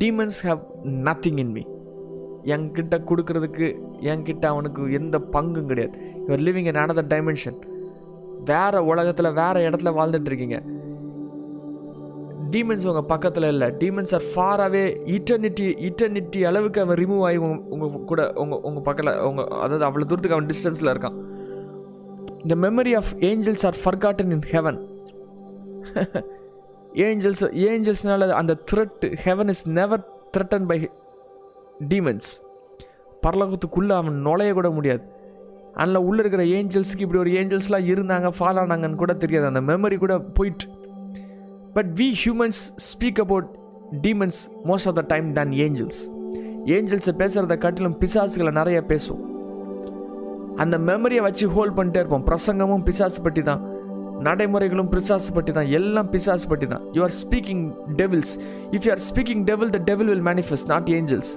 demons 0.02 0.40
have 0.48 0.60
nothing 1.08 1.40
in 1.44 1.54
me 1.56 1.64
என்கிட்ட 2.54 2.94
கொடுக்கறதுக்கு 3.10 3.66
என்கிட்ட 4.12 4.44
அவனுக்கு 4.52 4.82
எந்த 4.98 5.16
பங்கும் 5.34 5.68
கிடையாது. 5.70 5.96
Your 6.26 6.42
living 6.46 6.68
in 6.70 6.80
another 6.82 7.10
dimension 7.12 7.58
வேறு 8.50 8.78
உலகத்தில் 8.92 9.36
வேற 9.40 9.54
இடத்துல 9.68 9.92
வாழ்ந்துட்டு 9.98 10.30
இருக்கீங்க. 10.30 10.58
டீமன்ஸ் 12.54 12.84
உங்கள் 12.90 13.08
பக்கத்தில் 13.12 13.48
இல்லை. 13.52 13.68
Demons 13.82 14.12
are 14.16 14.26
far 14.32 14.62
away 14.66 14.82
eternity 15.14 15.68
eternity 15.88 16.40
அளவுக்கு 16.50 16.82
அவன் 16.84 16.98
ரிமூவ் 17.02 17.24
ஆகி 17.28 17.38
உங்கள் 17.74 18.04
கூட 18.10 18.22
உங்கள் 18.42 18.62
உங்கள் 18.68 18.86
பக்கத்தில் 18.88 19.22
உங்கள் 19.30 19.48
அதாவது 19.64 19.86
அவ்வளோ 19.88 20.06
தூரத்துக்கு 20.10 20.36
அவன் 20.36 20.50
டிஸ்டன்ஸில் 20.52 20.92
இருக்கான். 20.94 21.16
The 22.52 22.56
memory 22.66 22.94
of 23.00 23.12
angels 23.30 23.66
are 23.70 23.80
forgotten 23.84 24.32
in 24.36 24.46
heaven 24.54 24.80
angels 26.94 27.44
ஏஞ்சல்ஸ்னால 27.68 28.28
அந்த 28.30 28.56
threat 28.72 29.04
heaven 29.24 29.48
is 29.48 29.68
never 29.68 30.08
threaten 30.36 30.66
by 30.66 30.90
demons 31.88 32.30
பரலோகத்துக்குள்ளே 33.22 33.92
அவன் 33.92 34.14
நுழைய 34.14 34.52
கூட 34.52 34.70
முடியாது. 34.70 35.02
அதில் 35.74 35.96
உள்ளே 35.96 36.20
இருக்கிற 36.20 36.42
ஏஞ்சல்ஸுக்கு 36.42 36.98
இப்படி 36.98 37.18
ஒரு 37.18 37.30
ஏஞ்சல்ஸ்லாம் 37.30 37.86
இருந்தாங்க 37.92 38.28
ஃபால் 38.38 38.60
ஆனாங்கன்னு 38.62 38.94
கூட 38.94 39.14
தெரியாது. 39.14 39.46
அந்த 39.46 39.60
மெமரி 39.60 39.98
கூட 39.98 40.18
போயிட்டு. 40.18 40.66
But 41.72 41.86
we 41.86 42.12
humans 42.24 42.60
speak 42.88 43.20
about 43.20 43.48
demons 44.02 44.40
most 44.64 44.86
of 44.86 44.94
the 44.94 45.04
time 45.06 45.32
than 45.32 45.50
angels 45.50 46.00
ஏஞ்சல்ஸை 46.64 47.14
பேசுகிறத 47.18 47.58
காட்டிலும் 47.58 47.96
பிசாசுகளை 48.00 48.52
நிறைய 48.52 48.84
பேசுவோம். 48.88 49.24
அந்த 50.56 50.78
மெமரியை 50.78 51.22
வச்சு 51.22 51.48
ஹோல்ட் 51.48 51.78
பண்ணிட்டே 51.78 51.96
இருப்போம். 51.96 52.26
பிரசங்கமும் 52.26 52.84
பிசாசு 52.84 53.22
பற்றி 53.22 53.42
தான் 53.42 53.73
நடைமுறைகளும் 54.28 54.90
பிசாசு 54.94 55.30
பற்றி 55.36 55.52
தான் 55.58 55.70
எல்லாம் 55.78 56.10
பிசாசு 56.14 56.46
பற்றி 56.52 56.66
தான் 56.74 56.84
you 56.96 57.02
are 57.02 57.16
speaking 57.22 57.64
devils 58.02 58.34
if 58.76 58.84
you 58.86 58.92
are 58.96 59.04
speaking 59.10 59.42
devil 59.50 59.72
the 59.76 59.80
devil 59.90 60.10
will 60.12 60.26
manifest 60.30 60.70
not 60.74 60.90
angels 60.98 61.32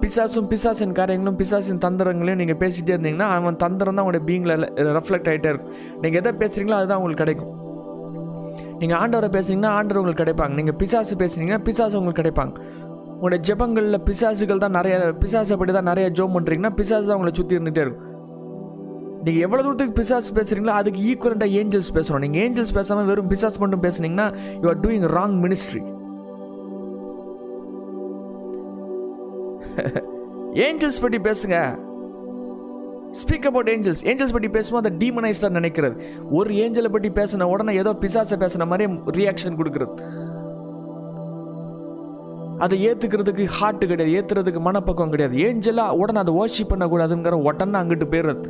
பிசாசும் 0.00 0.48
பிசாசின் 0.50 0.94
காரியங்களும் 0.98 1.36
பிசாசின் 1.40 1.78
தந்திரங்களையும் 1.84 2.40
நீங்கள் 2.40 2.58
பேசிகிட்டே 2.62 2.92
இருந்தீங்கன்னா 2.94 3.28
அவன் 3.36 3.56
தந்திரம் 3.62 3.96
தான் 3.96 4.04
உங்களுடைய 4.04 4.24
பீங்கில் 4.30 4.64
ரெஃப்ளெக்ட் 4.98 5.28
ஆகிட்டே 5.30 5.50
இருக்கும். 5.52 5.70
நீங்கள் 6.02 6.20
எதை 6.20 6.32
பேசுகிறீங்களோ 6.42 6.76
அதுதான் 6.80 6.98
உங்களுக்கு 7.00 7.22
கிடைக்கும். 7.24 7.52
நீங்கள் 8.80 8.98
ஆண்டவரை 9.02 9.30
பேசுனீங்கன்னா 9.36 9.70
ஆண்டவர் 9.78 10.00
உங்களுக்கு 10.02 10.22
கிடைப்பாங்க. 10.24 10.54
நீங்கள் 10.60 10.76
பிசாசு 10.82 11.16
பேசுனீங்கன்னா 11.22 11.62
பிசாசு 11.68 11.98
உங்களுக்கு 12.00 12.22
கிடைப்பாங்க. 12.22 12.54
உங்களுடைய 13.14 13.40
ஜெபங்களில் 13.48 14.02
பிசாசுகள் 14.08 14.62
தான் 14.64 14.76
நிறைய 14.78 14.96
பிசாசை 15.22 15.56
படி 15.62 15.72
தான் 15.78 15.88
நிறைய 15.90 16.08
ஜோம் 16.18 16.36
பண்ணுறீங்கன்னா 16.36 16.72
பிசாசு 16.80 17.06
தான் 17.08 17.18
உங்களை 17.18 17.34
சுற்றி 17.40 17.56
இருந்துகிட்டே 17.58 17.84
இருக்கும். 17.86 18.15
நீங்கள் 19.26 19.44
எவ்வளோ 19.46 19.62
தூரத்துக்கு 19.64 19.98
பிசாஸ் 20.00 20.34
பேசுகிறீங்களோ 20.36 20.72
அதுக்கு 20.80 21.00
ஈக்குவலண்ட்டாக 21.10 21.56
ஏஞ்சல்ஸ் 21.60 21.92
பேசணும். 21.96 22.22
நீங்கள் 22.24 22.42
ஏஞ்சல்ஸ் 22.46 22.74
பேசாமல் 22.76 23.08
வெறும் 23.10 23.30
பிசாஸ் 23.32 23.58
மட்டும் 23.62 23.82
பேசுனீங்கன்னா 23.86 24.26
you 24.62 24.68
are 24.72 24.80
doing 24.84 25.06
wrong 25.18 25.36
ministry 25.44 25.82
angels 30.66 31.00
பற்றி 31.04 31.18
பேசுங்க. 31.26 31.56
ஸ்பீக் 33.22 33.48
அபவுட் 33.50 33.70
ஏஞ்சல்ஸ் 33.72 34.02
ஏஞ்சல்ஸ் 34.10 34.34
பற்றி 34.36 34.48
பேசுவோம் 34.56 34.80
அதை 34.82 34.92
டீமனைஸ்டாக 35.02 35.56
நினைக்கிறது. 35.58 35.96
ஒரு 36.38 36.50
ஏஞ்சலை 36.62 36.90
பற்றி 36.94 37.10
பேசின 37.18 37.48
உடனே 37.54 37.74
ஏதோ 37.82 37.92
பிசாசை 38.04 38.38
பேசின 38.44 38.66
மாதிரியே 38.70 38.88
ரியாக்ஷன் 39.18 39.58
கொடுக்குறது. 39.60 39.94
அதை 42.64 42.76
ஏற்றுக்கிறதுக்கு 42.88 43.44
ஹார்ட் 43.58 43.84
கிடையாது. 43.90 44.14
ஏற்றுறதுக்கு 44.18 44.62
மனப்பக்கம் 44.68 45.12
கிடையாது. 45.14 45.36
ஏஞ்சலாக 45.48 45.98
உடனே 46.02 46.20
அதை 46.24 46.34
ஓஷிப் 46.42 46.72
பண்ணக்கூடாதுங்கிற 46.72 47.42
உடனே 47.48 47.78
அங்கிட்டு 47.82 48.08
போயிடுறது. 48.14 48.44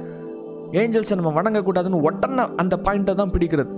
ஏஞ்சல்ஸை 0.83 1.17
நம்ம 1.19 1.33
வணங்கக்கூடாதுன்னு 1.39 2.05
உடனே 2.07 2.45
அந்த 2.63 2.75
பாயிண்ட்டை 2.87 3.15
தான் 3.21 3.33
பிடிக்கிறது. 3.35 3.73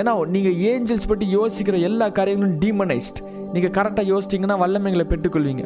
ஏன்னா 0.00 0.12
நீங்கள் 0.34 0.58
ஏஞ்சல்ஸ் 0.72 1.08
பற்றி 1.10 1.26
யோசிக்கிற 1.38 1.78
எல்லா 1.88 2.06
காரியங்களும் 2.18 2.58
டீமனைஸ்ட் 2.64 3.20
நீங்கள் 3.54 3.74
கரெக்டாக 3.78 4.10
யோசிச்சிங்கன்னா 4.12 4.58
வல்லமைகளை 4.62 5.06
பெற்றுக்கொள்வீங்க. 5.12 5.64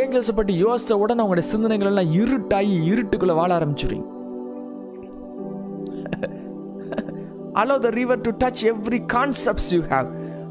ஏஞ்சல்ஸை 0.00 0.32
பற்றி 0.38 0.54
யோசித்த 0.64 0.98
உடனே 1.02 1.22
அவங்களுடைய 1.22 1.48
சிந்தனைகள் 1.52 1.90
எல்லாம் 1.90 2.10
இருட்டாகி 2.20 2.74
இருட்டுக்குள்ளே 2.92 3.36
வாழ 3.40 3.50
ஆரம்பிச்சுடுவீங்க 3.58 4.08
allow 7.60 7.76
the 7.84 7.90
river 8.00 8.20
to 8.26 8.32
touch 8.42 8.64
every 8.72 9.00
concepts 9.14 9.70
you 9.74 9.80
have 9.92 10.08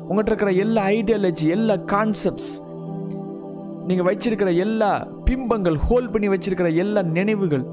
உங்கள்கிட்ட 0.07 0.31
இருக்கிற 0.31 0.51
எல்லா 0.63 0.81
ஐடியாலஜி 0.97 1.47
எல்லா 1.57 1.75
கான்செப்ட்ஸ் 1.93 2.51
நீங்கள் 3.89 4.07
வச்சிருக்கிற 4.09 4.49
எல்லா 4.65 4.91
பிம்பங்கள் 5.28 5.78
ஹோல்ட் 5.88 6.11
பண்ணி 6.11 6.28
வச்சிருக்கிற 6.30 6.69
எல்லா 6.75 7.01
நினைவுகள் 7.17 7.65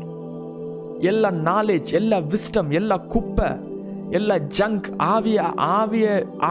எல்லா 1.11 1.31
நாலேஜ் 1.51 1.91
எல்லா 1.95 2.19
விஸ்டம் 2.33 2.71
எல்லா 2.71 2.97
குப்பை 3.15 3.49
எல்லா 4.11 4.37
ஜங்க் 4.59 4.89
ஆவிய 5.15 5.39
ஆவிய 5.79 6.07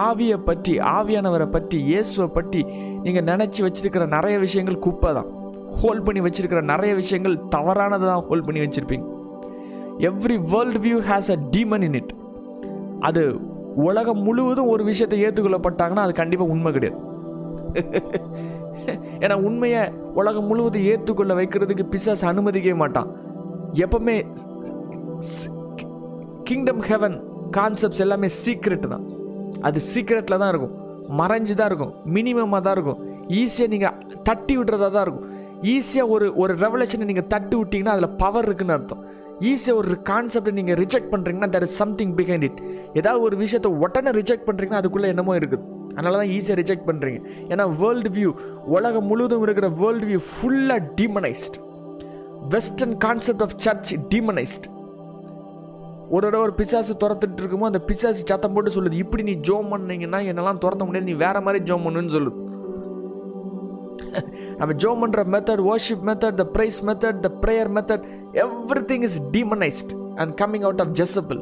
ஆவியை 0.08 0.38
பற்றி 0.45 0.74
ஆவியானவரை 0.80 1.47
பற்றி 1.51 1.78
இயேசுவை 1.84 2.28
பற்றி 2.28 2.62
நீங்கள் 3.04 3.28
நினச்சி 3.32 3.62
வச்சிருக்கிற 3.66 4.06
நிறைய 4.08 4.36
விஷயங்கள் 4.39 4.80
குப்பை 4.80 5.12
தான். 5.14 5.30
ஹோல்ட் 5.78 6.06
பண்ணி 6.06 6.22
வச்சிருக்கிற 6.22 6.62
நிறைய 6.64 6.93
விஷயங்கள் 6.95 7.36
தவறானதை 7.56 8.06
தான் 8.12 8.26
ஹோல்ட் 8.30 8.45
பண்ணி 8.45 8.62
வச்சுருப்பீங்க. 8.62 9.06
Every 10.10 10.38
world 10.54 10.80
view 10.86 10.97
has 11.10 11.32
a 11.32 11.39
demon 11.51 11.86
in 11.88 11.93
it 11.93 12.14
அது 12.99 13.24
உலகம் 13.88 14.22
முழுவதும் 14.22 14.68
ஒரு 14.68 14.84
விஷயத்தை 14.84 15.20
ஏற்றுக்கொள்ளப்பட்டாங்கன்னா 15.26 16.06
அது 16.06 16.14
கண்டிப்பாக 16.14 16.54
உண்மை 16.56 16.72
கிடையாது. 16.72 16.99
ஏன்னா 19.23 19.36
உண்மையை 19.47 19.81
உலகம் 20.19 20.47
முழுவதும் 20.49 20.88
ஏற்றுக்கொள்ள 20.91 21.34
வைக்கிறதுக்கு 21.39 21.86
பிசாஸ் 21.93 22.23
அனுமதிக்கவே 22.31 22.77
மாட்டான். 22.84 23.09
எப்பவுமே 23.86 24.15
கிங்டம் 26.47 26.84
ஹெவன் 26.89 27.17
கான்செப்ட்ஸ் 27.57 28.03
எல்லாமே 28.05 28.29
சீக்ரெட் 28.43 28.88
தான். 28.93 29.05
அது 29.67 29.79
சீக்ரெட்டில் 29.91 30.41
தான் 30.43 30.51
இருக்கும். 30.53 30.75
மறைஞ்சு 31.19 31.53
தான் 31.59 31.69
இருக்கும். 31.71 31.93
மினிமமாக 32.15 32.61
தான் 32.65 32.75
இருக்கும். 32.77 32.99
ஈஸியாக 33.41 33.71
நீங்கள் 33.73 33.97
தட்டி 34.27 34.53
விடுறதா 34.59 34.89
தான் 34.95 35.05
இருக்கும். 35.07 35.27
ஈஸியாக 35.73 36.13
ஒரு 36.15 36.25
ஒரு 36.43 36.53
ரெவலேஷனை 36.63 37.05
நீங்கள் 37.11 37.29
தட்டி 37.34 37.55
விட்டீங்கன்னா 37.59 37.93
அதில் 37.95 38.15
பவர் 38.23 38.47
இருக்குன்னு 38.47 38.75
அர்த்தம். 38.77 39.03
ஈஸியாக 39.51 39.79
ஒரு 39.81 39.95
கான்செப்டை 40.09 40.53
நீங்கள் 40.59 40.77
ரிஜெக்ட் 40.84 41.11
பண்ணுறீங்கன்னா 41.13 41.49
that 41.53 41.65
is 41.67 41.77
something 41.81 42.13
behind 42.19 42.45
it 42.49 42.59
ஏதாவது 42.99 43.21
ஒரு 43.27 43.36
விஷயத்தை 43.43 43.71
உடனே 43.86 44.11
ரிஜெக்ட் 44.19 44.47
பண்ணுறீங்கன்னா 44.49 44.81
அதுக்குள்ளே 44.81 45.11
என்னமோ 45.13 45.36
இருக்குது. 45.39 45.63
அதனால 45.96 46.18
தான் 46.18 46.32
ஈஸியாக 46.36 46.58
ரிஜெக்ட் 46.62 46.88
பண்ணுறீங்க 46.89 47.20
ஏன்னா 47.50 47.66
வேர்ல்டு 47.82 48.10
வியூ 48.10 48.30
உலகம் 48.78 49.08
முழுவதும் 49.08 49.44
இருக்கிற 49.44 49.70
வேர்ல்டு 49.82 50.08
வியூ 50.08 50.22
ஃபுல்லாக 50.30 50.82
demonised 50.96 51.58
western 52.50 52.96
concept 52.98 53.41
of 53.41 53.56
church 53.58 53.91
demonised 54.14 54.68
ஒரு 56.10 56.24
தடவை 56.26 56.41
ஒரு 56.44 56.54
பிசாசு 56.54 56.94
துரத்துட்டு 56.94 57.41
இருக்குமோ 57.41 57.68
அந்த 57.70 57.80
பிசாசு 57.80 58.24
சத்தம் 58.24 58.56
போட்டு 58.56 58.72
சொல்லுது 58.72 58.98
இப்படி 59.04 59.24
நீ 59.24 59.36
ஜோம் 59.41 59.70
பண்ணீங்கன்னா 59.70 60.20
என்னெல்லாம் 60.32 60.60
துரத்த 60.64 60.86
முடியாது 60.86 61.10
நீ 61.12 61.16
வேற 61.18 61.38
மாதிரி 61.41 61.62
ஜோம் 61.66 61.86
பண்ணுன்னு 61.88 62.16
சொல்லுது. 62.18 62.39
நம்ம 64.58 64.72
ஜோம் 64.74 65.02
பண்ணுற 65.04 65.22
method 65.26 65.62
worship 65.68 66.04
method 66.10 66.38
the 66.41 66.44
praise 66.54 66.78
method 66.86 67.20
the 67.22 67.30
prayer 67.41 67.70
method 67.70 68.04
everything 68.91 69.04
is 69.04 69.18
demonised 69.32 69.91
and 70.16 70.34
coming 70.41 70.66
out 70.68 70.82
of 70.82 70.94
Jezebel 71.00 71.39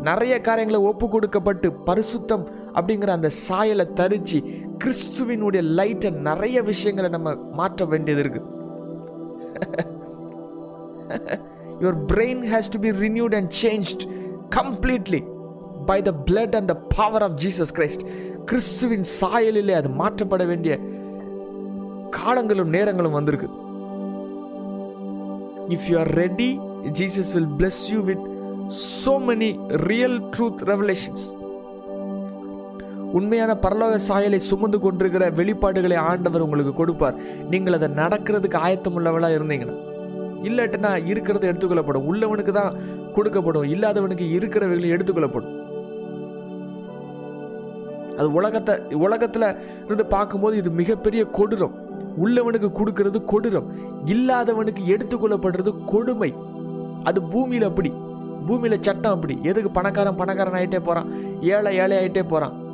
நிறைய 0.00 0.34
காரியங்களை 0.40 0.80
ஒப்பு 0.82 1.06
கொடுக்கப்பட்டு 1.08 1.68
பரிசுத்தம் 1.86 2.44
அப்படிங்கிற 2.78 3.10
அந்த 3.18 3.28
சாயலை 3.46 3.86
தரிச்சு 4.00 4.38
கிறிஸ்துவினுடைய 4.84 5.62
லைட்டை 5.78 6.10
நிறைய 6.28 6.62
விஷயங்களை 6.62 7.10
நம்ம 7.10 7.34
மாற்ற 7.52 7.84
வேண்டியது 7.84 8.22
இருக்கு. 8.24 8.42
Your 11.82 11.98
brain 12.12 12.42
has 12.52 12.70
to 12.74 12.78
be 12.78 12.90
renewed 13.06 13.34
and 13.40 13.52
changed 13.62 14.04
completely 14.56 15.20
by 15.90 16.02
the 16.02 16.12
blood 16.30 16.56
and 16.56 16.70
the 16.72 16.76
power 16.96 17.22
of 17.22 17.36
Jesus 17.44 17.74
Christ 17.74 18.04
கிறிஸ்துவின் 18.44 19.06
சாயலிலே 19.20 19.74
அது 19.80 19.88
மாற்றப்பட 20.02 20.46
வேண்டிய 20.46 20.74
காலங்களும் 22.10 22.72
நேரங்களும் 22.72 23.16
வந்திருக்கு. 23.18 23.48
If 25.76 25.86
you 25.90 25.98
are 25.98 26.12
ready 26.24 26.50
Jesus 27.00 27.32
will 27.34 27.52
bless 27.58 27.82
you 27.92 28.00
with 28.10 28.24
so 28.70 29.12
many 29.28 29.50
real 29.90 30.16
truth 30.32 30.62
revelations 30.70 31.24
உண்மையான 33.12 33.54
பரலோக 33.54 33.94
சாயலை 33.94 34.38
சுமந்து 34.38 34.80
கொண்டிருக்கிற 34.80 35.30
வெளிப்பாடுகளை 35.30 35.96
ஆண்டவர் 35.96 36.40
உங்களுக்கு 36.40 36.72
கொடுப்பார். 36.72 37.14
நீங்கள் 37.50 37.72
அதை 37.72 37.88
நடக்கிறதுக்கு 37.88 38.54
ஆயத்தம் 38.54 38.94
உள்ளவளாக 38.94 39.34
இருந்தீங்கன்னா 39.34 39.76
இல்லாட்டினா 40.42 41.06
இருக்கிறது 41.06 41.48
எடுத்துக்கொள்ளப்படும். 41.48 42.04
உள்ளவனுக்கு 42.08 42.52
தான் 42.52 42.74
கொடுக்கப்படும். 43.12 43.64
இல்லாதவனுக்கு 43.64 44.26
இருக்கிறவைகளும் 44.38 44.94
எடுத்துக்கொள்ளப்படும். 44.94 45.56
அது 48.16 48.32
உலகத்தை 48.32 48.78
உலகத்தில் 48.90 49.56
இருந்து 49.84 50.06
பார்க்கும்போது 50.06 50.56
இது 50.56 50.70
மிகப்பெரிய 50.70 51.24
கொடூரம். 51.24 51.74
உள்ளவனுக்கு 52.24 52.72
கொடுக்கிறது 52.72 53.18
கொடூரம். 53.18 53.66
இல்லாதவனுக்கு 54.04 54.84
எடுத்துக்கொள்ளப்படுறது 54.86 55.84
கொடுமை. 55.84 56.34
அது 57.04 57.22
பூமியில் 57.22 57.62
அப்படி. 57.62 57.92
பூமியில் 58.46 58.80
சட்டம் 58.80 59.12
அப்படி. 59.12 59.38
எதுக்கு 59.42 59.70
பணக்காரன் 59.70 60.16
பணக்காரன் 60.16 60.52
ஆகிட்டே 60.52 60.78
போகிறான் 60.78 61.12
ஏழை 61.40 61.76
ஏழை 61.76 61.98
ஆகிட்டே 61.98 62.22
போகிறான் 62.28 62.66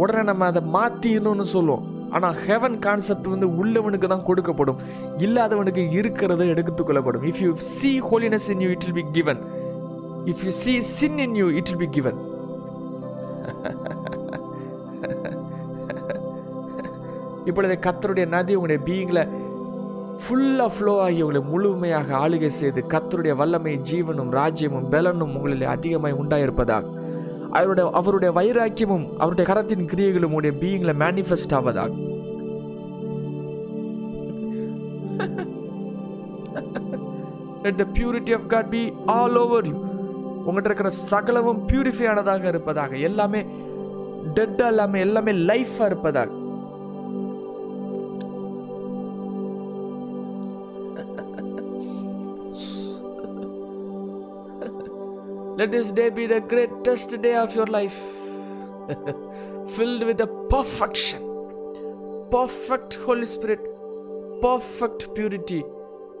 உடனே 0.00 0.22
நம்ம 0.30 0.46
அதை 0.50 0.62
மாற்றிடணும்னு 0.76 1.46
சொல்லுவோம். 1.54 1.84
ஆனால் 2.16 2.36
ஹெவன் 2.46 2.76
கான்செப்ட் 2.86 3.28
வந்து 3.34 3.48
உள்ளவனுக்கு 3.60 4.08
தான் 4.12 4.26
கொடுக்கப்படும். 4.28 4.80
இல்லாதவனுக்கு 5.26 5.82
இருக்கிறத 5.98 6.48
எடுத்துக்கொள்ளப்படும் 6.54 7.24
if 7.30 7.40
you 7.44 7.50
see 7.76 7.92
holiness 8.10 8.48
in 8.54 8.62
you 8.64 8.70
it 8.76 8.86
will 8.88 8.98
be 9.00 9.06
given 9.18 9.40
if 10.32 10.42
you 10.46 10.52
see 10.64 10.74
sin 10.98 11.18
in 11.26 11.36
you 11.42 11.46
it 11.60 11.72
will 11.72 11.82
be 11.84 11.90
given 11.98 12.18
இப்பொழுது 17.50 17.74
கத்தருடைய 17.86 18.26
நதி 18.34 18.52
உங்களுடைய 18.58 18.80
பீயிங்கில் 18.88 19.24
ஃபுல்லாக 20.22 20.70
ஃப்ளோ 20.74 20.92
ஆகி 21.04 21.20
உங்களை 21.24 21.40
முழுமையாக 21.52 22.08
ஆளுகை 22.24 22.50
செய்து 22.58 22.80
கத்தருடைய 22.92 23.34
வல்லமை 23.40 23.72
ஜீவனும் 23.90 24.30
ராஜ்யமும் 24.38 24.88
பலனும் 24.92 25.32
உங்களில் 25.36 25.64
அதிகமாக 25.74 26.20
உண்டாயிருப்பதாக. 26.22 26.84
அவருடைய 27.52 27.90
அவருடைய 27.92 28.40
வைராக்கியமும் 28.40 29.12
அவருடைய 29.18 29.54
கரத்தின் 29.54 29.86
கிரியைகளும் 29.86 30.32
உடைய 30.32 30.56
பீயிங்கில் 30.60 30.96
மேனிஃபெஸ்ட் 30.98 31.54
ஆவதாக. 31.54 31.90
Let 37.62 37.78
the 37.78 37.84
purity 37.84 38.32
of 38.32 38.40
God 38.40 38.66
be 38.70 38.92
all 39.06 39.36
over 39.36 39.60
you. 39.62 39.74
உங்கள்கிட்ட 40.46 40.64
இருக்கிற 40.64 40.90
சகலமும் 40.90 41.68
பியூரிஃபை 41.68 42.06
ஆனதாக 42.08 42.44
இருப்பதாக. 42.44 42.96
எல்லாமே 42.96 43.46
டெட்டாக 44.34 44.66
இல்லாமல் 44.66 45.00
எல்லாமே 45.00 45.32
லைஃபாக 45.32 45.84
இருப்பதாக. 45.84 46.32
Let 55.62 55.70
this 55.70 55.92
day 55.92 56.10
be 56.10 56.26
the 56.26 56.40
greatest 56.40 57.22
day 57.22 57.36
of 57.36 57.54
your 57.54 57.66
life, 57.66 57.98
filled 59.74 60.02
with 60.02 60.18
the 60.18 60.26
perfection, 60.50 61.20
perfect 62.30 62.94
Holy 62.96 63.26
Spirit, 63.26 63.60
perfect 64.40 65.14
purity, 65.14 65.62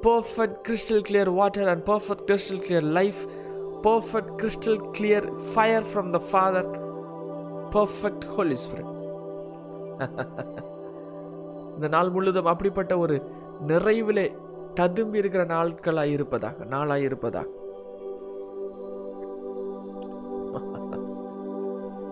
perfect 0.02 0.62
crystal 0.64 1.02
clear 1.02 1.32
water, 1.32 1.68
and 1.68 1.84
perfect 1.84 2.26
crystal 2.28 2.60
clear 2.60 2.82
life, 2.82 3.26
perfect 3.82 4.38
crystal 4.38 4.78
clear 4.78 5.22
fire 5.54 5.82
from 5.82 6.12
the 6.12 6.20
Father, 6.20 6.62
perfect 7.72 8.24
Holy 8.36 8.56
Spirit. 8.56 8.86
இந்த 11.74 11.88
நாள் 11.88 12.10
முழுதும் 12.10 12.52
அப்படிப்பட்ட 12.52 12.98
ஒரு 12.98 13.18
நிறைவிலே 13.66 14.26
ததும்பி 14.74 15.18
இருக்கிற 15.18 15.44
நாட்களாய் 15.44 16.14
இருப்பதாக 16.18 16.64
நாளாய் 16.64 17.02
இருப்பதாக 17.02 17.48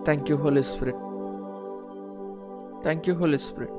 Thank 0.05 0.23
you, 0.29 0.37
Holy 0.43 0.63
Spirit. 0.71 0.99
Thank 2.85 3.07
you 3.07 3.13
holy 3.13 3.37
Spirit. 3.47 3.73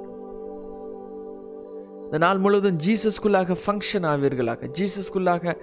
இந்த 2.05 2.19
நாள் 2.19 2.39
முழுவதும் 2.39 2.77
ஜீசஸ்குள்ளாக 2.77 3.57
ஃபங்க்ஷன் 3.67 4.07
ஆவீர்களாக. 4.13 4.71
ஜீசஸ்குள்ளாக 4.79 5.57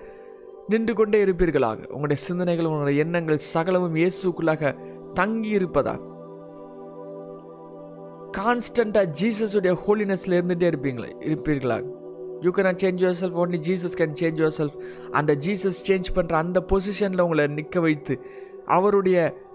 நின்று 0.67 0.93
கொண்டே 0.93 1.25
இருப்பீர்களாக. 1.25 1.85
உங்களுடைய 1.87 2.21
சிந்தனைகள் 2.23 2.65
உங்களுடைய 2.65 3.03
எண்ணங்கள் 3.03 3.37
சகலமும் 3.37 3.95
இயேசுக்குள்ளாக 3.95 4.75
தங்கி 5.13 5.49
இருப்பதாக. 5.49 6.01
கான்ஸ்டண்ட்டாக 8.37 9.13
ஜீசஸுடைய 9.21 9.75
ஹோலினஸில் 9.85 10.37
இருந்துகிட்டே 10.39 10.69
இருப்பீங்களே 10.73 11.11
இருப்பீர்களாக. 11.19 11.83
You 12.41 12.51
can 12.51 12.79
change 12.83 13.01
yourself 13.21 13.39
only 13.43 13.59
Jesus 13.67 13.97
can 13.97 14.15
change 14.21 14.39
yourself 14.57 14.77
அந்த 15.11 15.35
ஜீசஸ் 15.35 15.79
சேஞ்ச் 15.87 16.09
பண்ணுற 16.15 16.33
அந்த 16.33 16.65
பொசிஷனில் 16.67 17.21
உங்களை 17.21 17.47
நிற்க 17.47 17.79
வைத்து 17.79 18.19
அவருடைய 18.65 19.47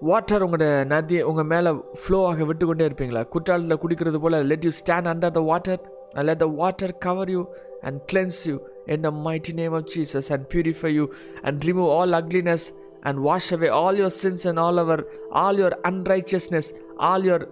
வாட்டர் 0.00 0.42
உங்களோட 0.42 0.66
நதி 0.84 1.16
உங்கள் 1.22 1.48
மேலே 1.52 1.70
ஃப்ளோ 2.00 2.18
ஆக 2.26 2.44
விட்டு 2.44 2.84
இருப்பீங்களா 2.88 3.22
குற்றாலத்தில் 3.28 3.80
குடிக்கிறது 3.82 4.18
போல் 4.20 4.38
let 4.46 4.64
you 4.64 4.72
stand 4.78 5.08
under 5.08 5.34
the 5.34 5.42
water 5.42 5.80
and 6.14 6.26
let 6.28 6.42
the 6.44 6.48
water 6.60 6.94
cover 6.98 7.30
you 7.30 7.42
and 7.82 7.98
cleanse 8.12 8.40
you 8.48 8.54
in 8.86 9.02
the 9.02 9.10
mighty 9.26 9.54
name 9.54 9.74
of 9.74 9.88
Jesus 9.94 10.30
and 10.32 10.46
purify 10.54 10.92
you 10.94 11.06
and 11.42 11.66
remove 11.70 11.90
all 11.90 12.16
ugliness 12.20 12.66
and 13.02 13.20
wash 13.20 13.50
away 13.52 13.70
all 13.80 13.98
your 13.98 14.16
sins 14.20 14.46
and 14.46 14.58
all 14.58 14.78
our 14.78 15.02
all 15.36 15.58
your 15.58 15.76
unrighteousness 15.82 16.70
all 17.10 17.26
your 17.26 17.46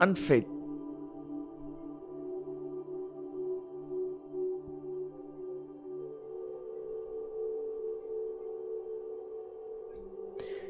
unfaith 0.00 0.51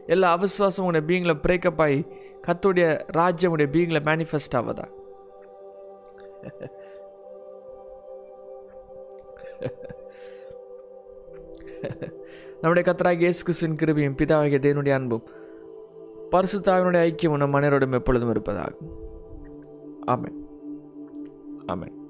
எல்லா 0.07 0.39
அவிசுவாசம் 0.39 0.83
உடைய 0.83 1.07
பீயிங்கில் 1.07 1.43
breakup 1.43 1.81
ஆகி 1.81 2.07
கத்துடைய 2.47 3.01
ராஜ்யம் 3.07 3.53
உடைய 3.53 3.71
பீயிங்கில் 3.73 4.05
manifest 4.05 4.57
ஆவதா? 4.57 4.87
நம்முடைய 12.61 12.93
கத்தராக 12.93 13.17
இயேசு 13.17 13.45
கிறிஸ்துவின் 13.45 13.77
கிருபியும் 13.77 14.19
பிதாவாகிய 14.19 14.59
தேவனுடைய 14.59 14.93
அன்பும் 14.93 15.25
பரிசுத்தாவினுடைய 16.31 17.01
ஐக்கியம் 17.09 17.37
நம் 17.37 17.55
மனைவரோடும் 17.55 17.93
எப்பொழுதும் 17.93 18.35
இருப்பதாகும் 18.35 18.91
ஆமென். 20.05 20.39
ஆமென். 21.67 22.02